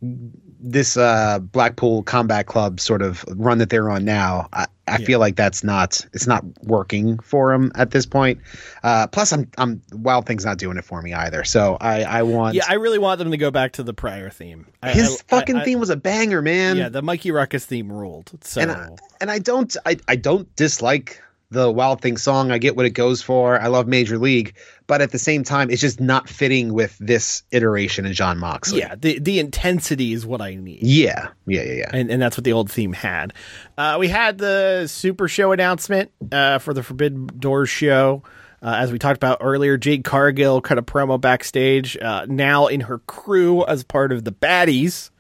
this 0.01 0.97
uh 0.97 1.41
Blackpool 1.41 2.05
Combat 2.05 2.47
Club 2.47 2.79
sort 2.79 3.03
of 3.03 3.25
run 3.29 3.59
that 3.59 3.71
they're 3.71 3.91
on 3.91 4.05
now, 4.05 4.49
I, 4.53 4.67
I 4.87 4.99
feel 4.99 5.19
like 5.19 5.35
that's 5.35 5.65
not 5.65 6.01
it's 6.13 6.29
not 6.29 6.45
working 6.63 7.19
for 7.19 7.51
them 7.51 7.73
at 7.75 7.91
this 7.91 8.07
point. 8.07 8.39
Uh, 8.85 9.09
plus, 9.09 9.33
I'm 9.33 9.51
I'm 9.59 9.83
Wild 9.91 10.27
Thing's 10.27 10.45
not 10.45 10.59
doing 10.59 10.77
it 10.77 10.85
for 10.85 11.03
me 11.03 11.13
either. 11.13 11.43
So 11.43 11.77
I 11.81 12.05
I 12.05 12.23
want 12.23 12.55
Yeah, 12.55 12.67
I 12.69 12.75
really 12.75 13.01
want 13.01 13.19
them 13.19 13.33
to 13.33 13.37
go 13.37 13.51
back 13.51 13.73
to 13.73 13.83
the 13.83 13.93
prior 13.93 14.31
theme. 14.31 14.69
I- 14.81 14.93
his 14.93 15.21
I- 15.33 15.37
fucking 15.37 15.63
theme 15.63 15.81
was 15.81 15.91
a 15.91 15.97
banger, 15.97 16.43
man. 16.43 16.77
Yeah, 16.77 16.89
the 16.89 17.03
Mikey 17.03 17.33
Rukus 17.33 17.65
theme 17.65 17.91
ruled. 17.91 18.31
So 18.45 18.61
and 18.61 18.71
I, 18.71 18.89
and 19.21 19.29
I 19.29 19.41
don't 19.41 19.77
I, 19.85 19.97
I 20.07 20.15
don't 20.15 20.55
dislike 20.55 21.21
the 21.51 21.71
Wild 21.71 22.01
Thing 22.01 22.17
song. 22.17 22.51
I 22.51 22.59
get 22.59 22.77
what 22.77 22.87
it 22.87 22.91
goes 22.91 23.23
for. 23.23 23.61
I 23.61 23.69
love 23.69 23.87
Major 23.87 24.19
League, 24.19 24.57
but 24.87 25.01
at 25.01 25.11
the 25.11 25.19
same 25.19 25.43
time, 25.45 25.71
it's 25.71 25.81
just 25.81 26.01
not 26.01 26.29
fitting 26.29 26.73
with 26.73 26.97
this 26.99 27.43
iteration 27.51 28.07
of 28.07 28.13
Jon 28.13 28.39
Moxley. 28.39 28.81
yeah, 28.81 28.95
the 28.95 29.19
the 29.19 29.39
intensity 29.39 30.13
is 30.13 30.25
what 30.25 30.41
I 30.41 30.55
need. 30.55 30.83
yeah, 30.83 31.29
yeah, 31.47 31.63
yeah, 31.63 31.73
yeah. 31.73 31.91
and, 31.93 32.11
and 32.11 32.23
that's 32.23 32.37
what 32.37 32.45
the 32.45 32.53
old 32.53 32.71
theme 32.71 32.93
had. 32.93 33.33
Uh, 33.77 33.97
we 33.99 34.09
had 34.09 34.39
the 34.39 34.87
Super 34.87 35.29
Show 35.29 35.53
announcement 35.53 36.11
uh, 36.33 36.59
for 36.59 36.73
the 36.75 36.83
Forbidden 36.83 37.27
Doors 37.39 37.69
show. 37.69 38.23
Uh, 38.63 38.75
as 38.79 38.91
we 38.91 38.99
talked 38.99 39.17
about 39.19 39.39
earlier, 39.41 39.77
Jade 39.77 40.03
Cargill 40.03 40.61
cut 40.61 40.79
a 40.79 40.83
promo 40.83 41.21
backstage. 41.21 41.97
Uh, 41.99 42.25
now 42.29 42.67
in 42.67 42.81
her 42.81 42.99
crew 43.01 43.65
as 43.67 43.85
part 43.85 44.13
of 44.13 44.25
the 44.25 44.33
baddies 44.33 45.11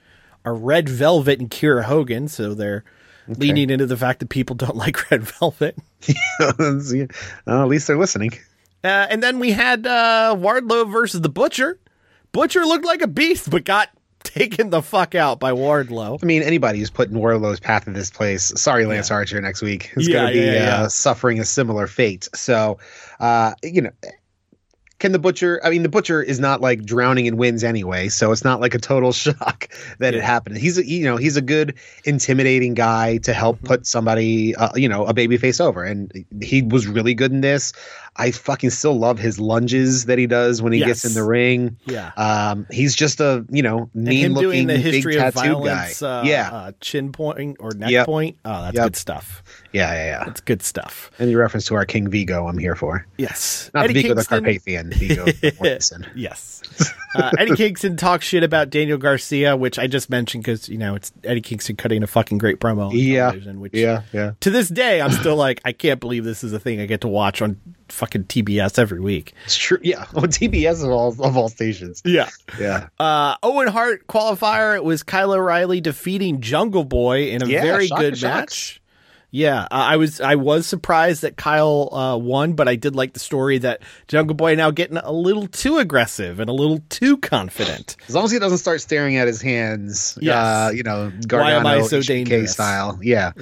are 0.44 0.54
Red 0.54 0.88
Velvet 0.88 1.38
and 1.38 1.50
Kiera 1.50 1.84
Hogan. 1.84 2.28
So 2.28 2.54
they're 2.54 2.82
leaning 3.28 3.68
into 3.70 3.84
the 3.86 3.96
fact 3.96 4.20
that 4.20 4.30
people 4.30 4.56
don't 4.56 4.76
like 4.84 5.10
Red 5.10 5.22
Velvet. 5.24 5.76
Well, 6.38 7.62
at 7.62 7.68
least 7.68 7.86
they're 7.86 7.98
listening. 7.98 8.30
Uh, 8.86 9.06
and 9.10 9.22
then 9.22 9.38
we 9.38 9.50
had 9.52 9.86
uh, 9.86 10.34
Wardlow 10.38 10.90
versus 10.90 11.20
the 11.20 11.28
Butcher. 11.28 11.78
Butcher 12.32 12.64
looked 12.64 12.84
like 12.84 13.02
a 13.02 13.08
beast, 13.08 13.50
but 13.50 13.64
got 13.64 13.88
taken 14.22 14.70
the 14.70 14.82
fuck 14.82 15.14
out 15.14 15.40
by 15.40 15.52
Wardlow. 15.52 16.18
I 16.22 16.26
mean, 16.26 16.42
anybody 16.42 16.78
who's 16.78 16.90
put 16.90 17.08
in 17.10 17.16
Wardlow's 17.16 17.60
path 17.60 17.86
in 17.86 17.92
this 17.94 18.10
place, 18.10 18.52
sorry, 18.56 18.86
Lance 18.86 19.10
Archer, 19.10 19.40
next 19.40 19.62
week 19.62 19.92
is 19.96 20.06
Yeah, 20.08 20.14
going 20.14 20.26
to 20.28 20.32
be 20.32 20.44
yeah, 20.46 20.52
yeah. 20.52 20.80
Uh, 20.82 20.88
suffering 20.88 21.40
a 21.40 21.44
similar 21.44 21.86
fate. 21.86 22.28
So, 22.34 22.78
uh, 23.20 23.54
you 23.62 23.82
know, 23.82 23.90
can 24.98 25.12
the 25.12 25.18
butcher? 25.18 25.60
I 25.62 25.68
mean, 25.68 25.82
the 25.82 25.90
butcher 25.90 26.22
is 26.22 26.40
not 26.40 26.62
like 26.62 26.82
drowning 26.82 27.26
in 27.26 27.36
wins 27.36 27.62
anyway, 27.62 28.08
so 28.08 28.32
it's 28.32 28.44
not 28.44 28.60
like 28.62 28.74
a 28.74 28.78
total 28.78 29.12
shock 29.12 29.68
that 29.98 30.14
it 30.14 30.22
happened. 30.22 30.56
He's 30.56 30.78
a, 30.78 30.86
you 30.86 31.04
know 31.04 31.18
he's 31.18 31.36
a 31.36 31.42
good 31.42 31.74
intimidating 32.04 32.72
guy 32.72 33.18
to 33.18 33.34
help 33.34 33.56
Mm-hmm. 33.58 33.66
put 33.66 33.86
somebody 33.86 34.54
uh, 34.56 34.70
you 34.74 34.88
know 34.88 35.04
a 35.04 35.12
baby 35.12 35.36
face 35.36 35.60
over, 35.60 35.84
and 35.84 36.10
he 36.42 36.62
was 36.62 36.86
really 36.86 37.12
good 37.14 37.30
in 37.30 37.42
this. 37.42 37.74
I 38.18 38.30
fucking 38.30 38.70
still 38.70 38.98
love 38.98 39.18
his 39.18 39.38
lunges 39.38 40.06
that 40.06 40.18
he 40.18 40.26
does 40.26 40.62
when 40.62 40.72
he 40.72 40.78
Yes. 40.80 40.86
gets 40.88 41.04
in 41.04 41.12
the 41.14 41.22
ring. 41.22 41.76
Yeah. 41.86 42.12
Um, 42.16 42.66
he's 42.70 42.94
just 42.96 43.20
a 43.20 43.44
you 43.50 43.62
know 43.62 43.90
mean 43.94 44.32
looking 44.34 44.66
the 44.66 44.74
big 44.76 44.92
history 44.94 45.16
of 45.18 45.34
tattooed 45.34 45.64
guy. 45.64 45.92
uh, 46.02 46.22
yeah, 46.24 46.50
uh, 46.50 46.72
chin 46.80 47.12
point 47.12 47.58
or 47.60 47.72
neck 47.74 47.90
Yep. 47.90 48.06
point. 48.06 48.36
Oh, 48.44 48.62
that's 48.62 48.74
Yep. 48.76 48.84
good 48.84 48.96
stuff. 48.96 49.42
yeah, 49.72 49.92
yeah, 49.92 50.06
yeah. 50.06 50.24
That's 50.24 50.40
good 50.40 50.62
stuff. 50.62 51.10
Any 51.18 51.34
reference 51.34 51.66
to 51.66 51.74
our 51.74 51.84
King 51.84 52.08
Vigo, 52.08 52.46
I'm 52.48 52.56
here 52.58 52.74
for. 52.74 53.06
Yes, 53.18 53.70
Not 53.74 53.84
Eddie 53.84 53.94
Vigo 53.94 54.14
Kingston- 54.14 54.42
the 54.42 54.50
Carpathian, 54.50 54.92
Vigo. 54.92 55.26
Yes, 56.14 56.62
uh, 57.14 57.30
Eddie 57.38 57.56
Kingston 57.56 57.96
talks 57.96 58.26
shit 58.26 58.42
about 58.42 58.70
Daniel 58.70 58.98
Garcia, 58.98 59.56
which 59.56 59.78
I 59.78 59.86
just 59.86 60.10
mentioned 60.10 60.44
because 60.44 60.68
you 60.68 60.78
know 60.78 60.94
it's 60.94 61.12
Eddie 61.24 61.40
Kingston 61.40 61.76
cutting 61.76 62.02
a 62.02 62.06
fucking 62.06 62.38
great 62.38 62.60
promo. 62.60 62.88
On 62.88 62.96
Yeah, 62.96 63.30
television, 63.30 63.60
which 63.60 63.74
yeah, 63.74 64.02
yeah. 64.12 64.32
To 64.40 64.50
this 64.50 64.68
day, 64.68 65.00
I'm 65.00 65.12
still 65.12 65.36
like, 65.36 65.60
I 65.64 65.72
can't 65.72 66.00
believe 66.00 66.24
this 66.24 66.42
is 66.44 66.52
a 66.52 66.58
thing 66.60 66.80
I 66.80 66.86
get 66.86 67.02
to 67.02 67.08
watch 67.08 67.42
on 67.42 67.60
fucking 67.88 68.24
TBS 68.24 68.78
every 68.78 69.00
week. 69.00 69.32
It's 69.44 69.56
true. 69.56 69.78
Yeah, 69.82 70.00
on 70.14 70.24
TBS 70.28 70.84
of 70.84 70.90
all 70.90 71.08
of 71.08 71.36
all 71.36 71.48
stations. 71.48 72.02
Yeah. 72.04 72.28
Yeah, 72.58 72.88
Uh, 72.98 73.36
Owen 73.42 73.68
Hart 73.68 74.06
qualifier. 74.06 74.74
It 74.76 74.84
was 74.84 75.02
Kyle 75.02 75.32
O'Reilly 75.32 75.80
defeating 75.80 76.40
Jungle 76.40 76.84
Boy 76.84 77.28
in 77.30 77.42
a 77.42 77.46
Yeah, 77.46 77.62
very 77.62 77.86
shocker 77.88 78.02
good 78.02 78.22
match. 78.22 78.80
Yeah, 79.32 79.62
uh, 79.64 79.66
I 79.70 79.96
was 79.96 80.20
I 80.20 80.36
was 80.36 80.66
surprised 80.66 81.22
that 81.22 81.36
Kyle 81.36 81.92
uh, 81.92 82.16
won, 82.16 82.54
but 82.54 82.68
I 82.68 82.76
did 82.76 82.94
like 82.94 83.12
the 83.12 83.18
story 83.20 83.58
that 83.58 83.82
Jungle 84.08 84.34
Boy 84.36 84.54
now 84.54 84.70
getting 84.70 84.96
a 84.96 85.12
little 85.12 85.46
too 85.48 85.76
aggressive 85.78 86.40
and 86.40 86.48
a 86.48 86.52
little 86.54 86.78
too 86.88 87.18
confident. 87.18 87.96
as 88.08 88.14
long 88.14 88.24
as 88.24 88.30
he 88.30 88.38
doesn't 88.38 88.58
start 88.58 88.80
staring 88.80 89.16
at 89.16 89.26
his 89.26 89.42
hands. 89.42 90.16
Yes. 90.22 90.34
Uh, 90.36 90.70
you 90.74 90.84
know, 90.84 91.12
Why 91.28 91.52
am 91.52 91.66
I 91.66 91.74
Gargano 91.80 91.86
so 91.88 92.00
style. 92.46 92.98
Yeah, 93.02 93.32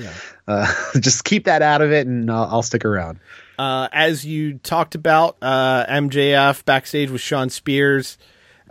Uh, 0.48 0.72
just 1.00 1.24
keep 1.24 1.44
that 1.44 1.62
out 1.62 1.80
of 1.82 1.92
it, 1.92 2.06
and 2.08 2.28
I'll 2.30 2.62
stick 2.62 2.84
around. 2.84 3.20
Uh, 3.58 3.88
as 3.92 4.24
you 4.24 4.58
talked 4.58 4.94
about, 4.94 5.36
uh, 5.42 5.84
MJF 5.86 6.64
backstage 6.64 7.10
with 7.10 7.20
Shawn 7.20 7.50
Spears 7.50 8.18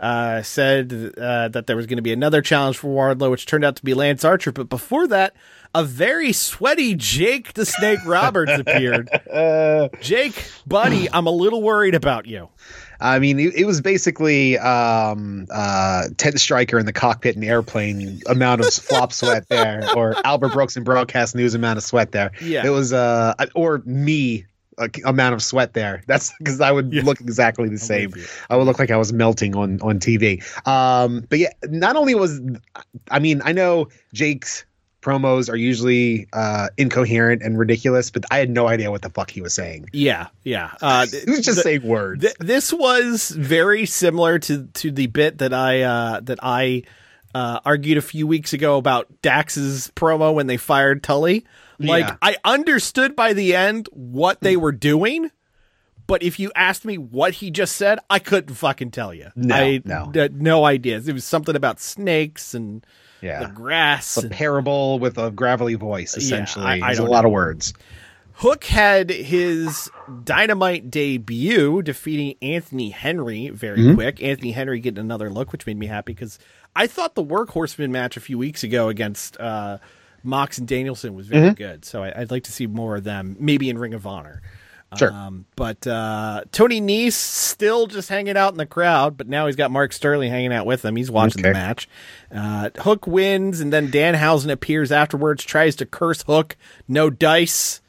uh, 0.00 0.42
said 0.42 1.14
uh, 1.16 1.48
that 1.48 1.66
there 1.66 1.76
was 1.76 1.86
going 1.86 1.96
to 1.96 2.02
be 2.02 2.12
another 2.12 2.42
challenge 2.42 2.78
for 2.78 2.88
Wardlow, 2.88 3.30
which 3.30 3.46
turned 3.46 3.64
out 3.64 3.76
to 3.76 3.84
be 3.84 3.94
Lance 3.94 4.24
Archer. 4.24 4.52
But 4.52 4.68
before 4.68 5.06
that, 5.08 5.34
a 5.74 5.84
very 5.84 6.32
sweaty 6.32 6.94
Jake 6.94 7.54
the 7.54 7.64
Snake 7.64 8.00
Roberts 8.04 8.52
appeared. 8.52 9.08
Jake, 10.00 10.44
buddy, 10.66 11.10
I'm 11.12 11.26
a 11.26 11.30
little 11.32 11.62
worried 11.62 11.94
about 11.94 12.26
you. 12.26 12.48
I 13.00 13.18
mean, 13.18 13.40
it, 13.40 13.54
it 13.54 13.64
was 13.64 13.80
basically 13.80 14.56
um, 14.58 15.46
uh, 15.50 16.04
Ted 16.16 16.38
Striker 16.38 16.78
in 16.78 16.86
the 16.86 16.92
cockpit 16.92 17.34
and 17.34 17.44
airplane 17.44 18.20
amount 18.26 18.60
of 18.60 18.72
flop 18.72 19.12
sweat 19.12 19.48
there, 19.48 19.84
or 19.96 20.14
Albert 20.24 20.52
Brooks 20.52 20.76
in 20.76 20.84
broadcast 20.84 21.34
news 21.34 21.54
amount 21.54 21.76
of 21.78 21.82
sweat 21.84 22.12
there. 22.12 22.30
Yeah. 22.40 22.64
it 22.64 22.70
was 22.70 22.92
uh, 22.92 23.34
or 23.54 23.82
me 23.84 24.46
uh, 24.78 24.88
amount 25.04 25.34
of 25.34 25.42
sweat 25.42 25.72
there. 25.74 26.02
That's 26.06 26.32
because 26.38 26.60
I 26.60 26.70
would 26.72 26.92
look 26.94 27.20
exactly 27.20 27.68
the 27.68 27.78
same. 27.78 28.12
I 28.50 28.56
would 28.56 28.64
look 28.66 28.78
like 28.78 28.90
I 28.90 28.96
was 28.96 29.12
melting 29.12 29.54
on 29.56 29.80
on 29.82 29.98
TV. 30.00 30.42
Um, 30.66 31.26
but 31.28 31.38
yeah, 31.38 31.50
not 31.68 31.96
only 31.96 32.14
was 32.14 32.40
I 33.10 33.18
mean, 33.18 33.40
I 33.44 33.52
know 33.52 33.88
Jake's 34.12 34.64
promos 35.02 35.50
are 35.50 35.56
usually 35.56 36.26
uh, 36.32 36.68
incoherent 36.78 37.42
and 37.42 37.58
ridiculous, 37.58 38.10
but 38.10 38.24
I 38.30 38.38
had 38.38 38.48
no 38.48 38.68
idea 38.68 38.90
what 38.90 39.02
the 39.02 39.10
fuck 39.10 39.30
he 39.30 39.42
was 39.42 39.52
saying. 39.52 39.86
Yeah, 39.92 40.28
yeah. 40.44 40.70
Uh, 40.80 41.04
He 41.24 41.30
was 41.30 41.40
just 41.42 41.56
the- 41.58 41.62
saying 41.62 41.82
words. 41.82 42.22
Th- 42.22 42.34
this 42.40 42.72
was 42.72 43.28
very 43.30 43.84
similar 43.86 44.38
to 44.40 44.66
to 44.66 44.90
the 44.90 45.06
bit 45.08 45.38
that 45.38 45.52
I 45.52 45.82
uh, 45.82 46.20
that 46.20 46.38
I 46.42 46.84
uh, 47.34 47.60
argued 47.64 47.98
a 47.98 48.02
few 48.02 48.26
weeks 48.26 48.52
ago 48.54 48.78
about 48.78 49.08
Dax's 49.20 49.90
promo 49.94 50.32
when 50.32 50.46
they 50.46 50.56
fired 50.56 51.02
Tully. 51.02 51.44
Like 51.78 52.06
Yeah. 52.06 52.16
I 52.22 52.36
understood 52.44 53.16
by 53.16 53.32
the 53.32 53.54
end 53.54 53.88
what 53.92 54.40
they 54.40 54.56
were 54.56 54.72
doing, 54.72 55.30
but 56.06 56.22
if 56.22 56.38
you 56.38 56.52
asked 56.54 56.84
me 56.84 56.98
what 56.98 57.34
he 57.34 57.50
just 57.50 57.76
said, 57.76 57.98
I 58.10 58.18
couldn't 58.18 58.54
fucking 58.54 58.90
tell 58.90 59.12
you. 59.14 59.30
No, 59.34 59.54
I 59.54 59.82
no. 59.84 60.10
had 60.14 60.40
no 60.40 60.64
ideas. 60.64 61.08
It 61.08 61.14
was 61.14 61.24
something 61.24 61.56
about 61.56 61.80
snakes 61.80 62.54
and 62.54 62.86
yeah. 63.22 63.40
the 63.44 63.48
grass. 63.52 64.16
a 64.16 64.28
parable 64.28 64.98
with 64.98 65.16
a 65.18 65.30
gravelly 65.30 65.74
voice, 65.74 66.16
essentially. 66.16 66.64
I- 66.66 66.74
I 66.74 66.80
There's 66.80 66.98
a 66.98 67.04
lot 67.04 67.22
know. 67.22 67.28
of 67.28 67.32
words. 67.32 67.72
Hook 68.38 68.64
had 68.64 69.10
his 69.10 69.88
dynamite 70.24 70.90
debut 70.90 71.82
defeating 71.82 72.34
Anthony 72.42 72.90
Henry 72.90 73.48
very 73.50 73.78
Mm-hmm. 73.78 73.94
quick. 73.94 74.22
Anthony 74.22 74.50
Henry 74.50 74.80
getting 74.80 74.98
another 74.98 75.30
look, 75.30 75.52
which 75.52 75.66
made 75.66 75.78
me 75.78 75.86
happy 75.86 76.12
because 76.14 76.38
I 76.74 76.88
thought 76.88 77.14
the 77.14 77.24
Workhorsemen 77.24 77.90
match 77.90 78.16
a 78.16 78.20
few 78.20 78.36
weeks 78.36 78.64
ago 78.64 78.88
against 78.88 79.38
uh, 79.40 79.78
Mox 80.24 80.58
and 80.58 80.66
Danielson 80.66 81.14
was 81.14 81.26
Mm-hmm. 81.28 81.40
very 81.40 81.54
good. 81.54 81.84
So 81.84 82.02
I, 82.02 82.20
I'd 82.20 82.30
like 82.30 82.44
to 82.44 82.52
see 82.52 82.66
more 82.66 82.96
of 82.96 83.04
them, 83.04 83.36
maybe 83.38 83.68
in 83.70 83.78
Ring 83.78 83.94
of 83.94 84.06
Honor. 84.06 84.42
Sure. 84.96 85.10
Um, 85.12 85.44
but 85.56 85.84
uh, 85.88 86.44
Tony 86.52 86.80
Nese 86.80 87.14
still 87.14 87.88
just 87.88 88.08
hanging 88.08 88.36
out 88.36 88.52
in 88.52 88.58
the 88.58 88.66
crowd, 88.66 89.16
but 89.16 89.26
now 89.28 89.46
he's 89.46 89.56
got 89.56 89.72
Mark 89.72 89.92
Sterling 89.92 90.30
hanging 90.30 90.52
out 90.52 90.66
with 90.66 90.84
him. 90.84 90.94
He's 90.94 91.10
watching 91.10 91.42
the 91.42 91.52
match. 91.52 91.88
Uh, 92.32 92.70
Hook 92.78 93.04
wins, 93.08 93.58
and 93.60 93.72
then 93.72 93.88
Danhausen 93.88 94.52
appears 94.52 94.92
afterwards, 94.92 95.42
tries 95.42 95.74
to 95.76 95.86
curse 95.86 96.22
Hook. 96.22 96.56
No 96.86 97.10
dice. 97.10 97.80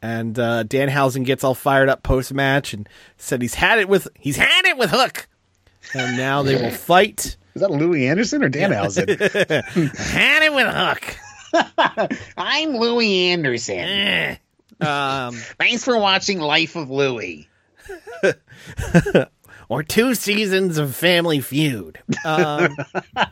And 0.00 0.38
uh, 0.38 0.62
Danhausen 0.62 1.24
gets 1.24 1.42
all 1.42 1.54
fired 1.54 1.88
up 1.88 2.04
post 2.04 2.32
match 2.32 2.74
and 2.74 2.88
said 3.16 3.42
he's 3.42 3.54
had 3.54 3.80
it 3.80 3.88
with 3.88 4.06
he's 4.18 4.36
had 4.36 4.64
it 4.66 4.76
with 4.76 4.90
Hook. 4.90 5.26
And 5.94 6.16
now 6.16 6.42
they 6.44 6.54
will 6.54 6.70
fight. 6.76 7.36
Is 7.54 7.60
that 7.62 7.70
Louie 7.72 8.06
Anderson 8.06 8.44
or 8.44 8.50
Danhausen? 8.50 9.08
had 9.96 10.42
it 10.44 10.52
with 10.54 10.66
Hook. 10.72 11.16
I'm 12.36 12.76
Louie 12.76 13.28
Anderson. 13.30 13.78
Eh. 13.78 14.36
Um, 14.80 15.34
Thanks 15.58 15.84
for 15.84 15.98
watching 15.98 16.40
Life 16.40 16.76
of 16.76 16.90
Louis. 16.90 17.48
or 19.68 19.82
two 19.82 20.14
seasons 20.14 20.78
of 20.78 20.94
Family 20.94 21.40
Feud. 21.40 21.98
Um, 22.24 22.76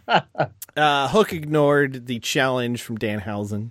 uh, 0.76 1.08
Hook 1.08 1.32
ignored 1.32 2.06
the 2.06 2.18
challenge 2.18 2.82
from 2.82 2.98
Danhausen 2.98 3.70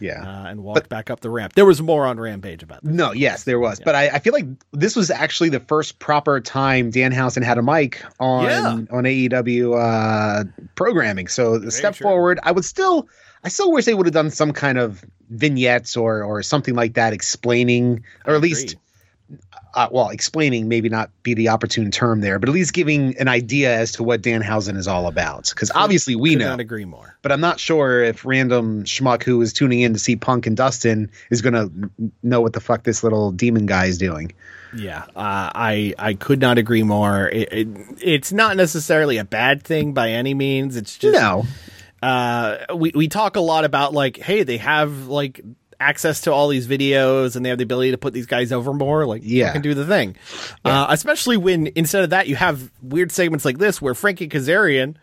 Yeah. 0.00 0.22
uh, 0.22 0.48
and 0.48 0.62
walked 0.62 0.88
back 0.88 1.10
up 1.10 1.20
the 1.20 1.30
ramp. 1.30 1.54
There 1.54 1.66
was 1.66 1.80
more 1.82 2.06
on 2.06 2.18
Rampage 2.20 2.62
about 2.62 2.82
that. 2.82 2.92
no, 2.92 3.12
yes, 3.12 3.44
there 3.44 3.58
was. 3.58 3.80
But 3.80 3.94
I, 3.94 4.08
I 4.10 4.18
feel 4.18 4.32
like 4.32 4.46
this 4.72 4.94
was 4.96 5.10
actually 5.10 5.48
the 5.50 5.60
first 5.60 5.98
proper 5.98 6.40
time 6.40 6.90
Dan 6.90 7.12
Danhausen 7.12 7.42
had 7.42 7.58
a 7.58 7.62
mic 7.62 8.02
on 8.20 8.44
Yeah. 8.44 8.66
on 8.96 9.04
AEW 9.04 9.76
uh, 9.78 10.44
programming. 10.74 11.28
So 11.28 11.58
the 11.58 11.70
step 11.70 11.94
true. 11.94 12.04
forward, 12.04 12.38
I 12.42 12.52
would 12.52 12.64
still 12.64 13.08
I 13.44 13.48
still 13.48 13.72
wish 13.72 13.84
they 13.84 13.94
would 13.94 14.06
have 14.06 14.14
done 14.14 14.30
some 14.30 14.52
kind 14.52 14.78
of 14.78 15.04
vignettes 15.30 15.96
or 15.96 16.22
or 16.22 16.42
something 16.42 16.74
like 16.74 16.94
that 16.94 17.12
explaining 17.12 18.04
or 18.26 18.34
at 18.34 18.40
least 18.40 18.76
uh, 19.74 19.88
well, 19.90 20.10
explaining 20.10 20.68
maybe 20.68 20.88
not 20.90 21.10
be 21.22 21.32
the 21.32 21.48
opportune 21.48 21.90
term 21.90 22.20
there, 22.20 22.38
but 22.38 22.48
at 22.48 22.54
least 22.54 22.74
giving 22.74 23.16
an 23.18 23.28
idea 23.28 23.74
as 23.74 23.92
to 23.92 24.02
what 24.02 24.20
Danhausen 24.20 24.76
is 24.76 24.86
all 24.86 25.06
about. 25.06 25.48
Because 25.48 25.70
obviously 25.74 26.14
we 26.14 26.30
Could 26.30 26.40
know, 26.40 26.50
not 26.50 26.60
agree 26.60 26.84
more. 26.84 27.16
but 27.22 27.32
I'm 27.32 27.40
not 27.40 27.58
sure 27.58 28.02
if 28.02 28.24
random 28.26 28.84
schmuck 28.84 29.22
who 29.22 29.40
is 29.40 29.54
tuning 29.54 29.80
in 29.80 29.94
to 29.94 29.98
see 29.98 30.16
Punk 30.16 30.46
and 30.46 30.56
Dustin 30.56 31.10
is 31.30 31.40
going 31.40 31.54
to 31.54 32.10
know 32.22 32.40
what 32.42 32.52
the 32.52 32.60
fuck 32.60 32.82
this 32.84 33.02
little 33.02 33.32
demon 33.32 33.64
guy 33.64 33.86
is 33.86 33.96
doing. 33.96 34.32
Yeah, 34.74 35.04
uh, 35.16 35.52
I 35.54 35.94
I 35.98 36.14
could 36.14 36.40
not 36.40 36.56
agree 36.58 36.82
more. 36.82 37.28
It, 37.28 37.52
it, 37.52 37.68
it's 38.00 38.32
not 38.32 38.56
necessarily 38.56 39.18
a 39.18 39.24
bad 39.24 39.62
thing 39.62 39.92
by 39.92 40.10
any 40.10 40.32
means. 40.34 40.76
It's 40.76 40.96
just 40.96 41.12
No, 41.14 41.44
uh, 42.02 42.58
we 42.74 42.92
we 42.94 43.08
talk 43.08 43.36
a 43.36 43.40
lot 43.40 43.64
about 43.64 43.92
like, 43.94 44.16
hey, 44.16 44.42
they 44.42 44.56
have 44.58 45.06
like 45.06 45.40
access 45.80 46.22
to 46.22 46.32
all 46.32 46.48
these 46.48 46.68
videos 46.68 47.34
and 47.34 47.44
they 47.44 47.48
have 47.48 47.58
the 47.58 47.64
ability 47.64 47.90
to 47.90 47.98
put 47.98 48.12
these 48.12 48.26
guys 48.26 48.52
over 48.52 48.72
more. 48.72 49.04
Like, 49.06 49.22
Yeah. 49.24 49.52
can 49.52 49.62
do 49.62 49.74
the 49.74 49.84
thing. 49.86 50.16
Uh, 50.64 50.86
especially 50.90 51.36
when 51.36 51.68
instead 51.74 52.04
of 52.04 52.10
that, 52.10 52.28
you 52.28 52.36
have 52.36 52.70
weird 52.82 53.10
segments 53.10 53.44
like 53.44 53.58
this 53.58 53.82
where 53.82 53.94
Frankie 53.94 54.28
Kazarian 54.28 54.94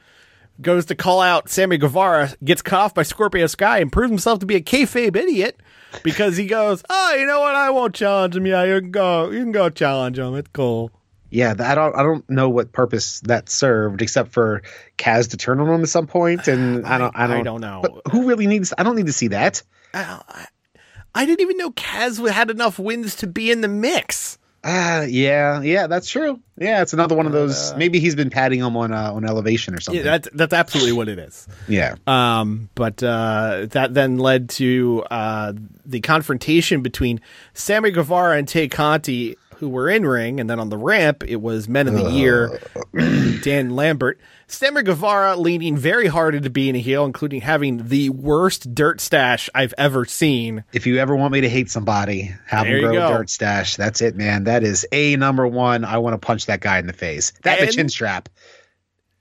goes 0.62 0.86
to 0.88 0.96
call 0.96 1.20
out 1.22 1.50
Sammy 1.50 1.78
Guevara, 1.78 2.32
gets 2.44 2.62
cut 2.62 2.80
off 2.80 2.94
by 2.94 3.04
Scorpio 3.04 3.48
Sky, 3.48 3.80
and 3.80 3.92
proves 3.92 4.10
himself 4.10 4.40
to 4.40 4.46
be 4.46 4.56
a 4.56 4.62
kayfabe 4.62 5.16
idiot 5.16 5.60
because 6.04 6.38
he 6.38 6.46
goes, 6.48 6.84
"Oh, 6.90 7.16
you 7.16 7.26
know 7.26 7.40
what? 7.42 7.56
I 7.56 7.70
won't 7.72 7.96
challenge 7.96 8.36
him. 8.36 8.46
Yeah, 8.46 8.64
you 8.64 8.80
can 8.82 8.92
go. 8.92 9.30
You 9.32 9.40
can 9.40 9.52
go 9.52 9.70
challenge 9.70 10.18
him. 10.20 10.36
It's 10.36 10.50
cool." 10.54 10.92
Yeah, 11.30 11.54
that, 11.54 11.72
I 11.72 11.76
don't. 11.76 11.96
I 11.96 12.04
don't 12.04 12.30
know 12.30 12.50
what 12.50 12.72
purpose 12.72 13.20
that 13.22 13.50
served, 13.50 14.02
except 14.02 14.32
for 14.32 14.64
Kaz 14.98 15.30
to 15.32 15.38
turn 15.38 15.60
on 15.60 15.70
him 15.70 15.82
at 15.82 15.90
some 15.90 16.08
point, 16.08 16.48
and 16.48 16.86
I 16.88 16.98
don't. 16.98 17.16
I 17.16 17.26
I 17.26 17.28
don't. 17.28 17.44
don't 17.44 17.62
know. 17.62 17.82
But 17.82 18.12
who 18.12 18.28
really 18.28 18.48
needs? 18.48 18.74
I 18.78 18.84
don't 18.84 18.96
need 18.96 19.08
to 19.08 19.14
see 19.14 19.30
that. 19.30 19.62
I 19.94 21.26
didn't 21.26 21.42
even 21.42 21.58
know 21.58 21.72
Kaz 21.72 22.28
had 22.30 22.50
enough 22.50 22.80
wins 22.80 23.16
to 23.18 23.28
be 23.28 23.52
in 23.52 23.62
the 23.62 23.68
mix. 23.68 24.38
Ah, 24.62 25.04
yeah, 25.04 25.62
yeah, 25.62 25.88
that's 25.88 26.10
true. 26.10 26.42
Yeah, 26.58 26.82
it's 26.82 26.92
another 26.92 27.16
one 27.16 27.26
of 27.26 27.32
those. 27.32 27.74
maybe 27.76 28.02
he's 28.02 28.16
been 28.16 28.30
patting 28.30 28.60
him 28.60 28.76
on 28.76 28.92
uh, 28.92 29.14
on 29.14 29.24
elevation 29.24 29.74
or 29.74 29.80
something. 29.80 30.04
Yeah, 30.04 30.18
that's 30.18 30.30
that's 30.34 30.54
absolutely 30.54 30.92
what 30.92 31.08
it 31.08 31.18
is. 31.18 31.48
yeah. 31.70 31.96
Um, 32.06 32.70
but 32.76 33.02
uh, 33.02 33.68
that 33.72 33.94
then 33.94 34.18
led 34.18 34.50
to 34.52 35.04
uh, 35.10 35.54
the 35.86 36.02
confrontation 36.02 36.82
between 36.82 37.22
Sammy 37.54 37.92
Guevara 37.92 38.38
and 38.38 38.48
Tay 38.50 38.68
Conti, 38.68 39.38
who 39.60 39.70
were 39.70 39.90
in 39.90 40.06
ring, 40.06 40.40
and 40.40 40.50
then 40.50 40.60
on 40.60 40.70
the 40.70 40.78
ramp, 40.78 41.24
it 41.28 41.42
was 41.42 41.68
Men 41.68 41.88
of 41.88 41.94
the 41.94 42.06
uh. 42.06 42.10
Year, 42.10 42.60
Dan 43.44 43.72
Lambert. 43.76 44.20
Sammy 44.48 44.82
Guevara 44.84 45.36
leaning 45.36 45.78
very 45.78 46.08
hard 46.08 46.34
into 46.34 46.50
being 46.50 46.76
a 46.76 46.80
heel, 46.80 47.06
including 47.06 47.42
having 47.42 47.88
the 47.90 48.10
worst 48.10 48.74
dirt 48.74 49.00
stash 49.00 49.50
I've 49.54 49.74
ever 49.78 50.06
seen. 50.06 50.64
if 50.74 50.88
you 50.88 50.98
ever 50.98 51.16
want 51.16 51.34
me 51.34 51.42
to 51.42 51.50
hate 51.50 51.70
somebody, 51.70 52.34
have 52.48 52.66
There 52.66 52.82
them 52.82 52.92
grow 52.94 53.06
a 53.06 53.18
dirt 53.18 53.30
stash. 53.30 53.76
That's 53.76 54.02
it, 54.02 54.16
man. 54.16 54.46
That 54.46 54.64
is 54.64 54.88
a 54.92 55.16
number 55.18 55.46
one. 55.46 55.86
I 55.86 56.00
want 56.00 56.14
to 56.20 56.26
punch 56.26 56.48
that 56.48 56.62
guy 56.62 56.80
in 56.80 56.88
the 56.88 56.94
face. 56.94 57.32
That 57.44 57.60
And- 57.60 57.68
the 57.68 57.74
chin 57.74 57.90
strap. 57.90 58.30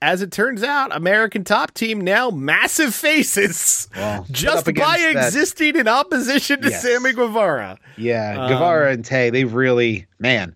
As 0.01 0.23
it 0.23 0.31
turns 0.31 0.63
out, 0.63 0.95
American 0.95 1.43
Top 1.43 1.75
Team 1.75 2.01
now 2.01 2.31
massive 2.31 2.95
faces, 2.95 3.89
Well, 3.97 4.27
just 4.31 4.65
by 4.67 4.73
that- 4.73 5.27
existing 5.27 5.75
in 5.77 5.89
opposition 5.89 6.61
to 6.63 6.71
Yes. 6.71 6.83
Sammy 6.83 7.13
Guevara. 7.13 7.79
Yeah, 7.97 8.45
Um, 8.45 8.49
Guevara 8.53 8.93
and 8.93 9.05
Tay, 9.05 9.31
they've 9.31 9.53
really, 9.53 10.07
man, 10.21 10.55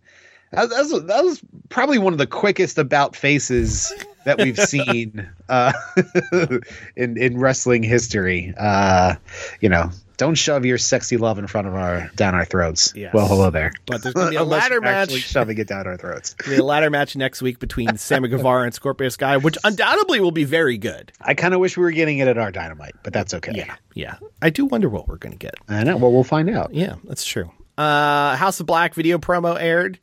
that, 0.53 0.71
that, 0.71 0.79
was, 0.79 1.05
that 1.07 1.25
was 1.25 1.41
probably 1.71 1.99
one 1.99 2.13
of 2.13 2.21
the 2.21 2.27
quickest 2.29 2.79
about 2.79 3.17
faces 3.17 3.93
that 4.25 4.39
we've 4.39 4.59
seen 4.59 5.29
uh, 5.49 5.73
in 6.97 7.17
in 7.17 7.39
wrestling 7.39 7.83
history. 7.83 8.55
Uh, 8.57 9.17
you 9.61 9.69
know, 9.69 9.91
don't 10.17 10.35
shove 10.37 10.65
your 10.65 10.79
sexy 10.79 11.17
love 11.17 11.39
in 11.39 11.47
front 11.47 11.67
of 11.67 11.75
our 11.75 12.11
down 12.15 12.35
our 12.35 12.45
throats. 12.45 12.93
Yes. 12.95 13.13
Well, 13.13 13.27
hello 13.27 13.51
there. 13.51 13.73
But 13.87 14.03
there's 14.03 14.15
gonna 14.15 14.31
be 14.31 14.37
a 14.37 14.45
ladder 14.45 14.75
you're 14.75 14.85
actually 14.87 15.17
match. 15.17 15.25
shoving 15.29 15.59
it 15.59 15.67
down 15.67 15.87
our 15.87 15.97
throats. 15.97 16.35
the 16.47 16.63
ladder 16.63 16.91
match 16.91 17.17
next 17.17 17.43
week 17.43 17.59
between 17.59 17.97
Sammy 17.97 18.29
Guevara 18.29 18.65
and 18.65 18.75
Scorpio 18.75 19.09
Sky, 19.09 19.37
which 19.37 19.59
undoubtedly 19.65 20.21
will 20.21 20.31
be 20.31 20.45
very 20.45 20.79
good. 20.79 21.13
I 21.21 21.35
kind 21.35 21.55
of 21.55 21.61
wish 21.61 21.77
we 21.77 21.83
were 21.83 21.91
getting 21.91 22.19
it 22.19 22.29
at 22.29 22.39
our 22.39 22.53
dynamite, 22.53 22.95
but 23.03 23.13
that's 23.13 23.35
okay. 23.35 23.53
Yeah, 23.55 23.75
yeah. 23.95 24.17
I 24.41 24.51
do 24.51 24.67
wonder 24.67 24.89
what 24.89 25.09
we're 25.09 25.17
going 25.17 25.33
to 25.33 25.39
get. 25.39 25.55
I 25.69 25.83
know. 25.85 25.97
Well, 25.97 26.13
we'll 26.13 26.25
find 26.25 26.49
out. 26.51 26.75
Yeah, 26.75 26.97
that's 27.05 27.25
true. 27.25 27.51
Uh, 27.79 28.37
House 28.37 28.61
of 28.61 28.67
Black 28.67 28.95
video 28.95 29.19
promo 29.19 29.61
aired. 29.61 29.99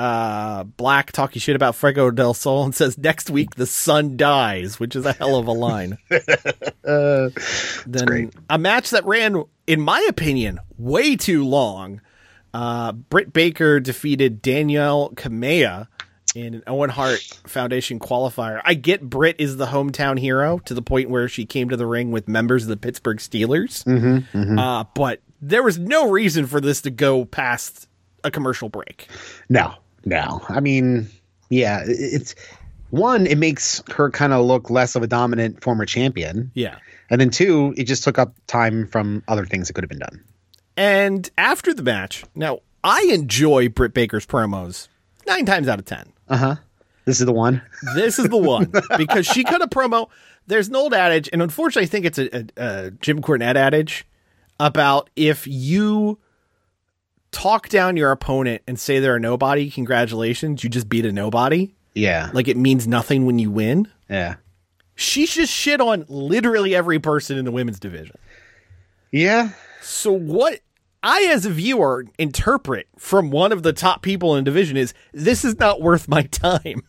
Uh, 0.00 0.64
Black 0.64 1.12
talking 1.12 1.40
shit 1.40 1.56
about 1.56 1.74
Fuego 1.76 2.10
del 2.10 2.32
Sol 2.32 2.64
and 2.64 2.74
says 2.74 2.96
next 2.96 3.28
week 3.28 3.54
the 3.56 3.66
sun 3.66 4.16
dies, 4.16 4.80
which 4.80 4.96
is 4.96 5.04
a 5.04 5.12
hell 5.12 5.36
of 5.36 5.46
a 5.46 5.52
line. 5.52 5.98
Uh, 6.82 7.28
then 7.86 8.06
great. 8.06 8.34
a 8.48 8.58
match 8.58 8.90
that 8.90 9.04
ran, 9.04 9.44
in 9.66 9.80
my 9.80 10.04
opinion, 10.08 10.58
way 10.76 11.14
too 11.14 11.44
long. 11.44 12.00
Uh, 12.52 12.90
Britt 12.90 13.32
Baker 13.32 13.78
defeated 13.78 14.42
Danielle 14.42 15.10
Kamela 15.14 15.86
in 16.34 16.54
an 16.54 16.62
Owen 16.66 16.90
Hart 16.90 17.20
Foundation 17.46 18.00
qualifier. 18.00 18.60
I 18.64 18.74
get 18.74 19.02
Britt 19.02 19.36
is 19.38 19.56
the 19.56 19.66
hometown 19.66 20.18
hero 20.18 20.58
to 20.64 20.74
the 20.74 20.82
point 20.82 21.10
where 21.10 21.28
she 21.28 21.44
came 21.44 21.68
to 21.68 21.76
the 21.76 21.86
ring 21.86 22.10
with 22.10 22.26
members 22.26 22.64
of 22.64 22.70
the 22.70 22.76
Pittsburgh 22.76 23.18
Steelers. 23.18 23.84
Mm-hmm, 23.84 24.58
Uh, 24.58 24.84
but 24.94 25.20
there 25.40 25.62
was 25.62 25.78
no 25.78 26.10
reason 26.10 26.46
for 26.46 26.60
this 26.60 26.82
to 26.82 26.90
go 26.90 27.24
past 27.24 27.86
a 28.24 28.30
commercial 28.32 28.68
break. 28.68 29.06
No, 29.48 29.74
no. 30.04 30.40
I 30.48 30.60
mean, 30.60 31.08
yeah, 31.48 31.82
it's 31.86 32.34
one. 32.90 33.26
It 33.26 33.38
makes 33.38 33.82
her 33.94 34.10
kind 34.10 34.32
of 34.32 34.44
look 34.44 34.70
less 34.70 34.94
of 34.96 35.02
a 35.02 35.06
dominant 35.06 35.62
former 35.62 35.86
champion, 35.86 36.50
Yeah. 36.54 36.76
and 37.10 37.20
then 37.20 37.30
two, 37.30 37.74
it 37.76 37.84
just 37.84 38.04
took 38.04 38.18
up 38.18 38.34
time 38.46 38.86
from 38.86 39.22
other 39.28 39.44
things 39.46 39.68
that 39.68 39.74
could 39.74 39.84
have 39.84 39.88
been 39.90 39.98
done. 39.98 40.24
And 40.76 41.28
after 41.38 41.74
the 41.74 41.82
match, 41.82 42.24
now 42.34 42.60
I 42.82 43.08
enjoy 43.12 43.68
Britt 43.68 43.92
Baker's 43.94 44.26
promos 44.26 44.88
nine 45.26 45.44
times 45.46 45.68
out 45.68 45.78
of 45.78 45.84
ten. 45.84 46.12
Uh 46.28 46.36
huh. 46.36 46.56
This 47.04 47.18
is 47.20 47.26
the 47.26 47.32
one. 47.32 47.60
This 47.94 48.18
is 48.18 48.28
the 48.28 48.36
one 48.36 48.72
because 48.96 49.26
she 49.26 49.42
cut 49.44 49.62
a 49.62 49.66
promo. 49.66 50.08
There's 50.46 50.68
an 50.68 50.76
old 50.76 50.94
adage, 50.94 51.28
and 51.32 51.42
unfortunately, 51.42 51.84
I 51.84 51.86
think 51.86 52.06
it's 52.06 52.18
a, 52.18 52.36
a, 52.36 52.44
a 52.56 52.90
Jim 52.92 53.20
Cornette 53.20 53.56
adage 53.56 54.06
about 54.58 55.10
if 55.16 55.46
you 55.46 56.18
talk 57.32 57.68
down 57.68 57.96
your 57.96 58.10
opponent 58.10 58.62
and 58.66 58.78
say 58.78 58.98
they're 58.98 59.16
a 59.16 59.20
nobody, 59.20 59.70
congratulations, 59.70 60.64
you 60.64 60.70
just 60.70 60.88
beat 60.88 61.06
a 61.06 61.12
nobody. 61.12 61.74
Yeah. 61.94 62.30
Like 62.32 62.48
it 62.48 62.56
means 62.56 62.86
nothing 62.86 63.26
when 63.26 63.38
you 63.38 63.50
win. 63.50 63.88
Yeah. 64.08 64.36
She's 64.94 65.34
just 65.34 65.52
shit 65.52 65.80
on 65.80 66.04
literally 66.08 66.74
every 66.74 66.98
person 66.98 67.38
in 67.38 67.44
the 67.44 67.50
women's 67.50 67.80
division. 67.80 68.16
Yeah. 69.10 69.50
So 69.80 70.12
what 70.12 70.60
I 71.02 71.22
as 71.30 71.46
a 71.46 71.50
viewer 71.50 72.06
interpret 72.18 72.86
from 72.98 73.30
one 73.30 73.52
of 73.52 73.62
the 73.62 73.72
top 73.72 74.02
people 74.02 74.36
in 74.36 74.44
the 74.44 74.50
division 74.50 74.76
is 74.76 74.92
this 75.12 75.44
is 75.44 75.58
not 75.58 75.80
worth 75.80 76.08
my 76.08 76.22
time. 76.24 76.82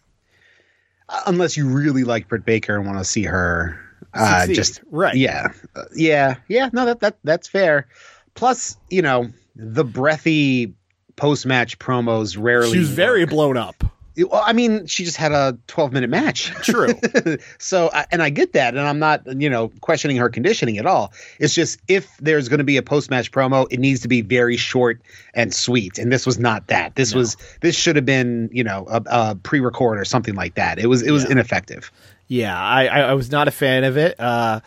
Unless 1.25 1.57
you 1.57 1.67
really 1.67 2.03
like 2.03 2.27
Britt 2.27 2.45
Baker 2.45 2.77
and 2.77 2.85
want 2.85 2.97
to 2.97 3.03
see 3.05 3.23
her, 3.23 3.79
uh, 4.13 4.41
Succeed. 4.41 4.55
just 4.55 4.81
Right. 4.89 5.15
Yeah. 5.15 5.47
Uh, 5.75 5.83
yeah. 5.95 6.35
Yeah. 6.47 6.69
No, 6.73 6.85
that 6.85 6.99
that 7.01 7.17
that's 7.23 7.47
fair. 7.47 7.87
Plus, 8.33 8.77
you 8.89 9.01
know, 9.01 9.29
the 9.55 9.83
breathy 9.83 10.73
post 11.15 11.45
match 11.45 11.79
promos 11.79 12.37
rarely. 12.39 12.73
She 12.73 12.79
was 12.79 12.89
very 12.89 13.23
work. 13.23 13.29
blown 13.29 13.57
up. 13.57 13.83
Well, 14.17 14.43
I 14.45 14.51
mean, 14.51 14.87
she 14.87 15.05
just 15.05 15.15
had 15.15 15.31
a 15.31 15.57
12 15.67 15.93
minute 15.93 16.09
match. 16.09 16.47
True. 16.63 16.93
so, 17.59 17.89
and 18.11 18.21
I 18.21 18.29
get 18.29 18.53
that. 18.53 18.75
And 18.75 18.85
I'm 18.85 18.99
not, 18.99 19.25
you 19.41 19.49
know, 19.49 19.69
questioning 19.79 20.17
her 20.17 20.29
conditioning 20.29 20.77
at 20.77 20.85
all. 20.85 21.13
It's 21.39 21.53
just 21.53 21.79
if 21.87 22.15
there's 22.17 22.49
going 22.49 22.57
to 22.57 22.65
be 22.65 22.75
a 22.75 22.83
post 22.83 23.09
match 23.09 23.31
promo, 23.31 23.67
it 23.71 23.79
needs 23.79 24.01
to 24.01 24.09
be 24.09 24.21
very 24.21 24.57
short 24.57 25.01
and 25.33 25.53
sweet. 25.53 25.97
And 25.97 26.11
this 26.11 26.25
was 26.25 26.37
not 26.37 26.67
that. 26.67 26.95
This 26.95 27.15
was, 27.15 27.37
this 27.61 27.75
should 27.75 27.95
have 27.95 28.05
been, 28.05 28.49
you 28.51 28.65
know, 28.65 28.85
a, 28.89 29.03
a 29.05 29.35
pre 29.35 29.61
record 29.61 29.97
or 29.97 30.05
something 30.05 30.35
like 30.35 30.55
that. 30.55 30.77
It 30.77 30.87
was, 30.87 31.01
it 31.01 31.11
was 31.11 31.29
ineffective. 31.29 31.89
Yeah, 32.27 32.57
I, 32.57 32.87
I, 32.87 32.99
I 32.99 33.13
was 33.13 33.31
not 33.31 33.47
a 33.47 33.51
fan 33.51 33.85
of 33.85 33.97
it. 33.97 34.19
Uh, 34.19 34.59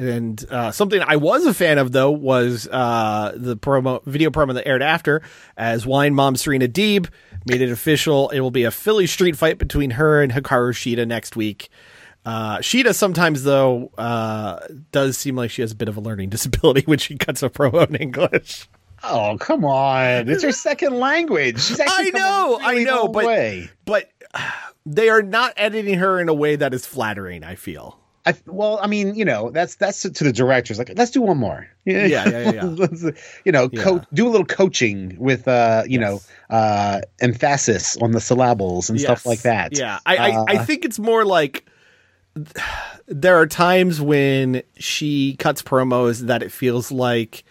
and 0.00 0.42
uh, 0.50 0.70
something 0.70 1.02
I 1.06 1.16
was 1.16 1.44
a 1.44 1.52
fan 1.52 1.76
of 1.76 1.92
though 1.92 2.10
was 2.10 2.66
uh, 2.66 3.32
the 3.36 3.54
promo 3.54 4.02
video 4.06 4.30
promo 4.30 4.54
that 4.54 4.66
aired 4.66 4.82
after 4.82 5.20
as 5.58 5.84
Wine 5.84 6.14
Mom 6.14 6.36
Serena 6.36 6.66
Deeb 6.68 7.10
made 7.46 7.60
it 7.60 7.70
official. 7.70 8.30
It 8.30 8.40
will 8.40 8.50
be 8.50 8.64
a 8.64 8.70
Philly 8.70 9.06
street 9.06 9.36
fight 9.36 9.58
between 9.58 9.90
her 9.90 10.22
and 10.22 10.32
Hikaru 10.32 10.72
Shida 10.72 11.06
next 11.06 11.36
week. 11.36 11.68
Uh, 12.24 12.58
Shida 12.58 12.94
sometimes 12.94 13.42
though 13.42 13.90
uh, 13.98 14.60
does 14.90 15.18
seem 15.18 15.36
like 15.36 15.50
she 15.50 15.60
has 15.60 15.72
a 15.72 15.76
bit 15.76 15.88
of 15.88 15.98
a 15.98 16.00
learning 16.00 16.30
disability 16.30 16.82
when 16.86 16.98
she 16.98 17.18
cuts 17.18 17.42
a 17.42 17.50
promo 17.50 17.86
in 17.86 17.96
English. 17.96 18.68
Oh, 19.02 19.36
come 19.38 19.66
on. 19.66 20.30
It's 20.30 20.42
her 20.42 20.52
second 20.52 20.98
language. 20.98 21.60
She's 21.60 21.78
actually 21.80 22.14
I 22.14 22.18
know, 22.18 22.58
really 22.58 22.80
I 22.80 22.84
know, 22.84 23.08
but 23.08 23.26
way. 23.26 23.70
but 23.84 24.10
uh, 24.32 24.50
they 24.86 25.10
are 25.10 25.22
not 25.22 25.52
editing 25.58 25.98
her 25.98 26.18
in 26.18 26.30
a 26.30 26.34
way 26.34 26.56
that 26.56 26.72
is 26.72 26.86
flattering. 26.86 27.44
I 27.44 27.54
feel. 27.54 27.99
I, 28.30 28.34
well, 28.46 28.78
I 28.82 28.86
mean, 28.86 29.14
you 29.14 29.24
know, 29.24 29.50
that's 29.50 29.74
that's 29.76 30.02
to 30.02 30.24
the 30.24 30.32
directors. 30.32 30.78
Like, 30.78 30.90
let's 30.96 31.10
do 31.10 31.20
one 31.22 31.38
more. 31.38 31.68
Yeah, 31.86 32.04
yeah, 32.06 32.28
yeah, 32.28 32.52
yeah. 32.52 32.64
Let's, 32.82 33.02
you 33.44 33.52
know, 33.52 33.68
Yeah. 33.72 33.82
co- 33.82 34.02
do 34.12 34.28
a 34.28 34.30
little 34.30 34.44
coaching 34.46 35.16
with, 35.18 35.48
uh, 35.48 35.82
you 35.86 35.98
know, 35.98 36.20
uh, 36.50 37.00
emphasis 37.20 37.96
on 37.96 38.12
the 38.12 38.20
syllables 38.20 38.90
and 38.90 39.00
stuff 39.00 39.24
like 39.26 39.42
that. 39.42 39.76
Yeah, 39.76 39.98
I, 40.04 40.16
I, 40.16 40.28
I 40.48 40.56
Uh, 40.58 40.64
think 40.66 40.84
it's 40.84 40.98
more 40.98 41.24
like 41.24 41.64
there 43.06 43.36
are 43.36 43.46
times 43.46 44.00
when 44.00 44.62
she 44.78 45.36
cuts 45.38 45.62
promos 45.62 46.20
that 46.26 46.42
it 46.42 46.52
feels 46.52 46.92
like 46.92 47.44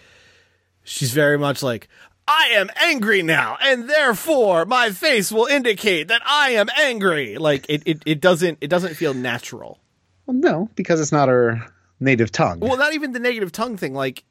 she's 0.83 1.11
very 1.11 1.37
much 1.37 1.61
like 1.63 1.87
I 2.27 2.49
am 2.53 2.69
angry 2.75 3.23
now, 3.23 3.57
and 3.59 3.89
therefore 3.89 4.65
my 4.65 4.91
face 4.91 5.31
will 5.31 5.47
indicate 5.47 6.07
that 6.09 6.21
I 6.25 6.51
am 6.51 6.67
angry. 6.77 7.37
Like 7.37 7.65
it, 7.67 7.81
it, 7.85 8.03
it 8.05 8.21
doesn't 8.21 8.59
it 8.61 8.69
doesn't 8.69 8.93
feel 8.95 9.13
natural. 9.15 9.79
Well, 10.29 10.37
no, 10.37 10.69
because 10.75 11.01
it's 11.01 11.11
not 11.11 11.27
her 11.27 11.59
native 11.99 12.31
tongue. 12.31 12.59
Well, 12.59 12.77
not 12.77 12.93
even 12.93 13.13
the 13.13 13.19
negative 13.19 13.51
tongue 13.51 13.77
thing. 13.77 13.95
Like 13.95 14.23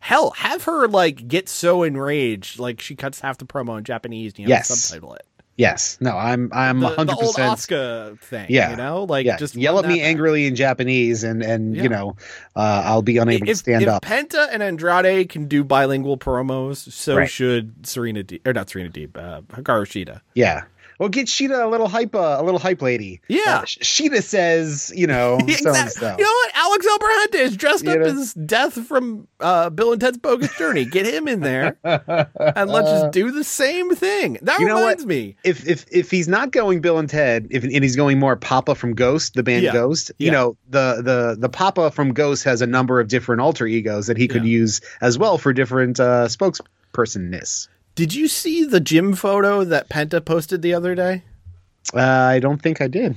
hell, 0.00 0.30
have 0.32 0.64
her 0.64 0.88
like 0.88 1.28
get 1.28 1.48
so 1.48 1.84
enraged, 1.84 2.58
like 2.58 2.80
she 2.80 2.96
cuts 2.96 3.20
half 3.20 3.38
the 3.38 3.44
promo 3.44 3.78
in 3.78 3.84
Japanese. 3.84 4.32
And 4.32 4.40
you 4.40 4.54
have 4.54 4.66
to 4.66 4.72
Yes. 4.72 4.80
subtitle 4.80 5.14
it. 5.14 5.22
yes, 5.56 5.98
no, 6.00 6.16
I'm 6.16 6.50
I'm 6.52 6.80
The, 6.80 6.88
the 6.88 6.94
hundred 6.96 7.14
old. 7.22 7.38
Oscar 7.38 8.16
thing. 8.20 8.46
Yeah, 8.48 8.70
you 8.72 8.76
know, 8.76 9.04
like 9.04 9.24
yeah, 9.24 9.36
just 9.36 9.54
yell 9.54 9.78
at 9.78 9.86
me 9.86 10.00
back. 10.00 10.06
angrily 10.06 10.46
in 10.46 10.56
Japanese, 10.56 11.22
and 11.22 11.42
and 11.44 11.76
Yeah. 11.76 11.82
you 11.84 11.88
know, 11.90 12.16
uh, 12.56 12.82
I'll 12.84 13.02
be 13.02 13.18
unable 13.18 13.46
to 13.46 13.52
if, 13.52 13.58
stand 13.58 13.82
if 13.82 13.88
up. 13.88 14.02
Penta 14.04 14.48
and 14.50 14.62
Andrade 14.64 15.28
can 15.28 15.46
do 15.46 15.62
bilingual 15.62 16.18
promos, 16.18 16.90
so 16.92 17.16
Right. 17.18 17.30
should 17.30 17.86
Serena 17.86 18.24
Deeb, 18.24 18.44
or 18.46 18.52
not 18.52 18.68
Serena 18.68 18.90
Deeb, 18.90 19.16
uh, 19.16 19.42
Hikaru 19.42 19.86
Shida. 19.86 20.22
yeah. 20.34 20.64
Well, 20.98 21.08
get 21.10 21.26
Shida 21.26 21.64
a 21.64 21.68
little 21.68 21.88
hype, 21.88 22.14
uh, 22.14 22.36
a 22.38 22.42
little 22.42 22.58
hype 22.60 22.80
lady. 22.82 23.20
Yeah. 23.28 23.42
Uh, 23.46 23.62
Shida 23.62 24.22
says, 24.22 24.92
you 24.96 25.06
know, 25.06 25.38
so 25.40 25.74
and 25.74 25.90
so. 25.90 26.16
You 26.18 26.24
know 26.24 26.30
what? 26.30 26.52
Alex 26.54 26.86
Abrahantes 26.86 27.40
is 27.40 27.56
dressed 27.56 27.84
You 27.84 27.90
up 27.92 27.98
know? 27.98 28.04
as 28.06 28.32
Death 28.34 28.86
from 28.86 29.28
uh, 29.40 29.70
Bill 29.70 29.92
and 29.92 30.00
Ted's 30.00 30.18
Bogus 30.18 30.56
Journey. 30.56 30.84
Get 30.86 31.06
him 31.06 31.28
in 31.28 31.40
there, 31.40 31.76
and 31.84 32.70
let's 32.70 32.88
just 32.90 33.12
do 33.12 33.30
the 33.30 33.44
same 33.44 33.94
thing. 33.94 34.38
That 34.42 34.58
You 34.60 34.68
reminds 34.68 35.04
me. 35.04 35.36
if 35.44 35.66
if 35.68 35.84
if 35.90 36.10
he's 36.10 36.28
not 36.28 36.50
going 36.52 36.80
Bill 36.80 36.98
and 36.98 37.08
Ted, 37.08 37.48
if 37.50 37.62
and 37.64 37.72
he's 37.84 37.96
going 37.96 38.18
more 38.18 38.36
Papa 38.36 38.74
from 38.74 38.94
Ghost, 38.94 39.34
the 39.34 39.42
band 39.42 39.64
Yeah. 39.64 39.72
Ghost, 39.72 40.12
you 40.18 40.26
Yeah. 40.26 40.32
know, 40.32 40.56
the 40.70 41.02
the 41.02 41.36
the 41.38 41.48
Papa 41.48 41.90
from 41.90 42.14
Ghost 42.14 42.44
has 42.44 42.62
a 42.62 42.66
number 42.66 43.00
of 43.00 43.08
different 43.08 43.42
alter 43.42 43.66
egos 43.66 44.06
that 44.06 44.16
he 44.16 44.28
could 44.28 44.44
Yeah. 44.44 44.50
use 44.60 44.80
as 45.00 45.18
well 45.18 45.36
for 45.38 45.52
different 45.52 46.00
uh 46.00 46.28
spokespersonness. 46.28 47.68
Did 47.96 48.14
you 48.14 48.28
see 48.28 48.64
the 48.64 48.78
gym 48.80 49.14
photo 49.14 49.64
that 49.64 49.88
Penta 49.88 50.24
posted 50.24 50.62
the 50.62 50.74
other 50.74 50.94
day? 50.94 51.24
Uh, 51.92 52.00
I 52.00 52.38
don't 52.38 52.62
think 52.62 52.80
I 52.80 52.86
did. 52.86 53.16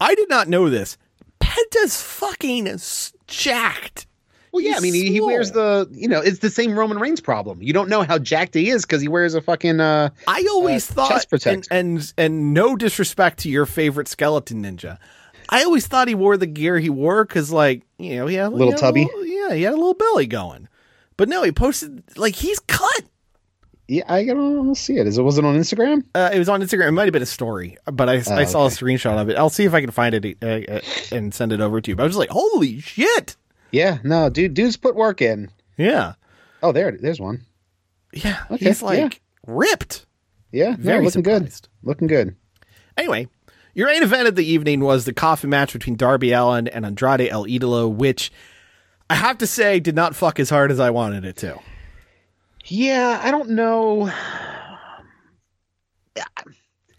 I 0.00 0.14
did 0.16 0.28
not 0.28 0.48
know 0.48 0.68
this. 0.68 0.98
Penta's 1.40 2.02
fucking 2.02 2.78
jacked. 3.28 4.06
Well, 4.52 4.62
yeah, 4.64 4.74
I 4.76 4.80
mean, 4.80 4.94
he, 4.94 5.10
he 5.12 5.20
wears 5.20 5.50
the, 5.50 5.86
you 5.92 6.08
know, 6.08 6.20
it's 6.20 6.38
the 6.38 6.48
same 6.48 6.78
Roman 6.78 6.98
Reigns 6.98 7.20
problem. 7.20 7.60
You 7.62 7.74
don't 7.74 7.90
know 7.90 8.02
how 8.04 8.18
jacked 8.18 8.54
he 8.54 8.70
is 8.70 8.86
because 8.86 9.02
he 9.02 9.08
wears 9.08 9.34
a 9.34 9.42
fucking. 9.42 9.80
uh 9.80 10.08
I 10.26 10.46
always 10.50 10.90
uh, 10.90 10.94
thought, 10.94 11.46
and, 11.46 11.66
and 11.70 12.12
and 12.16 12.54
no 12.54 12.74
disrespect 12.74 13.40
to 13.40 13.50
your 13.50 13.66
favorite 13.66 14.08
skeleton 14.08 14.62
ninja, 14.62 14.96
I 15.50 15.62
always 15.64 15.86
thought 15.86 16.08
he 16.08 16.14
wore 16.14 16.38
the 16.38 16.46
gear 16.46 16.78
he 16.78 16.88
wore 16.88 17.24
because, 17.26 17.52
like, 17.52 17.82
you 17.98 18.16
know, 18.16 18.26
he 18.28 18.36
had 18.36 18.46
a 18.46 18.50
Little 18.50 18.66
he 18.68 18.70
had 18.70 18.78
a 18.78 18.80
tubby? 18.80 19.04
little- 19.04 19.26
yeah, 19.26 19.54
he 19.54 19.62
had 19.62 19.74
a 19.74 19.76
little 19.76 19.92
belly 19.94 20.26
going. 20.26 20.68
But 21.18 21.28
no, 21.28 21.42
he 21.42 21.52
posted 21.52 22.02
like 22.16 22.36
he's 22.36 22.58
cut. 22.60 23.02
Yeah, 23.88 24.02
I 24.08 24.24
gotta 24.24 24.74
see 24.74 24.96
it. 24.96 25.06
Is 25.06 25.16
it 25.18 25.22
was 25.22 25.38
it 25.38 25.44
on 25.44 25.54
Instagram? 25.56 26.02
Uh, 26.14 26.30
it 26.32 26.38
was 26.38 26.48
on 26.48 26.60
Instagram. 26.60 26.88
It 26.88 26.92
might 26.92 27.04
have 27.04 27.12
been 27.12 27.22
a 27.22 27.26
story, 27.26 27.76
but 27.86 28.08
I, 28.08 28.14
I 28.14 28.44
saw 28.44 28.62
a 28.62 28.64
Oh, 28.64 28.68
screenshot 28.68 29.16
of 29.20 29.28
it. 29.28 29.36
I'll 29.36 29.48
see 29.50 29.64
if 29.64 29.74
I 29.74 29.80
can 29.80 29.90
find 29.92 30.12
it 30.14 30.36
uh, 30.42 30.46
uh, 30.72 30.80
and 31.12 31.32
send 31.32 31.52
it 31.52 31.60
over 31.60 31.80
to 31.80 31.90
you. 31.90 31.94
But 31.96 32.02
I 32.02 32.06
was 32.06 32.12
just 32.16 32.18
like, 32.18 32.30
holy 32.30 32.80
shit! 32.80 33.36
Yeah, 33.70 33.98
no, 34.02 34.28
dude, 34.28 34.54
dude's 34.54 34.76
put 34.76 34.96
work 34.96 35.22
in. 35.22 35.50
Yeah, 35.76 36.14
Oh, 36.62 36.72
there, 36.72 36.96
there's 37.00 37.20
one. 37.20 37.44
yeah. 38.12 38.44
Okay, 38.50 38.64
he's 38.66 38.82
like 38.82 38.98
yeah. 38.98 39.08
ripped. 39.46 40.06
Yeah, 40.50 40.70
no, 40.70 40.76
Very 40.78 41.04
looking 41.04 41.22
surprised. 41.24 41.68
good. 41.82 41.88
Looking 41.88 42.06
good. 42.08 42.34
Anyway, 42.96 43.28
your 43.74 43.86
main 43.88 44.02
event 44.02 44.26
of 44.26 44.34
the 44.34 44.44
evening 44.44 44.80
was 44.80 45.04
the 45.04 45.12
coffin 45.12 45.50
match 45.50 45.72
between 45.72 45.96
Darby 45.96 46.32
Allin 46.32 46.66
and 46.66 46.84
Andrade 46.86 47.28
El 47.30 47.44
Idolo, 47.46 47.88
which 47.92 48.32
I 49.10 49.14
have 49.16 49.38
to 49.38 49.46
say 49.46 49.78
did 49.78 49.94
not 49.94 50.16
fuck 50.16 50.40
as 50.40 50.50
hard 50.50 50.72
as 50.72 50.80
I 50.80 50.90
wanted 50.90 51.24
it 51.24 51.36
to. 51.36 51.58
Yeah, 52.68 53.20
I 53.22 53.30
don't 53.30 53.50
know. 53.50 54.10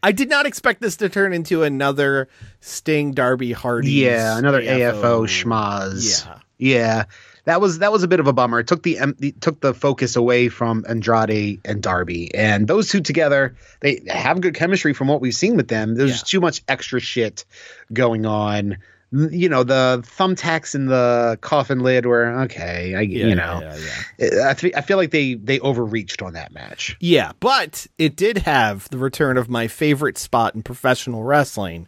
I 0.03 0.11
did 0.11 0.29
not 0.29 0.45
expect 0.45 0.79
this 0.81 0.97
to 0.97 1.09
turn 1.09 1.33
into 1.33 1.63
another 1.63 2.29
Sting 2.61 3.11
Darby 3.13 3.51
Hardy. 3.51 3.91
Yeah, 3.91 4.37
another 4.37 4.61
AFO, 4.61 5.25
schmozz. 5.27 6.25
Yeah. 6.25 6.39
yeah. 6.57 7.03
That 7.45 7.61
was 7.61 7.79
that 7.79 7.91
was 7.93 8.03
a 8.03 8.07
bit 8.07 8.19
of 8.19 8.27
a 8.27 8.33
bummer. 8.33 8.59
It 8.59 8.67
took 8.67 8.83
the, 8.83 8.99
the 9.17 9.31
took 9.31 9.61
the 9.61 9.73
focus 9.73 10.15
away 10.17 10.49
from 10.49 10.85
Andrade 10.87 11.61
and 11.65 11.81
Darby, 11.81 12.33
and 12.35 12.67
those 12.67 12.89
two 12.89 12.99
together, 13.01 13.55
they 13.79 14.01
have 14.07 14.41
good 14.41 14.53
chemistry 14.53 14.93
from 14.93 15.07
what 15.07 15.21
we've 15.21 15.33
seen 15.35 15.55
with 15.55 15.69
them. 15.69 15.95
There's 15.95 16.11
Yeah. 16.19 16.23
too 16.25 16.41
much 16.41 16.61
extra 16.67 16.99
shit 16.99 17.45
going 17.91 18.25
on 18.25 18.77
you 19.11 19.47
know, 19.47 19.63
the 19.63 20.03
thumbtacks 20.05 20.75
in 20.75 20.87
the 20.87 21.37
coffin 21.41 21.79
lid 21.79 22.05
were 22.05 22.25
okay. 22.41 22.93
I, 22.95 23.01
Yeah, 23.01 23.25
you 23.27 23.35
know, 23.35 23.61
yeah, 23.61 23.77
yeah. 24.19 24.49
I, 24.49 24.53
fe- 24.53 24.73
I 24.75 24.81
feel 24.81 24.97
like 24.97 25.11
they 25.11 25.35
they 25.35 25.59
overreached 25.59 26.21
on 26.21 26.33
that 26.33 26.51
match. 26.51 26.97
Yeah, 26.99 27.31
but 27.39 27.87
it 27.97 28.15
did 28.15 28.39
have 28.39 28.89
the 28.89 28.97
return 28.97 29.37
of 29.37 29.49
my 29.49 29.67
favorite 29.67 30.17
spot 30.17 30.55
in 30.55 30.63
professional 30.63 31.23
wrestling, 31.23 31.87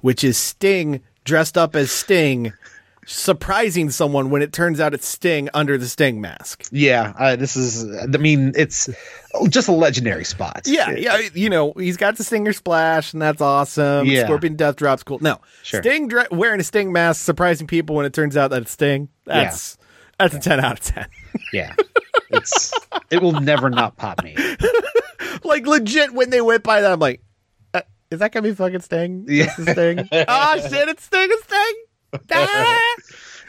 which 0.00 0.22
is 0.22 0.36
Sting 0.36 1.00
dressed 1.24 1.58
up 1.58 1.74
as 1.74 1.90
Sting, 1.90 2.52
surprising 3.06 3.90
someone 3.90 4.30
when 4.30 4.42
it 4.42 4.52
turns 4.52 4.80
out 4.80 4.94
it's 4.94 5.06
Sting 5.06 5.48
under 5.54 5.76
the 5.78 5.86
Sting 5.88 6.20
mask. 6.20 6.64
Yeah, 6.70 7.12
uh, 7.18 7.36
this 7.36 7.56
is. 7.56 7.84
I 8.02 8.06
mean, 8.18 8.52
it's 8.56 8.88
just 9.48 9.68
a 9.68 9.72
legendary 9.72 10.24
spot. 10.24 10.62
Yeah, 10.66 10.90
yeah, 10.92 11.20
you 11.34 11.50
know, 11.50 11.72
he's 11.72 11.96
got 11.96 12.16
the 12.16 12.24
Stinger 12.24 12.52
splash, 12.52 13.12
and 13.12 13.20
that's 13.22 13.40
awesome. 13.40 14.06
Yeah. 14.06 14.24
Scorpion 14.24 14.56
Death 14.56 14.76
Drop's 14.76 15.02
cool. 15.02 15.18
No, 15.20 15.40
Sure. 15.62 15.82
Sting 15.82 16.08
dre- 16.08 16.26
wearing 16.30 16.60
a 16.60 16.64
Sting 16.64 16.92
mask, 16.92 17.24
surprising 17.24 17.66
people 17.66 17.96
when 17.96 18.06
it 18.06 18.12
turns 18.12 18.36
out 18.36 18.50
that 18.50 18.62
it's 18.62 18.72
Sting. 18.72 19.08
That's 19.24 19.76
that's 20.18 20.34
a 20.34 20.40
ten 20.40 20.60
out 20.60 20.78
of 20.78 20.84
ten. 20.84 21.06
yeah. 21.52 21.74
It's 22.30 22.72
it 23.10 23.20
will 23.22 23.40
never 23.40 23.68
not 23.70 23.96
pop 23.96 24.22
me. 24.22 24.36
like 25.44 25.66
legit, 25.66 26.12
when 26.14 26.30
they 26.30 26.40
went 26.40 26.62
by 26.62 26.80
that, 26.82 26.92
I'm 26.92 27.00
like, 27.00 27.20
uh, 27.74 27.82
is 28.10 28.20
that 28.20 28.32
gonna 28.32 28.44
be 28.48 28.54
fucking 28.54 28.80
Sting? 28.80 29.26
Yeah. 29.28 29.46
This 29.56 29.58
is 29.60 29.68
Sting. 29.72 30.08
oh 30.12 30.60
shit, 30.70 30.88
it's 30.88 31.04
Sting. 31.04 31.28
It's 31.30 31.44
Sting. 31.44 31.74
Ah! 32.30 32.80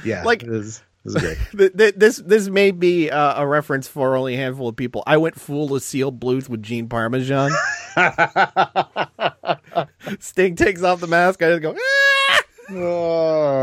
Yeah, 0.05 0.23
Like- 0.23 0.43
it 0.43 0.49
was, 0.49 0.81
it 1.05 1.17
great. 1.19 1.37
Th- 1.57 1.71
th- 1.77 1.93
this 1.95 2.17
this 2.17 2.49
may 2.49 2.71
be 2.71 3.09
uh, 3.09 3.41
a 3.41 3.47
reference 3.47 3.87
for 3.87 4.17
only 4.17 4.33
a 4.33 4.37
handful 4.37 4.67
of 4.67 4.75
people. 4.75 5.01
I 5.07 5.15
went 5.17 5.39
full 5.39 5.69
Lucille 5.69 6.11
Bluth 6.11 6.49
with 6.49 6.61
Gene 6.61 6.89
Parmesan. 6.89 7.51
Sting 10.19 10.55
takes 10.57 10.83
off 10.83 10.99
the 10.99 11.07
mask. 11.07 11.41
I 11.41 11.51
just 11.51 11.61
go, 11.61 11.73
ah! 11.77 12.41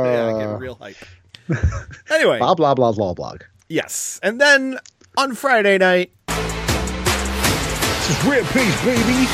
yeah, 0.04 0.34
I 0.34 0.38
get 0.38 0.58
real 0.58 0.76
hype. 0.76 0.96
anyway, 2.10 2.38
blah 2.38 2.54
blah 2.54 2.74
blah 2.74 2.92
blah 2.92 3.12
blog. 3.12 3.42
yes, 3.68 4.18
and 4.22 4.40
then 4.40 4.78
on 5.18 5.34
Friday 5.34 5.76
night, 5.78 6.12
This 6.28 8.10
is 8.10 8.24
Rampage, 8.24 8.84
baby. 8.84 9.26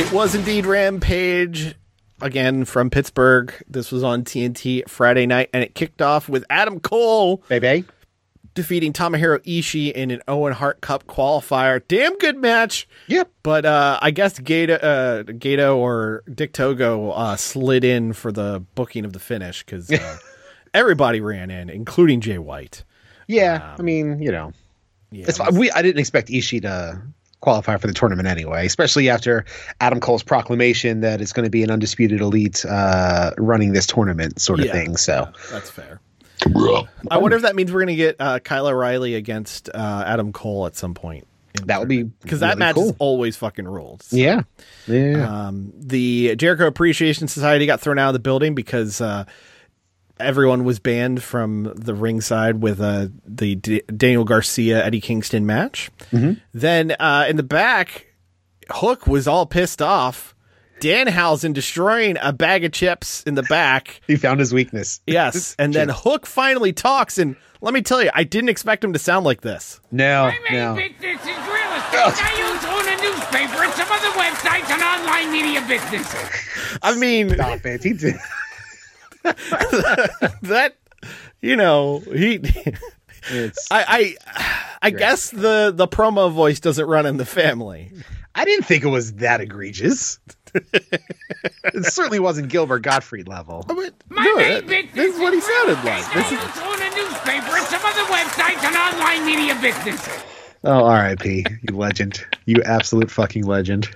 it 0.00 0.10
was 0.12 0.34
indeed 0.34 0.66
Rampage 0.66 1.74
again 2.20 2.64
from 2.64 2.90
Pittsburgh. 2.90 3.52
This 3.68 3.92
was 3.92 4.02
on 4.02 4.24
TNT 4.24 4.88
Friday 4.88 5.26
night, 5.26 5.50
and 5.52 5.62
it 5.62 5.74
kicked 5.74 6.02
off 6.02 6.28
with 6.28 6.44
Adam 6.50 6.80
Cole 6.80 7.42
Baby. 7.48 7.84
defeating 8.54 8.92
Tomohiro 8.92 9.38
Ishii 9.44 9.92
in 9.92 10.10
an 10.10 10.22
Owen 10.28 10.52
Hart 10.52 10.80
Cup 10.80 11.06
qualifier. 11.06 11.82
Damn 11.86 12.16
good 12.18 12.38
match. 12.38 12.88
Yep. 13.08 13.30
But 13.42 13.64
uh, 13.66 13.98
I 14.00 14.10
guess 14.10 14.38
Gedo, 14.38 14.78
uh, 14.82 15.22
Gedo 15.24 15.76
or 15.76 16.22
Dick 16.32 16.52
Togo 16.52 17.10
uh, 17.10 17.36
slid 17.36 17.84
in 17.84 18.12
for 18.12 18.32
the 18.32 18.64
booking 18.74 19.04
of 19.04 19.12
the 19.12 19.18
finish 19.18 19.64
because 19.64 19.90
uh, 19.90 20.18
everybody 20.74 21.20
ran 21.20 21.50
in, 21.50 21.68
including 21.70 22.20
Jay 22.20 22.38
White. 22.38 22.84
Yeah, 23.28 23.74
I 23.78 23.82
mean, 23.82 24.22
you 24.22 24.30
know, 24.30 24.52
Yeah, 25.10 25.26
we. 25.52 25.70
I 25.72 25.82
didn't 25.82 25.98
expect 25.98 26.28
Ishii 26.28 26.62
to 26.62 27.02
qualify 27.40 27.76
for 27.76 27.86
the 27.86 27.92
tournament 27.92 28.26
anyway, 28.28 28.66
especially 28.66 29.08
after 29.10 29.44
Adam 29.80 30.00
Cole's 30.00 30.22
proclamation 30.22 31.00
that 31.00 31.20
it's 31.20 31.32
going 31.32 31.44
to 31.44 31.50
be 31.50 31.62
an 31.62 31.70
undisputed 31.70 32.20
elite 32.20 32.64
uh, 32.64 33.32
running 33.38 33.72
this 33.72 33.86
tournament, 33.86 34.40
sort 34.40 34.60
of 34.60 34.66
Yeah, 34.66 34.72
thing. 34.72 34.96
So 34.96 35.28
that's 35.50 35.70
fair. 35.70 36.00
I 37.10 37.18
wonder 37.18 37.36
if 37.36 37.42
that 37.42 37.56
means 37.56 37.72
we're 37.72 37.80
going 37.80 37.88
to 37.88 37.94
get 37.96 38.16
uh, 38.20 38.38
Kyle 38.40 38.66
O'Reilly 38.66 39.14
against 39.14 39.68
uh, 39.68 40.04
Adam 40.06 40.32
Cole 40.32 40.66
at 40.66 40.76
some 40.76 40.94
point. 40.94 41.26
that 41.64 41.78
would 41.80 41.88
be 41.88 42.02
because 42.04 42.40
that 42.40 42.48
really 42.50 42.58
match 42.58 42.74
cool. 42.74 42.90
is 42.90 42.96
always 42.98 43.36
fucking 43.36 43.66
rules. 43.66 44.12
Yeah, 44.12 44.42
yeah. 44.86 45.46
Um, 45.48 45.72
the 45.76 46.36
Jericho 46.36 46.66
Appreciation 46.66 47.28
Society 47.28 47.66
got 47.66 47.80
thrown 47.80 47.98
out 47.98 48.08
of 48.08 48.12
the 48.12 48.18
building 48.20 48.54
because 48.54 49.00
uh, 49.00 49.24
everyone 50.18 50.64
was 50.64 50.78
banned 50.78 51.22
from 51.22 51.64
the 51.74 51.94
ringside 51.94 52.62
with 52.62 52.80
uh, 52.80 53.08
the 53.26 53.54
D- 53.56 53.82
Daniel 53.94 54.24
Garcia 54.24 54.84
Eddie 54.84 55.00
Kingston 55.00 55.46
match. 55.46 55.90
Then 56.54 56.92
uh, 56.98 57.26
in 57.28 57.36
the 57.36 57.42
back, 57.42 58.06
Hook 58.70 59.06
was 59.06 59.28
all 59.28 59.46
pissed 59.46 59.82
off. 59.82 60.34
Danhausen 60.80 61.54
destroying 61.54 62.18
a 62.20 62.32
bag 62.34 62.62
of 62.64 62.72
chips 62.72 63.22
in 63.22 63.34
the 63.34 63.42
back. 63.44 64.00
he 64.06 64.16
found 64.16 64.40
his 64.40 64.52
weakness. 64.52 65.00
Yes, 65.06 65.56
and 65.58 65.72
then 65.72 65.88
Hook 65.88 66.26
finally 66.26 66.72
talks, 66.74 67.16
and 67.16 67.34
let 67.62 67.72
me 67.72 67.80
tell 67.80 68.02
you, 68.02 68.10
I 68.12 68.24
didn't 68.24 68.50
expect 68.50 68.84
him 68.84 68.92
to 68.92 68.98
sound 68.98 69.24
like 69.24 69.40
this. 69.40 69.80
No, 69.90 70.24
My 70.26 70.38
main 70.50 70.58
no. 70.60 70.74
business 70.74 71.20
is 71.22 71.26
real 71.26 71.72
estate. 71.72 72.20
I 72.20 72.32
use 72.36 72.64
own 72.66 72.84
a 72.92 72.96
newspaper 73.02 73.64
and 73.64 73.72
some 73.72 73.88
other 73.90 74.10
websites 74.20 74.70
and 74.70 74.82
online 74.82 75.32
media 75.32 75.64
businesses. 75.66 76.78
I 76.82 76.94
mean, 76.96 77.30
Stop 77.30 77.64
it. 77.64 77.82
He 77.82 77.94
did. 77.94 78.16
that 80.42 80.76
you 81.40 81.56
know 81.56 81.98
he. 82.00 82.40
It's, 83.28 83.66
I 83.72 84.16
I, 84.28 84.76
I 84.82 84.90
guess 84.90 85.30
the 85.30 85.72
the 85.74 85.88
promo 85.88 86.30
voice 86.32 86.60
doesn't 86.60 86.86
run 86.86 87.06
in 87.06 87.16
the 87.16 87.24
family. 87.26 87.90
I 88.34 88.44
didn't 88.44 88.66
think 88.66 88.84
it 88.84 88.88
was 88.88 89.14
that 89.14 89.40
egregious. 89.40 90.18
it 90.54 91.84
certainly 91.84 92.18
wasn't 92.20 92.48
Gilbert 92.48 92.80
Gottfried 92.80 93.28
level. 93.28 93.64
Oh, 93.68 93.74
but 93.74 93.94
My 94.08 94.24
no, 94.24 94.36
main 94.36 94.48
that- 94.52 94.66
business 94.66 94.94
this 94.94 95.14
is 95.14 95.20
what 95.20 95.34
he 95.34 95.40
sounded 95.40 95.76
like. 95.84 96.04
This 96.14 96.24
I 96.24 96.34
is, 96.34 96.42
use 96.42 96.58
own 96.62 96.80
a 96.80 96.90
newspaper 96.96 97.56
and 97.56 97.66
some 97.66 97.82
other 97.84 98.04
websites 98.12 98.62
and 98.64 98.76
online 98.76 99.26
media 99.26 99.54
businesses. 99.60 100.22
Oh, 100.66 100.84
R.I.P. 100.84 101.46
You 101.62 101.76
legend. 101.76 102.26
You 102.44 102.60
absolute 102.64 103.08
fucking 103.10 103.44
legend. 103.44 103.88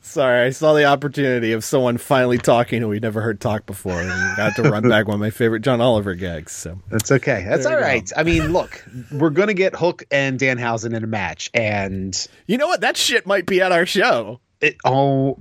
sorry, 0.00 0.46
I 0.46 0.50
saw 0.50 0.72
the 0.72 0.84
opportunity 0.84 1.52
of 1.52 1.62
someone 1.62 1.98
finally 1.98 2.38
talking 2.38 2.80
who 2.80 2.88
we 2.88 2.98
never 2.98 3.20
heard 3.20 3.40
talk 3.40 3.66
before, 3.66 4.00
and 4.00 4.36
got 4.36 4.56
to 4.56 4.62
run 4.62 4.88
back 4.88 5.06
one 5.06 5.14
of 5.16 5.20
my 5.20 5.28
favorite 5.30 5.60
John 5.60 5.82
Oliver 5.82 6.14
gags. 6.14 6.52
So 6.52 6.78
That's 6.88 7.12
okay. 7.12 7.44
That's 7.46 7.64
There 7.64 7.74
all 7.76 8.00
go. 8.00 8.06
I 8.16 8.22
mean, 8.22 8.52
look, 8.54 8.82
we're 9.12 9.28
gonna 9.30 9.52
get 9.52 9.76
Hook 9.76 10.04
and 10.10 10.38
Danhausen 10.40 10.94
in 10.96 11.04
a 11.04 11.06
match, 11.06 11.50
and 11.52 12.26
you 12.46 12.56
know 12.56 12.68
what? 12.68 12.80
That 12.80 12.96
shit 12.96 13.26
might 13.26 13.44
be 13.44 13.60
at 13.60 13.70
our 13.72 13.84
show. 13.84 14.40
it. 14.62 14.76
Oh, 14.86 15.36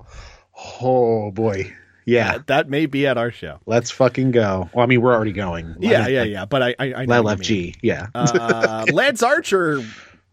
oh 0.82 1.32
boy, 1.32 1.74
yeah. 2.06 2.34
That, 2.34 2.48
that 2.48 2.70
may 2.70 2.88
be 2.88 3.08
at 3.08 3.18
our 3.18 3.32
show. 3.32 3.60
Let's 3.66 3.92
fucking 3.92 4.32
go. 4.32 4.70
Well, 4.74 4.84
I 4.84 4.88
mean, 4.88 5.02
we're 5.02 5.14
already 5.14 5.32
going. 5.34 5.76
Yeah, 5.80 6.08
yeah, 6.08 6.24
yeah. 6.24 6.46
But 6.46 6.62
I 6.62 6.76
I, 6.78 6.94
I 6.94 7.06
know 7.06 7.22
what 7.22 7.50
you 7.50 7.56
mean. 7.56 7.72
LFG. 7.74 7.76
Yeah. 7.82 8.08
uh, 8.16 8.86
Lance 8.92 9.24
Archer 9.24 9.82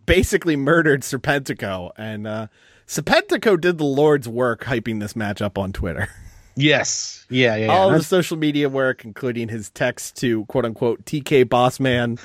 basically 0.07 0.57
murdered 0.57 1.03
Serpentico, 1.03 1.93
and 1.97 2.27
uh, 2.27 2.47
Serpentico 2.87 3.61
did 3.61 3.79
the 3.79 3.85
Lord's 3.85 4.29
work 4.29 4.65
hyping 4.65 5.01
this 5.01 5.15
match 5.17 5.41
up 5.43 5.59
on 5.59 5.73
Twitter. 5.73 6.09
yes. 6.57 7.25
Yeah. 7.31 7.57
Yeah. 7.57 7.67
yeah. 7.67 7.73
All 7.73 7.91
of 7.91 7.97
the 7.99 8.05
social 8.05 8.37
media 8.37 8.69
work, 8.69 9.05
including 9.05 9.49
his 9.49 9.71
text 9.71 10.17
to 10.19 10.45
quote 10.47 10.65
unquote 10.65 11.05
TK 11.05 11.45
Bossman 11.47 12.21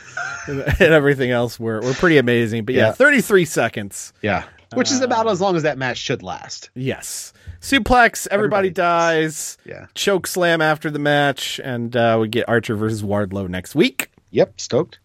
and 0.79 0.93
everything 0.93 1.31
else, 1.31 1.59
were, 1.59 1.81
were 1.81 1.93
pretty 1.93 2.17
amazing. 2.17 2.65
But 2.65 2.75
yeah, 2.75 2.87
Yeah. 2.87 2.91
33 2.93 3.45
seconds. 3.45 4.13
yeah. 4.21 4.43
Which 4.75 4.91
is 4.91 5.01
about 5.01 5.27
as 5.27 5.41
long 5.41 5.55
as 5.55 5.63
that 5.63 5.79
match 5.79 5.97
should 5.97 6.21
last. 6.21 6.69
Yes. 6.75 7.33
Suplex, 7.59 8.27
everybody, 8.29 8.67
Everybody 8.67 8.69
dies. 8.69 9.57
Yeah. 9.65 9.87
Choke 9.95 10.27
slam 10.27 10.61
after 10.61 10.91
the 10.91 10.99
match, 10.99 11.59
and 11.63 11.95
uh, 11.95 12.19
we 12.21 12.27
get 12.27 12.47
Archer 12.47 12.75
versus 12.75 13.01
Wardlow 13.01 13.49
next 13.49 13.73
week. 13.73 14.11
Yep. 14.29 14.61
Stoked. 14.61 14.99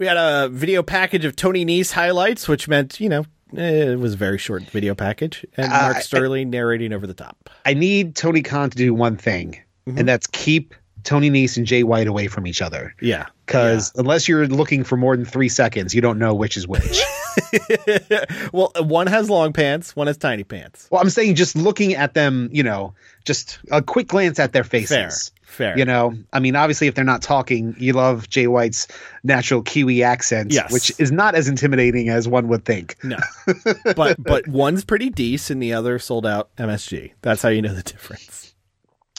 We 0.00 0.06
had 0.06 0.16
a 0.16 0.48
video 0.48 0.82
package 0.82 1.26
of 1.26 1.36
Tony 1.36 1.66
Nese 1.66 1.92
highlights, 1.92 2.48
which 2.48 2.66
meant, 2.68 2.98
you 3.00 3.10
know, 3.10 3.26
it 3.52 3.98
was 3.98 4.14
a 4.14 4.16
very 4.16 4.38
short 4.38 4.62
video 4.62 4.94
package, 4.94 5.44
and 5.58 5.68
Mark 5.68 5.96
I- 5.96 6.00
Sterling 6.00 6.48
narrating 6.48 6.94
over 6.94 7.06
the 7.06 7.12
top. 7.12 7.50
I 7.66 7.74
need 7.74 8.16
Tony 8.16 8.40
Khan 8.40 8.70
to 8.70 8.76
do 8.78 8.94
one 8.94 9.16
thing, 9.18 9.60
Mm-hmm. 9.86 9.98
and 9.98 10.08
that's 10.08 10.26
keep 10.26 10.74
Tony 11.04 11.30
Nese 11.30 11.56
and 11.58 11.66
Jay 11.66 11.82
White 11.82 12.06
away 12.06 12.28
from 12.28 12.46
each 12.46 12.62
other. 12.62 12.94
Yeah. 13.02 13.26
Because 13.44 13.92
unless 13.96 14.26
you're 14.26 14.46
looking 14.46 14.84
for 14.84 14.96
more 14.96 15.14
than 15.16 15.26
three 15.26 15.48
seconds, 15.50 15.94
you 15.94 16.00
don't 16.00 16.18
know 16.18 16.34
which 16.34 16.56
is 16.56 16.66
which. 16.66 17.02
well, 18.52 18.72
one 18.78 19.06
has 19.06 19.28
long 19.30 19.52
pants, 19.52 19.94
one 19.96 20.06
has 20.06 20.16
tiny 20.16 20.44
pants. 20.44 20.88
well, 20.90 21.00
I'm 21.00 21.10
saying 21.10 21.34
just 21.34 21.56
looking 21.56 21.94
at 21.94 22.14
them, 22.14 22.48
you 22.52 22.62
know, 22.62 22.94
just 23.24 23.58
a 23.70 23.82
quick 23.82 24.08
glance 24.08 24.38
at 24.38 24.52
their 24.52 24.64
faces. 24.64 24.88
Fair. 24.88 25.10
Fair. 25.42 25.76
You 25.78 25.84
know, 25.84 26.14
I 26.32 26.38
mean, 26.38 26.54
obviously, 26.54 26.86
if 26.86 26.94
they're 26.94 27.04
not 27.04 27.22
talking, 27.22 27.74
you 27.76 27.92
love 27.92 28.28
Jay 28.28 28.46
White's 28.46 28.86
natural 29.24 29.62
Kiwi 29.62 30.04
accent, 30.04 30.52
Yes. 30.52 30.72
which 30.72 30.92
is 31.00 31.10
not 31.10 31.34
as 31.34 31.48
intimidating 31.48 32.08
as 32.08 32.28
one 32.28 32.46
would 32.48 32.64
think. 32.64 32.96
No. 33.02 33.18
but 33.96 34.22
but 34.22 34.46
one's 34.46 34.84
pretty 34.84 35.10
decent, 35.10 35.60
the 35.60 35.72
other 35.72 35.98
sold 35.98 36.24
out 36.24 36.54
MSG. 36.56 37.12
That's 37.22 37.42
how 37.42 37.48
you 37.48 37.62
know 37.62 37.74
the 37.74 37.82
difference. 37.82 38.54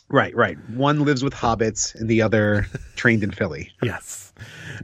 Right, 0.07 0.33
right. 0.35 0.57
One 0.69 1.03
lives 1.05 1.21
with 1.23 1.33
hobbits, 1.33 1.95
and 1.95 2.09
the 2.09 2.21
other 2.21 2.65
trained 2.95 3.23
in 3.23 3.31
Philly. 3.31 3.71
Yes. 3.83 4.31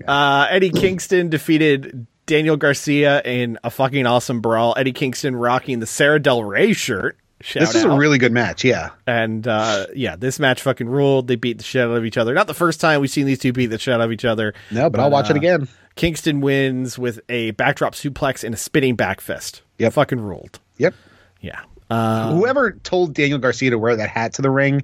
Uh, 0.05 0.47
Eddie 0.49 0.69
Kingston 0.69 1.30
defeated 1.30 2.05
Daniel 2.28 2.57
Garcia 2.57 3.21
in 3.23 3.57
a 3.63 3.71
fucking 3.71 4.05
awesome 4.05 4.41
brawl. 4.41 4.75
Eddie 4.78 4.93
Kingston 4.93 5.36
rocking 5.36 5.80
the 5.80 5.88
Sarah 5.88 6.19
Del 6.19 6.43
Rey 6.43 6.73
shirt. 6.73 7.17
Shout 7.41 7.61
this 7.61 7.75
is 7.75 7.86
out. 7.86 7.95
a 7.95 7.97
really 7.97 8.17
good 8.17 8.32
match. 8.32 8.63
Yeah. 8.63 8.89
And 9.05 9.47
uh, 9.47 9.88
yeah, 9.95 10.15
this 10.15 10.39
match 10.39 10.61
fucking 10.61 10.89
ruled. 10.89 11.28
They 11.28 11.36
beat 11.36 11.57
the 11.57 11.63
shit 11.63 11.84
out 11.84 11.95
of 11.95 12.03
each 12.03 12.17
other. 12.17 12.34
Not 12.34 12.47
the 12.47 12.53
first 12.53 12.82
time 12.82 12.99
we've 12.99 13.09
seen 13.09 13.25
these 13.25 13.39
two 13.39 13.53
beat 13.53 13.67
the 13.67 13.80
shit 13.80 13.93
out 13.93 14.01
of 14.01 14.11
each 14.11 14.25
other. 14.25 14.53
No, 14.71 14.89
but 14.89 14.99
I'll 14.99 15.09
watch 15.09 15.30
it 15.30 15.36
uh, 15.36 15.38
again. 15.38 15.67
Kingston 15.95 16.41
wins 16.41 16.99
with 16.99 17.19
a 17.30 17.51
backdrop 17.51 17.95
suplex 17.95 18.43
and 18.43 18.53
a 18.53 18.57
spinning 18.57 18.95
back 18.95 19.21
fist. 19.21 19.61
Yep. 19.78 19.93
Fucking 19.93 20.19
ruled. 20.19 20.59
Yep. 20.78 20.93
Yeah. 21.41 21.61
Whoever 21.89 22.71
told 22.71 23.13
Daniel 23.13 23.39
Garcia 23.39 23.69
to 23.69 23.80
wear 23.80 23.95
that 23.95 24.09
hat 24.09 24.34
to 24.34 24.41
the 24.41 24.51
ring, 24.51 24.84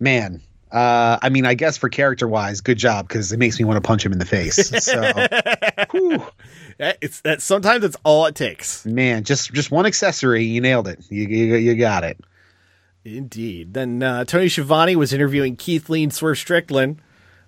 man. 0.00 0.40
Uh, 0.72 1.18
I 1.20 1.28
mean, 1.28 1.44
I 1.44 1.52
guess 1.54 1.76
for 1.76 1.88
character 1.90 2.26
wise, 2.26 2.62
good 2.62 2.78
job 2.78 3.06
because 3.06 3.30
it 3.30 3.38
makes 3.38 3.58
me 3.58 3.66
want 3.66 3.76
to 3.76 3.86
punch 3.86 4.04
him 4.06 4.12
in 4.12 4.18
the 4.18 4.24
face. 4.24 4.70
So, 4.82 5.00
That- 6.78 6.98
It's 7.00 7.20
that 7.20 7.42
sometimes 7.42 7.84
it's 7.84 7.96
all 8.04 8.26
it 8.26 8.34
takes. 8.34 8.84
man, 8.86 9.24
just 9.24 9.52
just 9.52 9.70
one 9.70 9.84
accessory, 9.86 10.44
you 10.44 10.60
nailed 10.60 10.88
it. 10.88 11.04
You 11.10 11.24
you, 11.26 11.56
you 11.56 11.74
got 11.76 12.04
it. 12.04 12.18
Indeed. 13.04 13.74
Then 13.74 14.02
uh, 14.02 14.24
Tony 14.24 14.48
Schiavone 14.48 14.96
was 14.96 15.12
interviewing 15.12 15.56
Keith 15.56 15.88
Lee 15.90 16.04
and 16.04 16.12
Swerve 16.14 16.38
Strickland, 16.38 17.00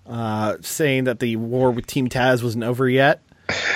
uh, 0.05 0.57
saying 0.61 1.05
that 1.05 1.19
the 1.19 1.37
war 1.37 1.71
with 1.71 1.87
Team 1.87 2.09
Taz 2.09 2.43
wasn't 2.43 2.63
over 2.65 2.87
yet. 2.89 3.21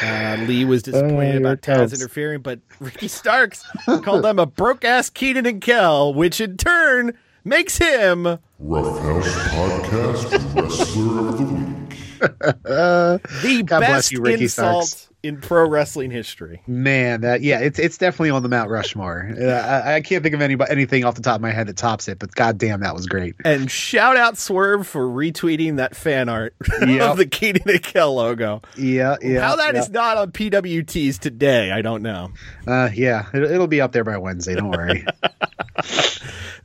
Uh, 0.03 0.37
Lee 0.47 0.65
was 0.65 0.83
disappointed 0.83 1.35
Oh, 1.37 1.39
about 1.39 1.61
Taz 1.61 1.93
interfering, 1.93 2.41
but 2.41 2.59
Ricky 2.79 3.07
Starks 3.07 3.63
called 4.03 4.23
them 4.23 4.39
a 4.39 4.45
broke 4.45 4.83
ass 4.83 5.09
Keenan 5.09 5.45
and 5.45 5.61
Kel, 5.61 6.13
which 6.13 6.41
in 6.41 6.57
turn 6.57 7.17
makes 7.43 7.77
him 7.77 8.25
Rough 8.59 8.99
House 8.99 9.27
Podcast 9.49 10.55
Wrestler 10.55 11.29
of 11.29 11.37
the 11.37 11.43
Week. 11.45 11.99
the 12.19 13.63
God 13.65 13.79
bless 13.79 13.89
best 13.89 14.11
you, 14.11 14.21
Ricky 14.21 14.43
insult 14.43 14.87
Starks. 14.87 15.09
in 15.23 15.39
pro 15.39 15.65
wrestling 15.69 16.11
history. 16.11 16.61
Man, 16.67 17.21
that 17.21 17.41
yeah, 17.41 17.59
it's 17.59 17.79
it's 17.79 17.97
definitely 17.97 18.31
on 18.31 18.43
the 18.43 18.49
Mount 18.49 18.69
Rushmore. 18.69 19.33
Uh, 19.39 19.81
I, 19.85 19.95
I 19.95 20.01
can't 20.01 20.21
think 20.21 20.35
of 20.35 20.41
anybody 20.41 20.69
anything 20.69 21.05
off 21.05 21.15
the 21.15 21.21
top 21.21 21.35
of 21.35 21.41
my 21.41 21.51
head 21.51 21.67
that 21.67 21.77
tops 21.77 22.09
it, 22.09 22.19
but 22.19 22.35
goddamn, 22.35 22.81
that 22.81 22.93
was 22.93 23.05
great. 23.05 23.35
And 23.45 23.71
shout 23.71 24.17
out 24.17 24.37
Swerve 24.37 24.85
for 24.85 25.07
retweeting 25.07 25.77
that 25.77 25.95
fan 25.95 26.27
art 26.27 26.55
Yep. 26.81 27.01
of 27.01 27.17
the 27.17 27.25
Keenan 27.25 27.69
and 27.69 27.81
Kel 27.81 28.13
logo. 28.15 28.61
Yeah, 28.77 29.15
yeah. 29.21 29.39
How 29.39 29.55
that 29.55 29.75
yeah. 29.75 29.79
is 29.79 29.89
not 29.89 30.17
on 30.17 30.31
PWTs 30.33 31.19
today, 31.19 31.71
I 31.71 31.81
don't 31.81 32.03
know. 32.03 32.31
Uh, 32.67 32.89
yeah, 32.93 33.27
it, 33.33 33.43
it'll 33.43 33.67
be 33.67 33.79
up 33.79 33.93
there 33.93 34.03
by 34.03 34.17
Wednesday. 34.17 34.55
Don't 34.55 34.71
worry. 34.71 35.05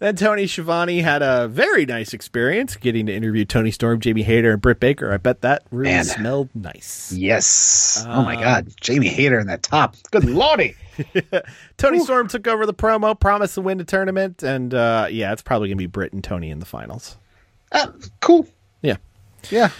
Then 0.05 0.17
Tony 0.17 0.47
Schiavone 0.47 1.01
had 1.01 1.23
a 1.23 1.49
very 1.49 1.87
nice 1.87 2.13
experience 2.13 2.77
getting 2.77 3.07
to 3.07 3.15
interview 3.15 3.47
Toni 3.47 3.71
Storm, 3.71 4.01
Jamie 4.01 4.23
Hayter, 4.23 4.53
and 4.53 4.61
Britt 4.61 4.79
Baker. 4.79 5.11
I 5.11 5.17
bet 5.17 5.41
that 5.41 5.63
room 5.71 5.85
Man. 5.85 6.05
smelled 6.05 6.51
nice. 6.55 7.11
yes. 7.11 8.05
oh 8.07 8.23
my 8.23 8.37
Uh, 8.37 8.41
God, 8.43 8.69
Jamie 8.83 9.09
Hayter 9.09 9.39
in 9.39 9.47
that 9.47 9.63
top. 9.63 9.97
Good 10.11 10.27
lordy. 10.27 10.75
Toni 11.79 12.01
Storm 12.01 12.29
took 12.29 12.47
over 12.47 12.67
the 12.67 12.75
promo, 12.75 13.19
promised 13.19 13.55
to 13.55 13.63
win 13.63 13.79
the 13.79 13.85
tournament, 13.85 14.43
and 14.43 14.75
uh, 14.75 15.07
yeah, 15.11 15.33
it's 15.33 15.41
probably 15.41 15.69
going 15.69 15.79
to 15.79 15.83
be 15.83 15.87
Britt 15.87 16.13
and 16.13 16.23
Toni 16.23 16.51
in 16.51 16.59
the 16.59 16.67
finals. 16.67 17.17
Uh, 17.73 17.87
cool. 18.21 18.47
Yeah. 18.83 18.97
Yeah. 19.51 19.71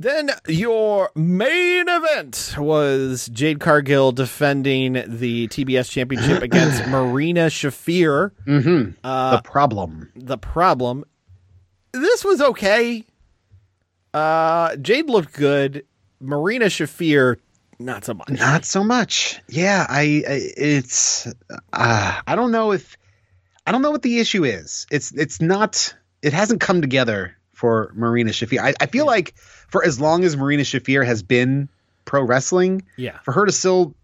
Then 0.00 0.30
your 0.46 1.10
main 1.16 1.88
event 1.88 2.54
was 2.56 3.28
Jade 3.32 3.58
Cargill 3.58 4.12
defending 4.12 4.92
the 4.92 5.48
TBS 5.48 5.90
championship 5.90 6.40
against 6.42 6.86
Marina 6.88 7.46
Shafir. 7.46 8.30
the 8.46 9.40
problem. 9.42 10.12
the 10.14 10.38
problem. 10.38 11.04
This 11.92 12.24
was 12.24 12.40
okay. 12.40 13.04
Uh, 14.14 14.76
Jade 14.76 15.10
looked 15.10 15.32
good. 15.32 15.84
Marina 16.20 16.66
Shafir, 16.66 17.36
not 17.78 18.04
so 18.04 18.14
much. 18.14 18.28
Not 18.28 18.64
so 18.64 18.84
much. 18.84 19.40
Yeah, 19.48 19.86
I, 19.88 20.00
I 20.28 20.40
it's 20.56 21.26
uh, 21.72 22.20
I 22.26 22.34
don't 22.36 22.50
know 22.52 22.72
if 22.72 22.96
I 23.66 23.72
don't 23.72 23.82
know 23.82 23.90
what 23.90 24.02
the 24.02 24.18
issue 24.18 24.44
is. 24.44 24.86
It's 24.90 25.12
it's 25.12 25.40
not 25.40 25.94
it 26.22 26.32
hasn't 26.32 26.60
come 26.60 26.80
together 26.80 27.36
for 27.58 27.90
Marina 27.96 28.30
Shafir. 28.30 28.60
I, 28.60 28.74
I 28.80 28.86
feel 28.86 29.04
like 29.04 29.34
for 29.68 29.84
as 29.84 30.00
long 30.00 30.22
as 30.24 30.36
Marina 30.36 30.62
Shafir 30.62 31.04
has 31.04 31.22
been 31.24 31.68
pro 32.04 32.22
wrestling, 32.22 32.82
Yeah. 32.96 33.18
for 33.24 33.32
her 33.32 33.44
to 33.44 33.52
still 33.52 33.94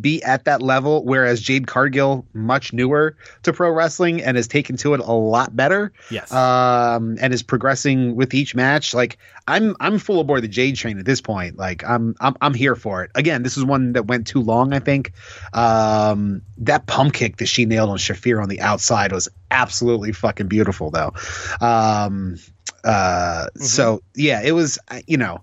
be 0.00 0.22
at 0.22 0.44
that 0.44 0.62
level, 0.62 1.02
whereas 1.04 1.40
Jade 1.40 1.66
Cargill, 1.66 2.24
much 2.32 2.72
newer 2.72 3.16
to 3.42 3.52
pro 3.52 3.70
wrestling 3.70 4.22
and 4.22 4.36
has 4.36 4.46
taken 4.46 4.76
to 4.76 4.94
it 4.94 5.00
a 5.00 5.12
lot 5.12 5.56
better. 5.56 5.92
Yes. 6.10 6.30
Um, 6.32 7.16
and 7.20 7.32
is 7.32 7.42
progressing 7.42 8.14
with 8.14 8.34
each 8.34 8.54
match. 8.54 8.94
Like 8.94 9.16
I'm, 9.48 9.74
I'm 9.80 9.98
full 9.98 10.20
aboard 10.20 10.42
the 10.42 10.48
Jade 10.48 10.76
train 10.76 10.98
at 10.98 11.04
this 11.06 11.20
point. 11.20 11.56
Like 11.56 11.82
I'm, 11.82 12.14
I'm, 12.20 12.34
I'm 12.40 12.54
here 12.54 12.76
for 12.76 13.02
it. 13.02 13.10
Again, 13.14 13.42
this 13.42 13.56
is 13.56 13.64
one 13.64 13.94
that 13.94 14.06
went 14.06 14.26
too 14.26 14.42
long. 14.42 14.72
I 14.74 14.78
think. 14.80 15.12
Um, 15.52 16.42
that 16.58 16.86
pump 16.86 17.14
kick 17.14 17.38
that 17.38 17.46
she 17.46 17.64
nailed 17.64 17.90
on 17.90 17.96
Shafir 17.96 18.40
on 18.42 18.48
the 18.48 18.60
outside 18.60 19.10
was 19.12 19.28
absolutely 19.50 20.12
fucking 20.12 20.46
beautiful, 20.48 20.90
though. 20.90 21.14
Um, 21.60 22.36
uh, 22.84 23.46
so 23.56 24.02
yeah, 24.14 24.42
it 24.44 24.52
was. 24.52 24.78
uh, 24.88 25.00
You 25.06 25.16
know, 25.16 25.40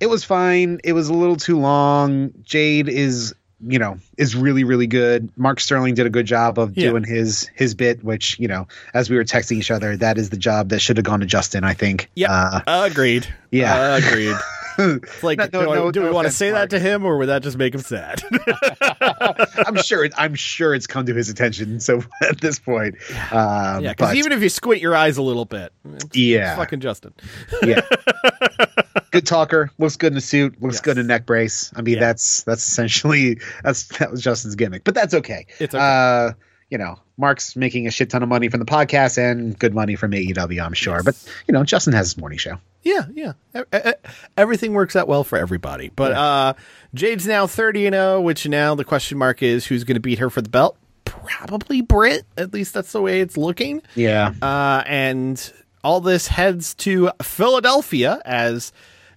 it 0.00 0.08
was 0.08 0.24
fine. 0.24 0.80
It 0.84 0.92
was 0.92 1.08
a 1.08 1.14
little 1.14 1.36
too 1.36 1.58
long. 1.58 2.32
Jade 2.44 2.88
is, 2.88 3.34
you 3.66 3.78
know, 3.78 3.98
is 4.16 4.34
really 4.36 4.64
really 4.64 4.86
good. 4.86 5.28
Mark 5.36 5.60
Sterling 5.60 5.94
did 5.94 6.06
a 6.06 6.10
good 6.10 6.26
job 6.26 6.58
of 6.58 6.76
Yeah. 6.76 6.90
doing 6.90 7.04
his 7.04 7.50
his 7.54 7.74
bit, 7.74 8.02
which 8.04 8.38
you 8.38 8.48
know, 8.48 8.66
as 8.94 9.10
we 9.10 9.16
were 9.16 9.24
texting 9.24 9.58
each 9.58 9.70
other, 9.70 9.96
that 9.96 10.16
is 10.16 10.30
the 10.30 10.36
job 10.38 10.70
that 10.70 10.80
should 10.80 10.96
have 10.96 11.04
gone 11.04 11.20
to 11.20 11.26
Justin. 11.26 11.64
I 11.64 11.74
think. 11.74 12.08
Yeah, 12.14 12.32
Uh, 12.66 12.88
agreed. 12.90 13.26
yeah. 13.50 13.96
agreed. 13.96 14.36
It's 14.80 15.22
like, 15.22 15.38
No, 15.38 15.44
no, 15.44 15.50
do, 15.64 15.70
I- 15.70 15.74
no- 15.76 15.90
do 15.92 16.02
we 16.02 16.10
want 16.10 16.26
to 16.26 16.32
say 16.32 16.50
Mark. 16.52 16.70
that 16.70 16.76
to 16.76 16.80
him, 16.80 17.04
or 17.04 17.18
would 17.18 17.26
that 17.26 17.42
just 17.42 17.56
make 17.58 17.74
him 17.74 17.80
sad? 17.82 18.22
I'm 19.66 19.76
sure. 19.82 20.08
I'm 20.16 20.34
sure 20.34 20.74
it's 20.74 20.86
come 20.86 21.06
to 21.06 21.14
his 21.14 21.28
attention. 21.28 21.80
So 21.80 22.02
at 22.22 22.40
this 22.40 22.58
point, 22.58 22.96
um, 23.32 23.82
yeah, 23.84 23.92
because 23.92 24.14
even 24.14 24.32
if 24.32 24.42
you 24.42 24.48
squint 24.48 24.80
your 24.82 24.96
eyes 24.96 25.16
a 25.16 25.22
little 25.22 25.44
bit, 25.44 25.72
it's, 25.94 26.16
Yeah. 26.16 26.50
it's 26.52 26.58
fucking 26.58 26.80
Justin. 26.80 27.12
yeah, 27.62 27.80
good 29.10 29.26
talker. 29.26 29.70
Looks 29.78 29.96
good 29.96 30.12
in 30.12 30.18
a 30.18 30.20
suit. 30.22 30.60
Looks 30.62 30.76
Yes. 30.76 30.80
good 30.82 30.98
in 30.98 31.04
a 31.04 31.08
neck 31.08 31.26
brace. 31.26 31.72
I 31.76 31.82
mean, 31.82 31.94
Yeah. 31.94 32.00
that's 32.00 32.42
that's 32.44 32.66
essentially 32.66 33.38
that's 33.62 33.88
that 33.98 34.10
was 34.10 34.22
Justin's 34.22 34.54
gimmick. 34.56 34.84
But 34.84 34.94
that's 34.94 35.14
okay. 35.14 35.46
It's 35.58 35.74
okay. 35.74 35.82
Uh, 35.84 36.32
you 36.70 36.78
know, 36.78 37.00
Mark's 37.18 37.56
making 37.56 37.86
a 37.86 37.90
shit 37.90 38.10
ton 38.10 38.22
of 38.22 38.28
money 38.28 38.48
from 38.48 38.60
the 38.60 38.66
podcast 38.66 39.18
and 39.18 39.58
good 39.58 39.74
money 39.74 39.96
from 39.96 40.12
AEW, 40.12 40.64
I'm 40.64 40.72
sure. 40.72 41.02
But 41.02 41.16
you 41.48 41.52
know, 41.52 41.64
Justin 41.64 41.92
has 41.94 42.06
his 42.12 42.16
morning 42.18 42.38
show. 42.38 42.58
Yeah, 42.82 43.04
yeah. 43.12 43.32
Everything 44.36 44.72
works 44.72 44.96
out 44.96 45.06
well 45.06 45.24
for 45.24 45.38
everybody. 45.38 45.90
But 45.94 46.12
uh, 46.12 46.54
Jade's 46.94 47.26
now 47.26 47.46
30 47.46 47.86
and 47.86 47.94
0, 47.94 48.20
which 48.22 48.48
now 48.48 48.74
the 48.74 48.84
question 48.84 49.18
mark 49.18 49.42
is 49.42 49.66
who's 49.66 49.84
going 49.84 49.96
to 49.96 50.00
beat 50.00 50.18
her 50.18 50.30
for 50.30 50.40
the 50.40 50.48
belt? 50.48 50.76
Probably 51.04 51.82
Britt. 51.82 52.24
At 52.36 52.52
least 52.54 52.72
that's 52.72 52.92
the 52.92 53.02
way 53.02 53.20
it's 53.20 53.36
looking. 53.36 53.82
Yeah. 53.94 54.32
Uh, 54.40 54.82
and 54.86 55.52
all 55.84 56.00
this 56.00 56.26
heads 56.28 56.74
to 56.76 57.10
Philadelphia 57.22 58.20
as 58.24 58.72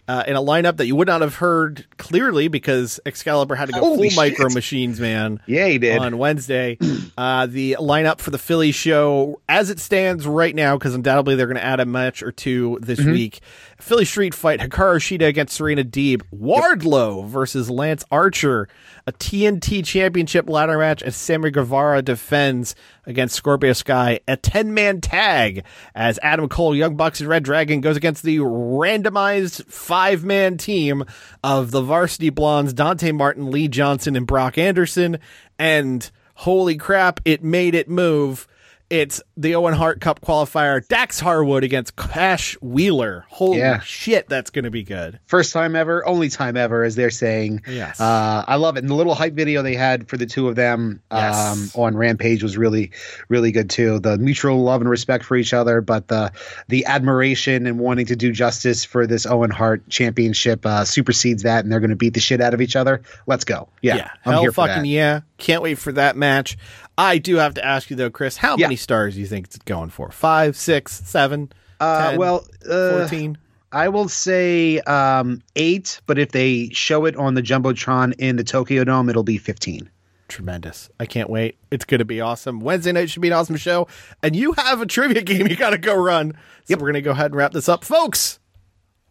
uh, 0.08 0.24
in 0.28 0.36
a 0.36 0.41
lineup 0.41 0.78
that 0.78 0.86
you 0.86 0.95
would 0.95 1.08
not 1.08 1.22
have 1.22 1.36
heard 1.36 1.86
clearly 1.97 2.47
because 2.49 2.99
Excalibur 3.06 3.56
had 3.56 3.68
to 3.68 3.72
go 3.74 3.80
Holy 3.80 4.10
full 4.10 4.10
shit. 4.10 4.18
micro 4.38 4.49
machines, 4.54 4.99
man. 4.99 5.39
Yeah, 5.47 5.68
he 5.68 5.78
did. 5.78 5.97
On 5.99 6.18
Wednesday, 6.18 6.78
uh, 7.18 7.45
the 7.45 7.78
lineup 7.80 8.20
for 8.20 8.30
the 8.32 8.38
Philly 8.38 8.72
show, 8.74 9.39
as 9.47 9.70
it 9.70 9.80
stands 9.80 10.28
right 10.28 10.54
now, 10.54 10.78
because 10.78 10.93
undoubtedly 10.93 11.36
they're 11.36 11.47
going 11.47 11.56
to 11.58 11.64
add 11.64 11.80
a 11.80 11.86
match 11.86 12.22
or 12.22 12.32
two 12.32 12.80
this 12.82 12.99
Mm-hmm. 12.99 13.12
week. 13.12 13.39
Philly 13.80 14.06
Street 14.06 14.34
Fight: 14.34 14.60
Hikaru 14.62 14.97
Shida 14.97 15.28
against 15.28 15.56
Serena 15.56 15.84
Deeb, 15.84 16.22
Wardlow 16.34 17.26
versus 17.28 17.70
Lance 17.70 18.06
Archer, 18.12 18.68
a 19.08 19.12
TNT 19.12 19.86
Championship 19.86 20.49
ladder 20.49 20.78
match, 20.78 21.01
and 21.01 21.14
Sammy 21.14 21.51
Guevara 21.51 22.01
defends 22.01 22.76
against 23.06 23.36
Scorpio 23.36 23.74
Sky, 23.74 24.20
a 24.28 24.38
ten 24.38 24.74
man 24.74 25.01
tag 25.01 25.64
as 25.95 26.20
Adam 26.22 26.49
Cole, 26.49 26.76
Young 26.76 26.95
Bucks, 26.95 27.20
and 27.20 27.30
Red 27.30 27.43
Dragon 27.43 27.82
goes 27.82 27.97
against 27.97 28.24
the 28.24 28.38
randomized 28.38 29.66
five 29.66 30.24
man 30.24 30.58
team 30.58 31.04
of 31.43 31.72
the 31.72 31.82
Varsity 31.82 32.30
Blondes, 32.30 32.74
Dante 32.74 33.12
Martin, 33.12 33.51
Lee 33.51 33.68
Johnson, 33.68 34.16
and 34.16 34.28
Brock 34.28 34.58
Anderson. 34.58 35.20
And 35.60 36.10
holy 36.36 36.78
crap, 36.78 37.20
it 37.26 37.43
made 37.43 37.76
it 37.76 37.89
move. 37.89 38.47
It's 38.93 39.23
the 39.35 39.55
Owen 39.55 39.73
Hart 39.73 40.01
Cup 40.01 40.21
qualifier, 40.21 40.87
Dax 40.87 41.19
Harwood 41.19 41.63
against 41.63 41.95
Cash 41.95 42.53
Wheeler. 42.61 43.25
Holy 43.27 43.57
Yeah. 43.57 43.79
shit, 43.79 44.29
that's 44.29 44.51
going 44.51 44.65
to 44.65 44.69
be 44.69 44.83
good. 44.83 45.19
First 45.25 45.51
time 45.51 45.75
ever, 45.75 46.05
only 46.07 46.29
time 46.29 46.55
ever, 46.55 46.83
as 46.83 46.93
they're 46.93 47.09
saying. 47.09 47.63
Yes. 47.67 47.99
Uh, 47.99 48.45
I 48.47 48.57
love 48.57 48.77
it. 48.77 48.81
And 48.81 48.89
the 48.89 48.93
little 48.93 49.15
hype 49.15 49.33
video 49.33 49.63
they 49.63 49.73
had 49.73 50.07
for 50.09 50.17
the 50.17 50.27
two 50.27 50.47
of 50.47 50.55
them 50.55 51.01
Yes. 51.11 51.73
um, 51.75 51.81
on 51.81 51.97
Rampage 51.97 52.43
was 52.43 52.55
really, 52.55 52.91
really 53.29 53.51
good 53.51 53.71
too. 53.71 53.97
The 53.99 54.19
mutual 54.19 54.61
love 54.61 54.81
and 54.81 54.89
respect 54.91 55.25
for 55.25 55.35
each 55.37 55.55
other, 55.55 55.81
but 55.81 56.07
the 56.07 56.31
the 56.67 56.85
admiration 56.85 57.65
and 57.65 57.79
wanting 57.79 58.05
to 58.05 58.15
do 58.15 58.31
justice 58.31 58.85
for 58.85 59.07
this 59.07 59.25
Owen 59.25 59.49
Hart 59.49 59.89
championship 59.89 60.67
uh, 60.67 60.85
supersedes 60.85 61.41
that, 61.41 61.63
and 61.63 61.73
they're 61.73 61.79
going 61.79 61.89
to 61.89 61.95
beat 61.95 62.13
the 62.13 62.19
shit 62.19 62.41
out 62.41 62.53
of 62.53 62.61
each 62.61 62.75
other. 62.75 63.01
Let's 63.25 63.43
go. 63.43 63.69
Yeah, 63.81 64.11
I'm 64.23 64.33
hell 64.33 64.41
here 64.41 64.51
for 64.51 64.67
fucking 64.67 64.85
yeah. 64.85 65.21
Can't 65.39 65.63
wait 65.63 65.79
for 65.79 65.93
that 65.93 66.15
match. 66.15 66.57
I 66.97 67.17
do 67.17 67.35
have 67.37 67.53
to 67.55 67.65
ask 67.65 67.89
you 67.89 67.95
though, 67.95 68.09
Chris, 68.09 68.37
how 68.37 68.55
Yeah. 68.57 68.67
many 68.67 68.75
stars 68.75 69.15
do 69.15 69.19
you 69.21 69.27
think 69.27 69.45
it's 69.47 69.57
going 69.59 69.89
for? 69.89 70.11
Five, 70.11 70.55
six, 70.55 71.01
seven, 71.05 71.51
Uh, 71.79 72.11
10, 72.11 72.19
well, 72.19 72.45
uh, 72.69 72.99
14? 72.99 73.37
I 73.71 73.89
will 73.89 74.07
say 74.07 74.79
um, 74.81 75.41
eight, 75.55 75.99
but 76.05 76.19
if 76.19 76.31
they 76.31 76.69
show 76.73 77.05
it 77.05 77.15
on 77.15 77.33
the 77.33 77.41
jumbotron 77.41 78.13
in 78.19 78.35
the 78.35 78.43
Tokyo 78.43 78.83
Dome, 78.83 79.09
it'll 79.09 79.23
be 79.23 79.39
fifteen. 79.39 79.89
Tremendous. 80.27 80.89
I 80.99 81.05
can't 81.07 81.29
wait. 81.29 81.57
It's 81.71 81.83
going 81.83 81.99
to 81.99 82.05
be 82.05 82.21
awesome. 82.21 82.59
Wednesday 82.59 82.91
night 82.91 83.09
should 83.09 83.21
be 83.23 83.27
an 83.29 83.33
awesome 83.33 83.55
show. 83.57 83.87
And 84.21 84.35
you 84.35 84.53
have 84.53 84.79
a 84.81 84.85
trivia 84.85 85.21
game 85.23 85.47
you 85.47 85.55
got 85.55 85.71
to 85.71 85.77
go 85.79 85.95
run. 85.95 86.33
So 86.65 86.75
we're 86.75 86.81
going 86.81 86.93
to 86.93 87.01
go 87.01 87.11
ahead 87.11 87.27
and 87.27 87.35
wrap 87.35 87.51
this 87.51 87.67
up. 87.67 87.83
Folks, 87.83 88.39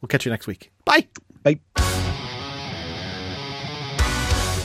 we'll 0.00 0.08
catch 0.08 0.24
you 0.24 0.30
next 0.30 0.46
week. 0.46 0.70
Bye. 0.84 1.08
Bye. 1.42 2.11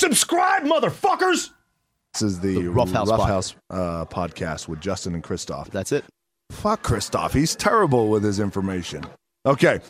Subscribe, 0.00 0.62
motherfuckers! 0.62 1.50
This 2.14 2.22
is 2.22 2.40
the, 2.40 2.54
The 2.54 2.68
Rough 2.68 2.90
House 2.90 3.10
Rough 3.10 3.28
House, 3.28 3.54
uh, 3.68 4.06
podcast 4.06 4.66
with 4.66 4.80
Justin 4.80 5.12
and 5.12 5.22
Christoph. 5.22 5.70
That's 5.70 5.92
it. 5.92 6.06
Fuck 6.50 6.82
Christoph. 6.82 7.34
He's 7.34 7.54
terrible 7.54 8.08
with 8.08 8.24
his 8.24 8.40
information. 8.40 9.04
Okay. 9.44 9.80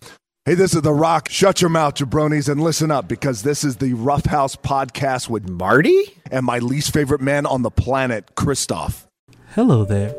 Hey, 0.44 0.54
this 0.54 0.74
is 0.74 0.82
The 0.82 0.92
Rock. 0.92 1.28
Shut 1.28 1.60
your 1.60 1.70
mouth, 1.70 1.94
jabronis, 1.94 2.48
and 2.48 2.60
listen 2.60 2.90
up 2.90 3.06
because 3.06 3.44
this 3.44 3.62
is 3.62 3.76
the 3.76 3.94
Rough 3.94 4.26
House 4.26 4.56
podcast 4.56 5.28
with 5.28 5.48
Marty? 5.48 6.16
and 6.32 6.44
my 6.44 6.58
least 6.58 6.92
favorite 6.92 7.20
man 7.20 7.46
on 7.46 7.62
the 7.62 7.70
planet, 7.70 8.34
Christoph. 8.34 9.06
Hello 9.54 9.84
there. 9.84 10.10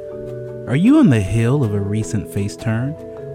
Are 0.70 0.76
you 0.78 1.00
on 1.00 1.10
the 1.10 1.20
hill 1.20 1.66
of 1.66 1.74
a 1.74 1.82
recent 1.82 2.34
face 2.34 2.56
turn, 2.56 2.94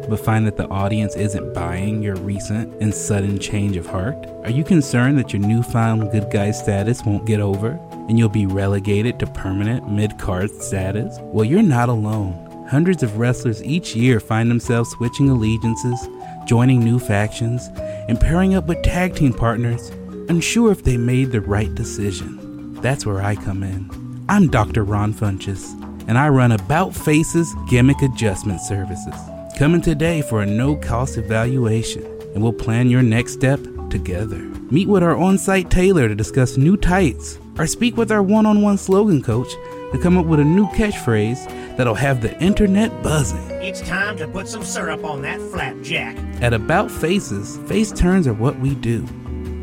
but 0.09 0.21
find 0.21 0.47
that 0.47 0.57
the 0.57 0.69
audience 0.69 1.17
isn't 1.17 1.55
buying 1.55 2.03
your 2.03 2.17
recent 2.17 2.73
and 2.81 2.95
sudden 2.95 3.39
change 3.39 3.77
of 3.77 3.87
heart? 3.87 4.17
Are 4.45 4.51
you 4.51 4.65
concerned 4.65 5.19
that 5.19 5.33
your 5.33 5.43
newfound 5.43 6.11
good 6.13 6.31
guy 6.31 6.51
status 6.51 7.05
won't 7.05 7.27
get 7.27 7.41
over 7.41 7.79
and 8.09 8.19
you'll 8.19 8.29
be 8.29 8.47
relegated 8.47 9.19
to 9.19 9.27
permanent 9.27 9.91
mid 9.91 10.19
card 10.19 10.51
status? 10.51 11.19
Well, 11.21 11.45
you're 11.45 11.63
not 11.63 11.89
alone. 11.89 12.43
Hundreds 12.69 13.03
of 13.03 13.19
wrestlers 13.19 13.63
each 13.63 13.95
year 13.95 14.19
find 14.19 14.51
themselves 14.51 14.91
switching 14.91 15.29
allegiances, 15.29 16.09
joining 16.47 16.81
new 16.81 16.99
factions, 16.99 17.69
and 18.09 18.21
pairing 18.21 18.55
up 18.55 18.67
with 18.67 18.83
tag 18.83 19.15
team 19.15 19.33
partners, 19.33 19.91
unsure 20.29 20.73
if 20.73 20.83
they 20.83 20.97
made 20.97 21.31
the 21.31 21.41
right 21.41 21.75
decision. 21.75 22.75
That's 22.81 23.07
where 23.07 23.23
I 23.23 23.37
come 23.37 23.63
in. 23.63 24.25
I'm 24.29 24.49
Dr. 24.49 24.83
Ron 24.83 25.15
Funches, 25.15 25.73
and 26.09 26.19
I 26.19 26.29
run 26.29 26.53
About 26.53 26.95
Faces 26.95 27.55
Gimmick 27.69 28.03
Adjustment 28.03 28.61
Services. 28.61 29.36
Come 29.57 29.75
in 29.75 29.81
today 29.81 30.21
for 30.21 30.43
a 30.43 30.47
no 30.47 30.77
cost 30.77 31.17
evaluation, 31.17 32.05
and 32.35 32.43
we'll 32.43 32.53
plan 32.53 32.91
your 32.91 33.01
next 33.01 33.33
step 33.33 33.59
together. 33.89 34.37
Meet 34.71 34.87
with 34.87 35.03
our 35.03 35.17
on 35.17 35.39
site 35.39 35.71
tailor 35.71 36.09
to 36.09 36.15
discuss 36.15 36.59
new 36.59 36.77
tights, 36.77 37.39
or 37.59 37.67
speak 37.67 37.97
with 37.97 38.13
our 38.13 38.23
one 38.23 38.45
on 38.45 38.61
one 38.61 38.77
slogan 38.77 39.23
coach 39.23 39.51
to 39.93 39.99
come 40.03 40.19
up 40.19 40.27
with 40.27 40.41
a 40.41 40.45
new 40.45 40.67
catchphrase 40.67 41.79
that'll 41.79 41.95
have 41.95 42.21
the 42.21 42.39
internet 42.39 43.03
buzzing. 43.03 43.51
It's 43.63 43.81
time 43.81 44.19
to 44.19 44.29
put 44.29 44.47
some 44.47 44.63
syrup 44.63 45.05
on 45.05 45.23
that 45.23 45.41
flapjack. 45.41 46.19
At 46.43 46.53
About 46.53 46.91
Faces, 46.91 47.57
face 47.67 47.93
turns 47.93 48.27
are 48.27 48.35
what 48.35 48.61
we 48.61 48.75
do, 48.75 49.07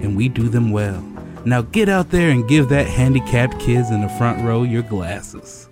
and 0.01 0.17
we 0.17 0.27
do 0.27 0.49
them 0.49 0.71
well. 0.71 1.01
Now 1.45 1.61
get 1.61 1.87
out 1.87 2.09
there 2.09 2.31
and 2.31 2.49
give 2.49 2.69
that 2.69 2.87
handicapped 2.87 3.59
kids 3.59 3.91
in 3.91 4.01
the 4.01 4.09
front 4.09 4.43
row 4.43 4.63
your 4.63 4.81
glasses. 4.81 5.62